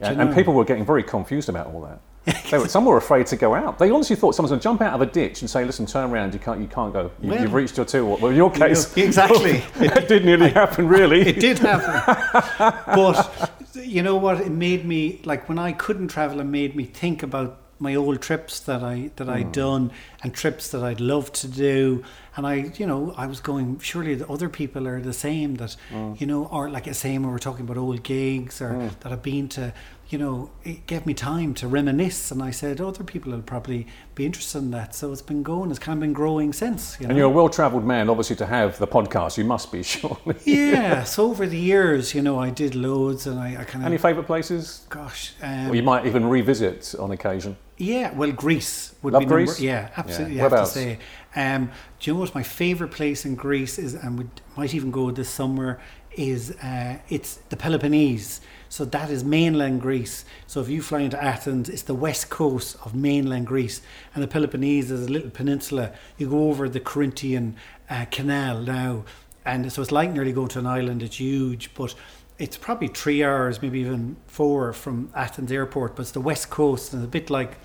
Do 0.00 0.06
And, 0.06 0.22
and 0.22 0.34
people 0.34 0.54
were 0.54 0.64
getting 0.64 0.86
very 0.86 1.02
confused 1.02 1.48
about 1.48 1.66
all 1.66 1.82
that. 1.82 2.00
They 2.50 2.58
were, 2.58 2.68
some 2.68 2.84
were 2.84 2.98
afraid 2.98 3.26
to 3.28 3.36
go 3.36 3.54
out. 3.54 3.78
They 3.78 3.90
honestly 3.90 4.14
thought 4.14 4.34
someone's 4.34 4.50
going 4.50 4.60
to 4.60 4.62
jump 4.62 4.80
out 4.82 4.92
of 4.92 5.00
a 5.00 5.06
ditch 5.06 5.40
and 5.40 5.48
say, 5.50 5.64
"Listen, 5.64 5.86
turn 5.86 6.10
around. 6.10 6.34
You 6.34 6.40
can't. 6.40 6.60
You 6.60 6.66
can't 6.68 6.92
go. 6.92 7.10
You, 7.20 7.32
you've 7.34 7.54
reached 7.54 7.76
your 7.78 7.86
two. 7.86 8.04
Well, 8.06 8.26
in 8.26 8.36
your 8.36 8.50
case, 8.50 8.94
exactly. 8.96 9.62
it 9.80 10.06
did 10.06 10.24
nearly 10.24 10.50
happen. 10.50 10.86
Really, 10.86 11.22
it 11.22 11.40
did 11.40 11.58
happen. 11.58 12.14
but 12.86 13.50
you 13.74 14.02
know 14.02 14.16
what? 14.16 14.40
It 14.40 14.50
made 14.52 14.84
me 14.84 15.20
like 15.24 15.48
when 15.48 15.58
I 15.58 15.72
couldn't 15.72 16.08
travel. 16.08 16.40
It 16.40 16.44
made 16.44 16.76
me 16.76 16.84
think 16.84 17.22
about 17.22 17.58
my 17.78 17.94
old 17.96 18.20
trips 18.22 18.60
that 18.60 18.82
I 18.84 19.10
that 19.16 19.28
I'd 19.28 19.46
Hmm. 19.46 19.52
done 19.52 19.90
and 20.22 20.32
trips 20.32 20.68
that 20.70 20.82
I'd 20.84 21.00
love 21.00 21.32
to 21.32 21.48
do. 21.48 22.04
And 22.36 22.46
I, 22.46 22.54
you 22.76 22.86
know, 22.86 23.12
I 23.16 23.26
was 23.26 23.40
going. 23.40 23.78
Surely 23.80 24.14
the 24.14 24.28
other 24.28 24.48
people 24.48 24.86
are 24.86 25.00
the 25.00 25.12
same. 25.12 25.56
That 25.56 25.76
Hmm. 25.90 26.12
you 26.18 26.26
know, 26.26 26.46
or 26.46 26.68
like 26.70 26.84
the 26.84 26.94
same. 26.94 27.22
When 27.22 27.32
we're 27.32 27.38
talking 27.38 27.64
about 27.64 27.78
old 27.78 28.02
gigs 28.02 28.60
or 28.60 28.90
that 29.00 29.10
I've 29.12 29.22
been 29.22 29.48
to. 29.50 29.72
You 30.12 30.18
know, 30.18 30.50
it 30.62 30.86
gave 30.86 31.06
me 31.06 31.14
time 31.14 31.54
to 31.54 31.66
reminisce, 31.66 32.30
and 32.30 32.42
I 32.42 32.50
said 32.50 32.82
other 32.82 33.02
people 33.02 33.32
will 33.32 33.40
probably 33.40 33.86
be 34.14 34.26
interested 34.26 34.58
in 34.58 34.70
that. 34.72 34.94
So 34.94 35.10
it's 35.10 35.22
been 35.22 35.42
going. 35.42 35.70
It's 35.70 35.78
kind 35.78 35.96
of 35.96 36.00
been 36.00 36.12
growing 36.12 36.52
since. 36.52 36.98
You 37.00 37.06
know? 37.06 37.10
and 37.12 37.16
you're 37.18 37.28
a 37.28 37.30
well-travelled 37.30 37.86
man. 37.86 38.10
Obviously, 38.10 38.36
to 38.36 38.44
have 38.44 38.78
the 38.78 38.86
podcast, 38.86 39.38
you 39.38 39.44
must 39.44 39.72
be 39.72 39.82
surely. 39.92 40.36
yeah. 40.44 41.04
So 41.04 41.30
over 41.30 41.46
the 41.46 41.58
years, 41.58 42.14
you 42.14 42.20
know, 42.20 42.38
I 42.38 42.50
did 42.50 42.74
loads, 42.74 43.26
and 43.26 43.40
I, 43.40 43.52
I 43.62 43.64
kind 43.64 43.84
of 43.84 43.86
Any 43.86 43.96
favourite 43.96 44.26
places? 44.26 44.84
Gosh, 44.90 45.32
um, 45.40 45.70
Or 45.70 45.74
you 45.74 45.82
might 45.82 46.04
even 46.04 46.28
revisit 46.28 46.94
on 46.98 47.10
occasion. 47.10 47.56
yeah. 47.78 48.12
Well, 48.12 48.32
Greece 48.32 48.94
would 49.00 49.14
Love 49.14 49.20
be 49.20 49.24
number, 49.26 49.46
Greece? 49.46 49.60
yeah, 49.60 49.88
absolutely. 49.96 50.36
Yeah. 50.36 50.46
I 50.46 50.48
have 50.50 50.58
to 50.58 50.66
say. 50.66 50.98
Um, 51.34 51.70
do 52.00 52.10
you 52.10 52.14
know 52.14 52.20
what 52.20 52.34
my 52.34 52.42
favourite 52.42 52.92
place 52.92 53.24
in 53.24 53.34
Greece 53.34 53.78
is, 53.78 53.94
and 53.94 54.18
we 54.18 54.26
might 54.58 54.74
even 54.74 54.90
go 54.90 55.10
this 55.10 55.30
summer? 55.30 55.80
Is 56.14 56.50
uh, 56.62 56.98
it's 57.08 57.36
the 57.48 57.56
Peloponnese. 57.56 58.42
So 58.72 58.86
that 58.86 59.10
is 59.10 59.22
mainland 59.22 59.82
Greece. 59.82 60.24
So 60.46 60.62
if 60.62 60.70
you 60.70 60.80
fly 60.80 61.00
into 61.00 61.22
Athens, 61.22 61.68
it's 61.68 61.82
the 61.82 61.94
west 61.94 62.30
coast 62.30 62.78
of 62.86 62.94
mainland 62.94 63.46
Greece, 63.46 63.82
and 64.14 64.24
the 64.24 64.26
Peloponnese 64.26 64.90
is 64.90 65.08
a 65.08 65.12
little 65.12 65.28
peninsula. 65.28 65.92
You 66.16 66.30
go 66.30 66.48
over 66.48 66.70
the 66.70 66.80
Corinthian 66.80 67.56
uh, 67.90 68.06
Canal 68.10 68.62
now, 68.62 69.04
and 69.44 69.70
so 69.70 69.82
it's 69.82 69.92
like 69.92 70.10
nearly 70.10 70.32
going 70.32 70.48
to 70.48 70.58
an 70.58 70.66
island. 70.66 71.02
It's 71.02 71.20
huge, 71.20 71.74
but 71.74 71.94
it's 72.38 72.56
probably 72.56 72.88
three 72.88 73.22
hours, 73.22 73.60
maybe 73.60 73.80
even 73.80 74.16
four 74.26 74.72
from 74.72 75.10
Athens 75.14 75.52
airport. 75.52 75.94
But 75.94 76.04
it's 76.04 76.12
the 76.12 76.22
west 76.22 76.48
coast, 76.48 76.94
and 76.94 77.02
it's 77.02 77.08
a 77.08 77.10
bit 77.10 77.28
like 77.28 77.58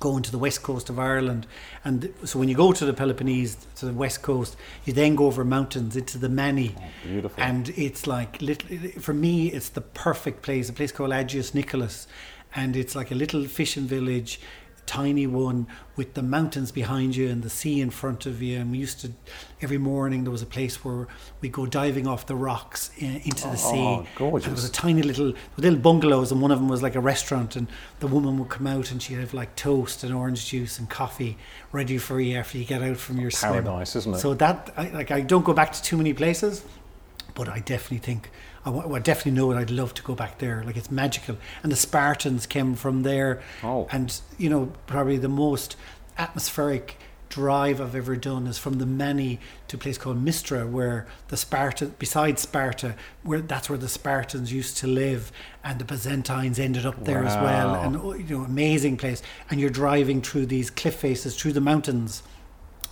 going 0.00 0.22
to 0.22 0.30
the 0.32 0.38
west 0.38 0.62
coast 0.62 0.88
of 0.88 0.98
Ireland. 0.98 1.46
And 1.84 2.12
so 2.24 2.38
when 2.38 2.48
you 2.48 2.56
go 2.56 2.72
to 2.72 2.84
the 2.84 2.94
Peloponnese, 2.94 3.56
to 3.76 3.86
the 3.86 3.92
west 3.92 4.22
coast, 4.22 4.56
you 4.84 4.92
then 4.92 5.14
go 5.14 5.26
over 5.26 5.44
mountains 5.44 5.94
into 5.94 6.18
the 6.18 6.28
Mani. 6.28 6.74
Oh, 6.76 6.82
beautiful. 7.04 7.42
And 7.42 7.68
it's 7.76 8.06
like, 8.06 8.40
little, 8.40 8.68
for 9.00 9.12
me, 9.12 9.48
it's 9.48 9.68
the 9.68 9.82
perfect 9.82 10.42
place, 10.42 10.68
a 10.70 10.72
place 10.72 10.90
called 10.90 11.10
Agios 11.10 11.54
Nicholas. 11.54 12.08
And 12.56 12.74
it's 12.74 12.96
like 12.96 13.12
a 13.12 13.14
little 13.14 13.44
fishing 13.44 13.86
village, 13.86 14.40
tiny 14.86 15.26
one, 15.26 15.66
with 15.96 16.14
the 16.14 16.22
mountains 16.22 16.72
behind 16.72 17.14
you 17.16 17.28
and 17.28 17.42
the 17.42 17.50
sea 17.50 17.80
in 17.80 17.90
front 17.90 18.26
of 18.26 18.42
you. 18.42 18.58
And 18.58 18.70
we 18.70 18.78
used 18.78 19.00
to, 19.00 19.12
every 19.60 19.78
morning, 19.78 20.24
there 20.24 20.30
was 20.30 20.42
a 20.42 20.46
place 20.46 20.84
where 20.84 21.08
we 21.40 21.48
go 21.48 21.66
diving 21.66 22.06
off 22.06 22.26
the 22.26 22.36
rocks 22.36 22.90
into 22.98 23.42
the 23.42 23.52
oh, 23.52 23.54
sea. 23.54 24.06
Oh, 24.20 24.34
And 24.34 24.42
there 24.42 24.52
was 24.52 24.64
a 24.64 24.72
tiny 24.72 25.02
little 25.02 25.34
little 25.56 25.78
bungalows, 25.78 26.32
and 26.32 26.40
one 26.40 26.50
of 26.50 26.58
them 26.58 26.68
was 26.68 26.82
like 26.82 26.94
a 26.94 27.00
restaurant. 27.00 27.56
And 27.56 27.68
the 28.00 28.06
woman 28.06 28.38
would 28.38 28.48
come 28.48 28.66
out, 28.66 28.90
and 28.90 29.02
she'd 29.02 29.14
have 29.18 29.34
like 29.34 29.56
toast 29.56 30.04
and 30.04 30.14
orange 30.14 30.46
juice 30.46 30.78
and 30.78 30.88
coffee 30.88 31.36
ready 31.72 31.98
for 31.98 32.20
you 32.20 32.36
after 32.36 32.58
you 32.58 32.64
get 32.64 32.82
out 32.82 32.96
from 32.96 33.20
your 33.20 33.30
swim. 33.30 33.52
Paradise, 33.52 33.96
isn't 33.96 34.14
it? 34.14 34.18
So 34.18 34.34
that 34.34 34.72
I, 34.76 34.88
like 34.90 35.10
I 35.10 35.20
don't 35.20 35.44
go 35.44 35.52
back 35.52 35.72
to 35.72 35.82
too 35.82 35.96
many 35.96 36.12
places, 36.12 36.64
but 37.34 37.48
I 37.48 37.60
definitely 37.60 37.98
think 37.98 38.30
I, 38.64 38.98
definitely 38.98 39.32
know 39.32 39.50
it. 39.52 39.56
I'd 39.56 39.70
love 39.70 39.94
to 39.94 40.02
go 40.02 40.14
back 40.14 40.38
there. 40.38 40.62
Like 40.64 40.76
it's 40.76 40.90
magical, 40.90 41.38
and 41.62 41.72
the 41.72 41.76
Spartans 41.76 42.46
came 42.46 42.74
from 42.74 43.02
there. 43.02 43.42
Oh. 43.62 43.88
and 43.90 44.20
you 44.38 44.50
know 44.50 44.72
probably 44.86 45.16
the 45.16 45.28
most 45.28 45.76
atmospheric 46.18 46.98
drive 47.30 47.80
I've 47.80 47.94
ever 47.94 48.16
done 48.16 48.46
is 48.46 48.58
from 48.58 48.74
the 48.74 48.84
Mani 48.84 49.38
to 49.68 49.76
a 49.76 49.80
place 49.80 49.96
called 49.96 50.22
Mistra, 50.22 50.68
where 50.68 51.06
the 51.28 51.36
Sparta, 51.36 51.86
besides 51.86 52.42
Sparta, 52.42 52.96
where 53.22 53.40
that's 53.40 53.70
where 53.70 53.78
the 53.78 53.88
Spartans 53.88 54.52
used 54.52 54.76
to 54.78 54.86
live, 54.86 55.32
and 55.64 55.78
the 55.78 55.84
Byzantines 55.84 56.58
ended 56.58 56.84
up 56.84 57.04
there 57.04 57.24
as 57.24 57.36
well. 57.36 57.72
Wow. 57.72 57.82
And 57.82 58.28
you 58.28 58.38
know, 58.38 58.44
amazing 58.44 58.98
place. 58.98 59.22
And 59.48 59.58
you're 59.60 59.70
driving 59.70 60.20
through 60.20 60.46
these 60.46 60.68
cliff 60.68 60.96
faces, 60.96 61.40
through 61.40 61.54
the 61.54 61.60
mountains. 61.60 62.22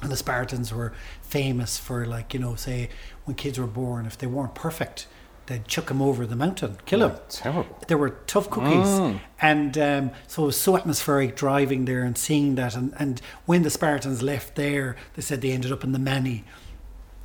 And 0.00 0.12
the 0.12 0.16
Spartans 0.16 0.72
were 0.72 0.92
famous 1.22 1.76
for, 1.76 2.06
like, 2.06 2.32
you 2.32 2.38
know, 2.38 2.54
say, 2.54 2.88
when 3.24 3.34
kids 3.34 3.58
were 3.58 3.66
born, 3.66 4.06
if 4.06 4.16
they 4.16 4.28
weren't 4.28 4.54
perfect, 4.54 5.08
they'd 5.48 5.66
chuck 5.66 5.90
him 5.90 6.00
over 6.00 6.26
the 6.26 6.36
mountain, 6.36 6.78
kill 6.86 7.02
him. 7.02 7.16
Terrible. 7.28 7.78
They 7.88 7.94
were 7.94 8.10
tough 8.26 8.48
cookies, 8.50 9.20
and 9.40 9.76
um, 9.78 10.10
so 10.26 10.44
it 10.44 10.46
was 10.46 10.60
so 10.60 10.76
atmospheric 10.76 11.34
driving 11.34 11.84
there 11.86 12.04
and 12.04 12.16
seeing 12.16 12.54
that. 12.56 12.76
And, 12.76 12.94
and 12.98 13.20
when 13.46 13.62
the 13.62 13.70
Spartans 13.70 14.22
left 14.22 14.54
there, 14.54 14.96
they 15.14 15.22
said 15.22 15.40
they 15.40 15.52
ended 15.52 15.72
up 15.72 15.82
in 15.82 15.92
the 15.92 15.98
Mani, 15.98 16.44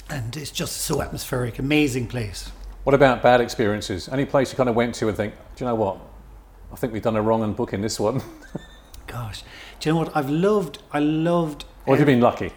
and 0.10 0.36
it's 0.36 0.52
just 0.52 0.78
so 0.78 1.02
atmospheric, 1.02 1.60
amazing 1.60 2.08
place. 2.08 2.52
What 2.84 2.94
about 2.94 3.22
bad 3.22 3.40
experiences? 3.40 4.10
Any 4.10 4.26
place 4.26 4.52
you 4.52 4.58
kind 4.58 4.70
of 4.70 4.76
went 4.76 4.96
to 4.96 5.08
and 5.08 5.16
think, 5.16 5.34
do 5.56 5.64
you 5.64 5.70
know 5.70 5.76
what? 5.76 6.00
I 6.72 6.76
think 6.76 6.92
we've 6.92 7.02
done 7.02 7.16
a 7.16 7.22
wrong 7.22 7.44
in 7.44 7.54
booking 7.54 7.82
this 7.82 8.00
one. 8.00 8.22
Gosh, 9.08 9.44
do 9.80 9.90
you 9.90 9.94
know 9.94 10.00
what 10.00 10.16
I've 10.18 10.30
loved? 10.30 10.82
I 10.92 11.00
loved. 11.00 11.66
or 11.86 11.96
have 11.96 12.00
you 12.00 12.06
been 12.06 12.22
lucky? 12.22 12.52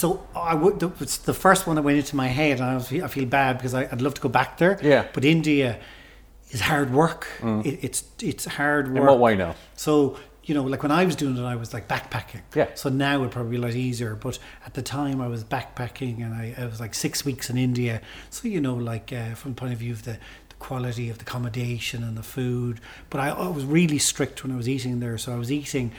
So 0.00 0.06
I 0.34 0.54
would. 0.54 0.78
the- 0.80 0.92
It's 1.00 1.16
the 1.16 1.32
first 1.46 1.66
one 1.66 1.76
that 1.76 1.82
went 1.82 1.96
into 1.98 2.16
my 2.16 2.26
head, 2.40 2.60
and 2.60 2.68
I, 2.72 2.74
was, 2.74 2.92
I 2.92 3.08
feel 3.08 3.24
bad 3.40 3.56
because 3.58 3.72
I, 3.72 3.82
I'd 3.90 4.02
love 4.02 4.14
to 4.14 4.20
go 4.20 4.28
back 4.28 4.58
there. 4.58 4.78
Yeah. 4.82 5.06
But 5.14 5.24
India 5.24 5.78
is 6.50 6.60
hard 6.60 6.92
work. 6.92 7.26
It, 7.42 7.78
it's 7.86 8.04
it's 8.22 8.44
hard 8.44 8.88
work. 8.88 8.98
In 9.00 9.06
what 9.06 9.18
way 9.18 9.36
now? 9.36 9.54
So 9.74 10.18
you 10.44 10.54
know, 10.54 10.64
like 10.64 10.82
when 10.82 10.92
I 10.92 11.04
was 11.06 11.16
doing 11.16 11.36
it, 11.38 11.42
I 11.54 11.56
was 11.56 11.72
like 11.72 11.88
backpacking. 11.88 12.42
Yeah. 12.54 12.68
So 12.74 12.88
now 12.90 13.20
it'd 13.20 13.32
probably 13.32 13.52
be 13.52 13.56
a 13.56 13.66
lot 13.66 13.74
easier. 13.74 14.14
But 14.14 14.38
at 14.66 14.74
the 14.74 14.82
time, 14.82 15.20
I 15.22 15.28
was 15.28 15.42
backpacking, 15.44 16.16
and 16.24 16.34
I, 16.34 16.54
I 16.58 16.66
was 16.66 16.78
like 16.78 16.94
six 16.94 17.24
weeks 17.24 17.48
in 17.48 17.56
India. 17.56 18.00
So 18.28 18.48
you 18.48 18.60
know, 18.60 18.74
like 18.74 19.12
uh, 19.14 19.34
from 19.34 19.52
the 19.52 19.56
point 19.60 19.72
of 19.72 19.78
view 19.78 19.92
of 19.94 20.02
the, 20.04 20.18
the 20.50 20.54
quality 20.58 21.08
of 21.10 21.16
the 21.18 21.22
accommodation 21.22 22.04
and 22.04 22.16
the 22.18 22.22
food. 22.22 22.80
But 23.10 23.20
I, 23.20 23.28
I 23.30 23.48
was 23.48 23.64
really 23.64 23.98
strict 23.98 24.42
when 24.42 24.52
I 24.52 24.56
was 24.56 24.68
eating 24.68 25.00
there. 25.00 25.16
So 25.18 25.32
I 25.32 25.36
was 25.38 25.50
eating 25.50 25.90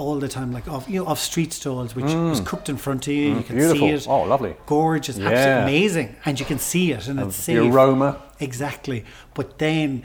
all 0.00 0.18
the 0.18 0.28
time, 0.28 0.50
like 0.52 0.66
off 0.66 0.88
you 0.88 0.98
know 1.00 1.06
off 1.10 1.18
street 1.18 1.52
stalls, 1.52 1.94
which 1.94 2.06
was 2.30 2.40
cooked 2.40 2.68
in 2.68 2.76
front 2.78 3.06
of 3.06 3.12
you. 3.12 3.34
You 3.36 3.42
can 3.42 3.56
Beautiful. 3.56 3.88
see 3.88 3.94
it. 3.94 4.06
Oh, 4.08 4.22
lovely. 4.22 4.54
Gorgeous, 4.66 5.16
Yeah. 5.18 5.28
absolutely 5.28 5.62
amazing, 5.62 6.16
and 6.24 6.40
you 6.40 6.46
can 6.46 6.58
see 6.58 6.92
it, 6.92 7.06
and 7.08 7.20
it's 7.20 7.36
The 7.36 7.42
safe. 7.42 7.72
aroma. 7.72 8.16
Exactly. 8.40 9.04
But 9.34 9.58
then 9.58 10.02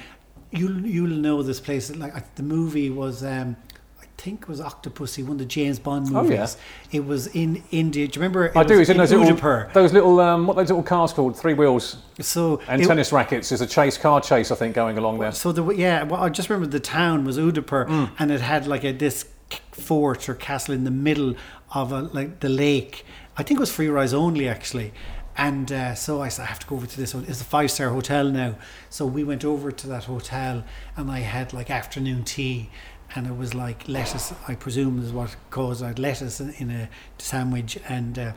you'll 0.52 0.82
you'll 0.86 1.18
know 1.28 1.42
this 1.44 1.60
place. 1.60 1.96
Like 1.96 2.36
the 2.36 2.44
movie 2.44 2.90
was, 2.90 3.24
um, 3.24 3.56
I 4.02 4.06
think 4.18 4.42
it 4.44 4.50
was 4.50 4.60
Octopussy, 4.60 5.24
one 5.24 5.34
of 5.34 5.38
the 5.38 5.46
James 5.46 5.80
Bond 5.80 6.10
movies. 6.12 6.32
Oh, 6.58 6.60
yeah. 6.92 6.98
It 7.00 7.06
was 7.06 7.28
in 7.28 7.64
India. 7.72 8.08
Do 8.08 8.18
you 8.18 8.22
remember? 8.22 8.48
It 8.48 8.58
I 8.58 8.64
do. 8.64 8.74
was 8.80 8.82
It's 8.82 8.90
in 8.90 8.98
those 8.98 9.12
little, 9.14 9.66
those 9.74 9.94
little, 9.94 10.20
um, 10.20 10.46
what 10.48 10.54
are 10.58 10.62
those 10.64 10.70
little 10.72 10.84
cars 10.84 11.14
called? 11.14 11.38
Three 11.38 11.54
wheels 11.54 11.98
So 12.20 12.60
and 12.68 12.82
it- 12.82 12.88
tennis 12.88 13.12
rackets. 13.14 13.48
There's 13.50 13.62
a 13.62 13.68
chase, 13.68 13.98
car 13.98 14.20
chase, 14.20 14.52
I 14.52 14.56
think, 14.56 14.76
going 14.76 14.98
along 14.98 15.20
there. 15.20 15.32
So 15.32 15.52
the 15.54 15.64
yeah, 15.70 16.04
well, 16.04 16.22
I 16.22 16.28
just 16.30 16.50
remember 16.50 16.68
the 16.70 16.80
town 17.00 17.24
was 17.26 17.38
Udaipur, 17.38 17.86
Mm. 17.86 18.10
and 18.20 18.32
it 18.32 18.42
had 18.42 18.68
like 18.68 18.84
a 18.84 18.92
this 18.92 19.26
fort 19.72 20.28
or 20.30 20.36
castle 20.36 20.74
in 20.74 20.84
the 20.84 20.92
middle 20.92 21.36
of 21.74 21.92
a, 21.92 22.02
like 22.02 22.40
the 22.40 22.50
lake. 22.50 23.06
I 23.38 23.44
think 23.44 23.60
it 23.60 23.62
was 23.62 23.72
free 23.72 23.90
rise 23.90 24.14
only 24.14 24.48
actually. 24.48 24.94
And 25.38 25.72
uh, 25.72 25.96
so 25.96 26.22
I 26.22 26.30
said, 26.30 26.44
I 26.44 26.46
have 26.46 26.60
to 26.60 26.68
go 26.68 26.76
over 26.76 26.88
to 26.88 26.98
this. 26.98 27.14
one. 27.14 27.26
It's 27.28 27.42
a 27.42 27.46
five 27.46 27.70
star 27.70 27.90
hotel 27.90 28.30
now. 28.30 28.56
So 28.90 29.06
we 29.06 29.24
went 29.24 29.44
over 29.44 29.72
to 29.72 29.88
that 29.88 30.06
hotel, 30.06 30.64
and 30.96 31.12
I 31.12 31.20
had 31.20 31.52
like 31.52 31.70
afternoon 31.70 32.24
tea, 32.24 32.70
and 33.16 33.28
it 33.28 33.36
was 33.36 33.54
like 33.54 33.88
lettuce. 33.90 34.34
I 34.48 34.56
presume 34.56 35.04
is 35.04 35.12
what 35.12 35.36
caused. 35.50 35.84
I 35.84 35.88
had 35.88 36.00
lettuce 36.00 36.40
in, 36.40 36.72
a 36.72 36.90
sandwich, 37.18 37.78
and 37.90 38.18
uh, 38.18 38.34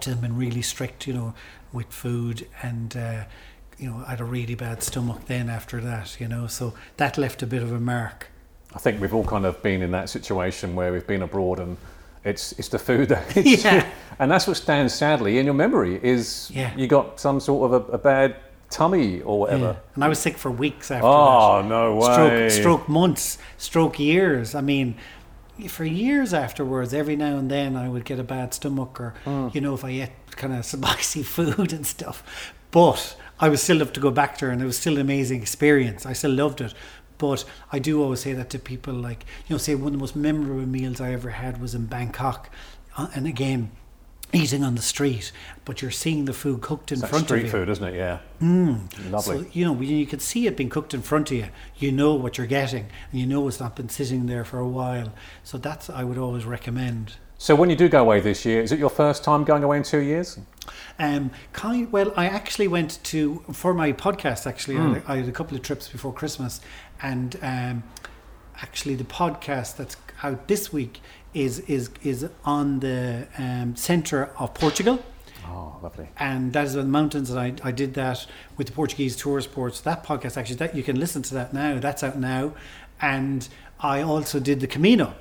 to 0.00 0.10
them 0.10 0.20
been 0.20 0.36
really 0.36 0.62
strict, 0.62 1.06
you 1.06 1.12
know, 1.12 1.34
with 1.72 1.92
food 1.92 2.46
and. 2.62 2.96
Uh, 2.96 3.24
you 3.76 3.90
know, 3.90 4.04
I 4.06 4.10
had 4.10 4.20
a 4.20 4.24
really 4.24 4.54
bad 4.54 4.84
stomach 4.84 5.26
then 5.26 5.50
after 5.50 5.80
that, 5.80 6.20
you 6.20 6.28
know, 6.28 6.46
so 6.46 6.74
that 6.96 7.18
left 7.18 7.42
a 7.42 7.46
bit 7.46 7.60
of 7.60 7.72
a 7.72 7.80
mark. 7.80 8.28
I 8.74 8.78
think 8.78 9.00
we've 9.00 9.14
all 9.14 9.24
kind 9.24 9.46
of 9.46 9.62
been 9.62 9.82
in 9.82 9.90
that 9.92 10.08
situation 10.08 10.74
where 10.74 10.92
we've 10.92 11.06
been 11.06 11.22
abroad 11.22 11.60
and 11.60 11.76
it's 12.24 12.52
it's 12.58 12.68
the 12.68 12.78
food 12.78 13.08
that 13.10 13.36
Yeah. 13.64 13.86
and 14.18 14.30
that's 14.30 14.46
what 14.46 14.56
stands 14.56 14.94
sadly 14.94 15.38
in 15.38 15.44
your 15.44 15.54
memory 15.54 16.00
is 16.02 16.50
Yeah. 16.52 16.74
you 16.76 16.86
got 16.86 17.20
some 17.20 17.38
sort 17.40 17.72
of 17.72 17.88
a, 17.90 17.92
a 17.92 17.98
bad 17.98 18.36
tummy 18.70 19.20
or 19.22 19.40
whatever. 19.40 19.64
Yeah. 19.66 19.94
And 19.94 20.04
I 20.04 20.08
was 20.08 20.18
sick 20.18 20.36
for 20.36 20.50
weeks 20.50 20.90
after 20.90 21.06
Oh, 21.06 21.62
that. 21.62 21.68
no 21.68 21.96
way. 21.96 22.48
Stroke, 22.48 22.50
stroke 22.50 22.88
months, 22.88 23.38
stroke 23.58 23.98
years. 24.00 24.54
I 24.54 24.60
mean, 24.62 24.96
for 25.68 25.84
years 25.84 26.34
afterwards, 26.34 26.92
every 26.92 27.14
now 27.14 27.36
and 27.38 27.48
then 27.50 27.76
I 27.76 27.88
would 27.88 28.04
get 28.04 28.18
a 28.18 28.24
bad 28.24 28.52
stomach 28.54 28.98
or, 29.00 29.14
Hmm. 29.24 29.48
you 29.52 29.60
know, 29.60 29.74
if 29.74 29.84
I 29.84 29.90
ate 29.90 30.10
kind 30.34 30.52
of 30.54 30.64
spicy 30.74 31.22
food 31.22 31.72
and 31.72 31.86
stuff. 31.86 32.24
But 32.72 33.16
I 33.38 33.48
was 33.48 33.62
still 33.62 33.80
up 33.82 33.92
to 33.94 34.00
go 34.00 34.10
back 34.10 34.38
there 34.38 34.50
and 34.50 34.60
it 34.60 34.64
was 34.66 34.78
still 34.78 34.94
an 34.94 35.00
amazing 35.02 35.42
experience. 35.42 36.04
I 36.06 36.12
still 36.14 36.32
loved 36.32 36.60
it. 36.60 36.74
But 37.18 37.44
I 37.72 37.78
do 37.78 38.02
always 38.02 38.20
say 38.20 38.32
that 38.32 38.50
to 38.50 38.58
people 38.58 38.94
like, 38.94 39.24
you 39.46 39.54
know, 39.54 39.58
say 39.58 39.74
one 39.74 39.88
of 39.88 39.92
the 39.92 39.98
most 39.98 40.16
memorable 40.16 40.66
meals 40.66 41.00
I 41.00 41.12
ever 41.12 41.30
had 41.30 41.60
was 41.60 41.74
in 41.74 41.86
Bangkok. 41.86 42.50
Uh, 42.96 43.08
and 43.14 43.26
again, 43.26 43.70
eating 44.32 44.64
on 44.64 44.74
the 44.74 44.82
street, 44.82 45.32
but 45.64 45.80
you're 45.80 45.90
seeing 45.90 46.24
the 46.24 46.32
food 46.32 46.60
cooked 46.60 46.90
in 46.90 46.98
It's 46.98 47.08
front 47.08 47.26
street 47.26 47.40
of 47.40 47.44
you. 47.46 47.50
food, 47.50 47.68
isn't 47.68 47.84
it? 47.84 47.94
Yeah. 47.94 48.18
Lovely. 48.40 48.48
Mm. 48.48 49.22
So, 49.22 49.46
you 49.52 49.64
know, 49.64 49.72
when 49.72 49.88
you 49.88 50.06
can 50.06 50.18
see 50.18 50.46
it 50.46 50.56
being 50.56 50.70
cooked 50.70 50.92
in 50.92 51.02
front 51.02 51.30
of 51.30 51.36
you, 51.36 51.48
you 51.76 51.92
know 51.92 52.14
what 52.14 52.36
you're 52.36 52.46
getting, 52.46 52.86
and 53.10 53.20
you 53.20 53.26
know 53.26 53.46
it's 53.48 53.60
not 53.60 53.76
been 53.76 53.88
sitting 53.88 54.26
there 54.26 54.44
for 54.44 54.58
a 54.58 54.68
while. 54.68 55.12
So 55.44 55.56
that's 55.58 55.88
I 55.88 56.04
would 56.04 56.18
always 56.18 56.44
recommend. 56.44 57.14
So 57.38 57.54
when 57.54 57.68
you 57.68 57.76
do 57.76 57.88
go 57.88 58.00
away 58.00 58.20
this 58.20 58.44
year, 58.44 58.62
is 58.62 58.72
it 58.72 58.78
your 58.78 58.90
first 58.90 59.24
time 59.24 59.44
going 59.44 59.64
away 59.64 59.76
in 59.76 59.82
two 59.82 59.98
years? 59.98 60.38
Um, 60.98 61.30
kind 61.52 61.92
well, 61.92 62.12
I 62.16 62.26
actually 62.26 62.68
went 62.68 63.02
to 63.04 63.44
for 63.52 63.74
my 63.74 63.92
podcast. 63.92 64.46
Actually, 64.46 64.78
I, 64.78 64.88
had 64.88 64.96
a, 64.96 65.10
I 65.10 65.16
had 65.16 65.28
a 65.28 65.32
couple 65.32 65.56
of 65.56 65.62
trips 65.62 65.88
before 65.88 66.12
Christmas, 66.12 66.60
and 67.04 67.38
um, 67.42 67.84
actually 68.62 68.94
the 68.94 69.04
podcast 69.04 69.76
that's 69.76 69.96
out 70.22 70.48
this 70.48 70.72
week 70.72 71.00
is 71.34 71.60
is 71.60 71.90
is 72.02 72.28
on 72.44 72.80
the 72.80 73.26
um, 73.38 73.76
centre 73.76 74.30
of 74.38 74.54
Portugal. 74.54 74.98
Oh, 75.46 75.78
lovely. 75.82 76.08
and 76.18 76.54
that 76.54 76.64
is 76.64 76.72
the 76.72 76.84
mountains 76.84 77.28
and 77.30 77.38
I, 77.38 77.68
I 77.68 77.70
did 77.70 77.92
that 77.94 78.26
with 78.56 78.68
the 78.68 78.72
Portuguese 78.72 79.14
tour 79.14 79.42
sports 79.42 79.78
that 79.82 80.02
podcast 80.02 80.38
actually 80.38 80.56
that 80.56 80.74
you 80.74 80.82
can 80.82 80.98
listen 80.98 81.20
to 81.22 81.34
that 81.34 81.52
now 81.52 81.78
that's 81.78 82.02
out 82.02 82.18
now 82.18 82.54
and 82.98 83.46
I 83.78 84.00
also 84.00 84.40
did 84.40 84.60
the 84.60 84.66
Camino 84.66 85.14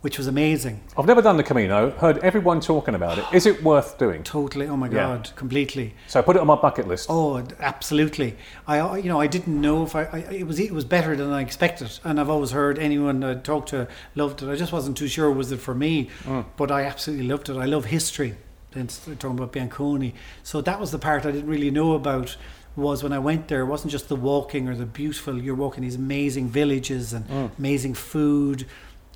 which 0.00 0.16
was 0.16 0.26
amazing. 0.26 0.80
I've 0.96 1.06
never 1.06 1.20
done 1.20 1.36
the 1.36 1.42
Camino. 1.42 1.90
Heard 1.90 2.18
everyone 2.18 2.60
talking 2.60 2.94
about 2.94 3.18
it. 3.18 3.24
Is 3.32 3.44
it 3.46 3.62
worth 3.62 3.98
doing? 3.98 4.22
totally. 4.22 4.66
Oh 4.66 4.76
my 4.76 4.86
Yeah. 4.86 4.92
god. 5.08 5.30
Completely. 5.36 5.94
So 6.06 6.20
I 6.20 6.22
put 6.22 6.36
it 6.36 6.40
on 6.40 6.46
my 6.46 6.56
bucket 6.56 6.88
list. 6.88 7.06
oh 7.10 7.42
absolutely. 7.60 8.36
I 8.66 8.78
I- 8.78 8.98
you 8.98 9.08
know 9.08 9.20
I 9.20 9.26
didn't 9.26 9.60
know 9.60 9.82
if 9.82 9.94
I, 9.94 10.04
I 10.04 10.18
it 10.30 10.46
was 10.46 10.58
it 10.58 10.72
was 10.72 10.84
better 10.84 11.14
than 11.16 11.30
I 11.30 11.42
expected. 11.42 11.98
And 12.04 12.18
I've 12.18 12.30
always 12.30 12.52
heard 12.52 12.78
anyone 12.78 13.22
I 13.22 13.34
talked 13.34 13.70
to 13.70 13.88
loved 14.14 14.42
it. 14.42 14.48
I 14.48 14.56
just 14.56 14.72
wasn't 14.72 14.96
too 14.96 15.08
sure 15.08 15.30
was 15.30 15.52
it 15.52 15.60
for 15.60 15.74
me. 15.74 16.08
Mm. 16.24 16.46
But 16.56 16.70
I 16.70 16.84
absolutely 16.84 17.26
loved 17.26 17.48
it. 17.50 17.56
I 17.56 17.66
love 17.66 17.86
history. 17.86 18.36
Then 18.72 18.86
talking 18.86 19.30
about 19.38 19.52
Bianconi. 19.52 20.12
So 20.42 20.60
that 20.62 20.78
was 20.80 20.92
the 20.92 20.98
part 20.98 21.26
I 21.26 21.32
didn't 21.32 21.50
really 21.50 21.70
know 21.70 21.92
about 21.92 22.36
was 22.76 23.02
when 23.02 23.12
I 23.12 23.18
went 23.18 23.48
there. 23.48 23.62
It 23.62 23.66
wasn't 23.66 23.90
just 23.90 24.08
the 24.08 24.16
walking 24.16 24.68
or 24.68 24.76
the 24.76 24.86
beautiful 24.86 25.42
you're 25.42 25.56
walking 25.56 25.82
these 25.82 25.96
amazing 25.96 26.48
villages 26.48 27.12
and 27.12 27.28
mm. 27.28 27.58
amazing 27.58 27.94
food 27.94 28.64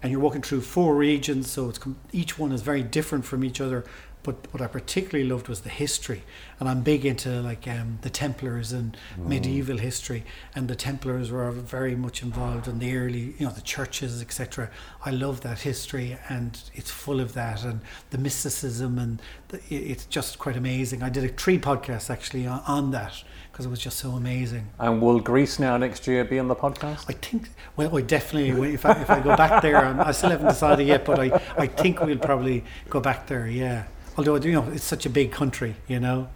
and 0.04 0.12
you're 0.12 0.20
walking 0.20 0.42
through 0.42 0.60
four 0.60 0.94
regions 0.94 1.50
so 1.50 1.68
it's 1.70 1.80
each 2.12 2.38
one 2.38 2.52
is 2.52 2.62
very 2.62 2.82
different 2.82 3.24
from 3.24 3.42
each 3.42 3.60
other 3.60 3.84
but 4.24 4.36
what 4.52 4.62
I 4.62 4.66
particularly 4.66 5.28
loved 5.28 5.48
was 5.48 5.60
the 5.60 5.68
history. 5.68 6.24
And 6.58 6.68
I'm 6.68 6.80
big 6.80 7.04
into 7.04 7.42
like 7.42 7.68
um, 7.68 7.98
the 8.00 8.10
Templars 8.10 8.72
and 8.72 8.96
medieval 9.18 9.76
history 9.76 10.24
and 10.54 10.66
the 10.66 10.74
Templars 10.74 11.30
were 11.30 11.50
very 11.52 11.94
much 11.94 12.22
involved 12.22 12.66
in 12.66 12.78
the 12.78 12.96
early 12.96 13.34
you 13.38 13.46
know 13.46 13.52
the 13.52 13.60
churches 13.60 14.22
etc 14.22 14.70
I 15.04 15.10
love 15.10 15.42
that 15.42 15.60
history 15.60 16.16
and 16.28 16.58
it's 16.72 16.90
full 16.90 17.20
of 17.20 17.34
that 17.34 17.62
and 17.64 17.82
the 18.10 18.18
mysticism 18.18 18.98
and 18.98 19.20
the, 19.48 19.60
it's 19.68 20.06
just 20.06 20.38
quite 20.38 20.56
amazing. 20.56 21.02
I 21.02 21.10
did 21.10 21.24
a 21.24 21.28
three 21.28 21.58
podcasts 21.58 22.08
actually 22.08 22.46
on, 22.46 22.62
on 22.66 22.90
that 22.92 23.22
because 23.54 23.66
it 23.66 23.68
was 23.68 23.78
just 23.78 23.98
so 23.98 24.10
amazing 24.10 24.68
And 24.80 25.00
will 25.00 25.20
Greece 25.20 25.60
now 25.60 25.76
next 25.76 26.08
year 26.08 26.24
be 26.24 26.40
on 26.40 26.48
the 26.48 26.56
podcast? 26.56 27.04
I 27.08 27.12
think, 27.12 27.50
well, 27.76 27.96
I 27.96 28.00
definitely, 28.00 28.74
if 28.74 28.84
I, 28.84 29.00
if 29.00 29.08
I 29.08 29.20
go 29.20 29.36
back 29.36 29.62
there, 29.62 29.76
I'm, 29.76 30.00
I 30.00 30.10
still 30.10 30.30
haven't 30.30 30.48
decided 30.48 30.88
yet, 30.88 31.04
but 31.04 31.20
I, 31.20 31.40
I 31.56 31.68
think 31.68 32.00
we'll 32.00 32.18
probably 32.18 32.64
go 32.90 32.98
back 32.98 33.28
there, 33.28 33.46
yeah. 33.46 33.84
Although, 34.18 34.34
you 34.36 34.50
know, 34.50 34.68
it's 34.72 34.82
such 34.82 35.06
a 35.06 35.10
big 35.10 35.30
country, 35.30 35.76
you 35.86 36.00
know. 36.00 36.28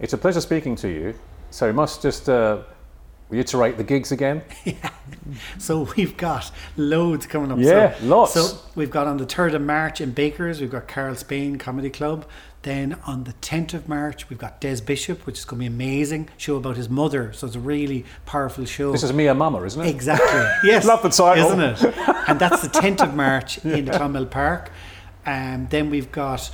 It's 0.00 0.14
a 0.14 0.18
pleasure 0.18 0.40
speaking 0.40 0.74
to 0.76 0.88
you. 0.88 1.14
So 1.50 1.66
we 1.66 1.74
must 1.74 2.00
just 2.00 2.30
uh, 2.30 2.62
reiterate 3.28 3.76
the 3.76 3.84
gigs 3.84 4.10
again. 4.10 4.40
yeah. 4.64 4.90
So 5.58 5.86
we've 5.94 6.16
got 6.16 6.50
loads 6.78 7.26
coming 7.26 7.52
up. 7.52 7.58
Yeah, 7.58 7.98
so, 7.98 8.06
lots. 8.06 8.32
So 8.32 8.58
we've 8.74 8.90
got 8.90 9.06
on 9.06 9.18
the 9.18 9.26
3rd 9.26 9.56
of 9.56 9.62
March 9.62 10.00
in 10.00 10.12
Bakers, 10.12 10.62
we've 10.62 10.70
got 10.70 10.88
Karl 10.88 11.14
Spain 11.16 11.58
Comedy 11.58 11.90
Club. 11.90 12.24
Then 12.62 12.96
on 13.06 13.24
the 13.24 13.32
10th 13.34 13.74
of 13.74 13.88
March, 13.88 14.30
we've 14.30 14.38
got 14.38 14.60
Des 14.60 14.80
Bishop, 14.80 15.26
which 15.26 15.38
is 15.38 15.44
going 15.44 15.58
to 15.58 15.68
be 15.68 15.74
amazing. 15.74 16.28
Show 16.36 16.56
about 16.56 16.76
his 16.76 16.88
mother. 16.88 17.32
So 17.32 17.48
it's 17.48 17.56
a 17.56 17.60
really 17.60 18.04
powerful 18.24 18.64
show. 18.66 18.92
This 18.92 19.02
is 19.02 19.12
Mia 19.12 19.34
Mama, 19.34 19.62
isn't 19.64 19.82
it? 19.82 19.88
Exactly. 19.88 20.42
Yes. 20.70 20.84
Love 20.84 21.02
the 21.02 21.08
title. 21.08 21.46
Isn't 21.46 21.60
it? 21.60 21.98
And 22.28 22.38
that's 22.38 22.62
the 22.62 22.68
10th 22.68 23.02
of 23.02 23.14
March 23.16 23.64
in 23.64 23.86
the 23.86 23.90
Clonmel 23.92 24.26
Park. 24.26 24.70
Um, 25.26 25.66
then 25.70 25.90
we've 25.90 26.12
got, 26.12 26.50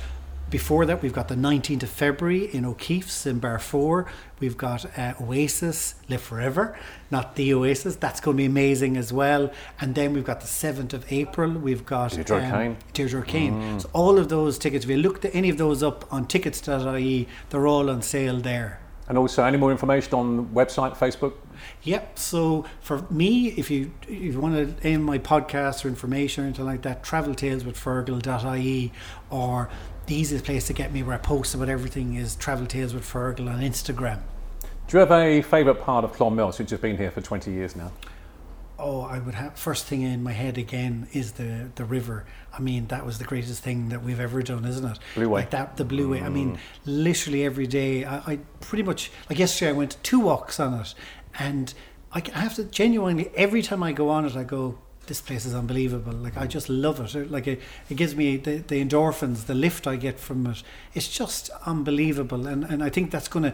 before 0.49 0.85
that, 0.85 1.01
we've 1.01 1.13
got 1.13 1.27
the 1.27 1.35
19th 1.35 1.83
of 1.83 1.89
February 1.89 2.45
in 2.45 2.65
O'Keeffe's 2.65 3.25
in 3.25 3.39
Bar 3.39 3.59
4. 3.59 4.05
We've 4.39 4.57
got 4.57 4.97
uh, 4.97 5.13
Oasis, 5.21 5.95
Live 6.09 6.21
Forever, 6.21 6.77
not 7.11 7.35
the 7.35 7.53
Oasis. 7.53 7.95
That's 7.95 8.19
going 8.19 8.37
to 8.37 8.41
be 8.41 8.45
amazing 8.45 8.97
as 8.97 9.13
well. 9.13 9.51
And 9.79 9.95
then 9.95 10.13
we've 10.13 10.23
got 10.25 10.41
the 10.41 10.47
7th 10.47 10.93
of 10.93 11.11
April. 11.11 11.51
We've 11.51 11.85
got 11.85 12.11
Deirdre. 12.11 12.75
Deirdre 12.93 13.21
O'Kane. 13.21 13.79
So 13.79 13.89
all 13.93 14.17
of 14.17 14.29
those 14.29 14.57
tickets, 14.57 14.85
if 14.85 14.91
you 14.91 14.97
looked 14.97 15.25
at 15.25 15.35
any 15.35 15.49
of 15.49 15.57
those 15.57 15.83
up 15.83 16.11
on 16.11 16.25
tickets.ie, 16.25 17.27
they're 17.49 17.67
all 17.67 17.89
on 17.89 18.01
sale 18.01 18.39
there. 18.39 18.79
And 19.09 19.17
also, 19.17 19.43
any 19.43 19.57
more 19.57 19.71
information 19.71 20.13
on 20.13 20.45
website, 20.49 20.95
Facebook? 20.95 21.33
Yep. 21.81 22.19
So 22.19 22.65
for 22.79 23.03
me, 23.09 23.47
if 23.47 23.71
you 23.71 23.91
if 24.03 24.35
you 24.35 24.39
want 24.39 24.55
to 24.55 24.87
aim 24.87 25.01
my 25.01 25.17
podcast 25.17 25.83
or 25.83 25.87
information 25.87 26.43
or 26.43 26.47
anything 26.47 26.65
like 26.65 26.83
that, 26.83 27.03
travel 27.03 27.33
tales 27.33 27.65
with 27.65 27.75
Fergal.ie 27.75 28.91
or 29.31 29.69
the 30.09 30.15
easiest 30.15 30.43
place 30.43 30.65
to 30.65 30.73
get 30.73 30.91
me 30.91 31.03
where 31.03 31.13
I 31.13 31.19
post 31.19 31.53
about 31.53 31.69
everything 31.69 32.15
is 32.15 32.35
Travel 32.35 32.65
Tales 32.65 32.95
with 32.95 33.03
Fergal 33.03 33.47
on 33.47 33.61
Instagram. 33.61 34.19
Do 34.87 34.97
you 34.97 34.99
have 34.99 35.11
a 35.11 35.43
favourite 35.43 35.81
part 35.81 36.03
of 36.03 36.13
Clonmel 36.13 36.51
since 36.51 36.71
you've 36.71 36.81
been 36.81 36.97
here 36.97 37.11
for 37.11 37.21
20 37.21 37.51
years 37.51 37.75
now? 37.75 37.91
Oh, 38.79 39.01
I 39.01 39.19
would 39.19 39.35
have 39.35 39.55
first 39.55 39.85
thing 39.85 40.01
in 40.01 40.23
my 40.23 40.31
head 40.31 40.57
again 40.57 41.07
is 41.13 41.33
the 41.33 41.69
the 41.75 41.85
river. 41.85 42.25
I 42.51 42.59
mean, 42.59 42.87
that 42.87 43.05
was 43.05 43.19
the 43.19 43.25
greatest 43.25 43.61
thing 43.61 43.89
that 43.89 44.01
we've 44.01 44.19
ever 44.19 44.41
done, 44.41 44.65
isn't 44.65 44.85
it? 44.85 44.97
Blue 45.13 45.29
Way. 45.29 45.41
Like 45.41 45.51
that, 45.51 45.77
the 45.77 45.85
Blue 45.85 46.09
Way. 46.11 46.21
I 46.21 46.29
mean, 46.29 46.53
mm. 46.53 46.59
literally 46.85 47.43
every 47.45 47.67
day. 47.67 48.05
I, 48.05 48.17
I 48.17 48.39
pretty 48.61 48.83
much 48.83 49.11
like 49.29 49.37
yesterday. 49.37 49.69
I 49.69 49.73
went 49.73 49.97
two 50.01 50.21
walks 50.21 50.59
on 50.59 50.73
it, 50.79 50.95
and 51.37 51.71
I 52.13 52.23
have 52.33 52.55
to 52.55 52.63
genuinely 52.63 53.29
every 53.35 53.61
time 53.61 53.83
I 53.83 53.91
go 53.91 54.09
on 54.09 54.25
it, 54.25 54.35
I 54.35 54.43
go. 54.43 54.79
This 55.09 55.21
place 55.21 55.45
is 55.45 55.53
unbelievable. 55.53 56.13
Like 56.13 56.37
I 56.37 56.45
mm. 56.45 56.49
just 56.49 56.69
love 56.69 56.99
it. 57.01 57.15
Uh, 57.15 57.25
like 57.29 57.47
it, 57.47 57.59
it 57.89 57.95
gives 57.95 58.15
me 58.15 58.37
the, 58.37 58.57
the 58.59 58.83
endorphins, 58.85 59.47
the 59.47 59.55
lift 59.55 59.87
I 59.87 59.97
get 59.97 60.19
from 60.19 60.47
it. 60.47 60.63
It's 60.93 61.09
just 61.09 61.49
unbelievable, 61.65 62.47
and 62.47 62.63
and 62.63 62.81
I 62.81 62.89
think 62.89 63.11
that's 63.11 63.27
going 63.27 63.43
to 63.43 63.53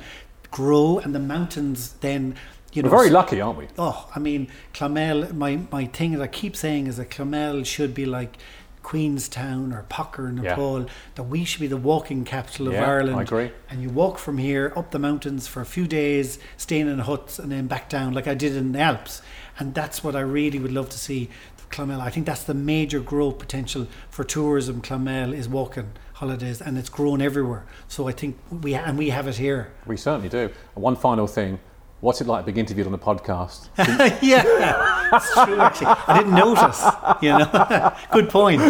grow. 0.51 0.99
And 0.99 1.13
the 1.13 1.19
mountains 1.19 1.93
then, 2.01 2.35
you 2.73 2.83
know, 2.83 2.89
We're 2.89 2.97
very 2.97 3.09
lucky, 3.09 3.41
aren't 3.41 3.57
we? 3.57 3.67
Oh, 3.77 4.09
I 4.15 4.19
mean, 4.19 4.47
Clonmel, 4.73 5.33
my, 5.33 5.59
my 5.71 5.85
thing 5.85 6.11
that 6.13 6.21
I 6.21 6.27
keep 6.27 6.55
saying 6.55 6.87
is 6.87 6.97
that 6.97 7.09
Clonmel 7.09 7.65
should 7.65 7.93
be 7.93 8.05
like 8.05 8.37
Queenstown 8.83 9.73
or 9.73 9.83
Pokhara 9.89 10.29
and 10.29 10.43
Yeah. 10.43 10.51
Nepal, 10.51 10.85
that 11.15 11.23
we 11.23 11.43
should 11.43 11.61
be 11.61 11.67
the 11.67 11.77
walking 11.77 12.23
capital 12.23 12.67
of 12.67 12.73
Yeah, 12.73 12.87
Ireland. 12.87 13.19
I 13.19 13.23
agree. 13.23 13.51
And 13.69 13.81
you 13.81 13.89
walk 13.89 14.17
from 14.19 14.37
here 14.37 14.71
up 14.75 14.91
the 14.91 14.99
mountains 14.99 15.47
for 15.47 15.61
a 15.61 15.65
few 15.65 15.87
days, 15.87 16.37
staying 16.55 16.87
in 16.87 16.99
huts, 16.99 17.39
and 17.39 17.51
then 17.51 17.67
back 17.67 17.89
down, 17.89 18.13
like 18.13 18.27
I 18.27 18.35
did 18.35 18.55
in 18.55 18.73
the 18.73 18.79
Alps. 18.79 19.21
And 19.57 19.73
that's 19.73 20.03
what 20.03 20.15
I 20.15 20.21
really 20.21 20.59
would 20.59 20.71
love 20.71 20.89
to 20.89 20.97
see. 20.97 21.29
Clonmel. 21.71 21.99
I 21.99 22.09
think 22.09 22.25
that's 22.25 22.43
the 22.43 22.53
major 22.53 22.99
growth 22.99 23.39
potential 23.39 23.87
for 24.09 24.23
tourism. 24.23 24.81
Clonmel 24.81 25.33
is 25.33 25.49
walking 25.49 25.91
holidays, 26.13 26.61
and 26.61 26.77
it's 26.77 26.89
grown 26.89 27.21
everywhere. 27.21 27.65
So 27.87 28.07
I 28.07 28.11
think 28.11 28.37
we 28.49 28.75
and 28.75 28.97
we 28.97 29.09
have 29.09 29.27
it 29.27 29.37
here. 29.37 29.73
We 29.85 29.97
certainly 29.97 30.29
do. 30.29 30.51
And 30.75 30.83
one 30.83 30.95
final 30.95 31.27
thing 31.27 31.59
what's 32.05 32.21
it 32.21 32.27
like 32.27 32.45
being 32.45 32.57
interviewed 32.57 32.85
on 32.85 32.93
a 32.93 32.97
podcast? 32.97 33.69
yeah, 34.21 35.09
it's 35.11 35.33
true. 35.33 35.59
Actually, 35.59 35.87
I 35.87 36.17
didn't 36.19 36.35
notice. 36.35 36.83
You 37.21 37.39
know, 37.39 37.93
good 38.13 38.29
point. 38.29 38.61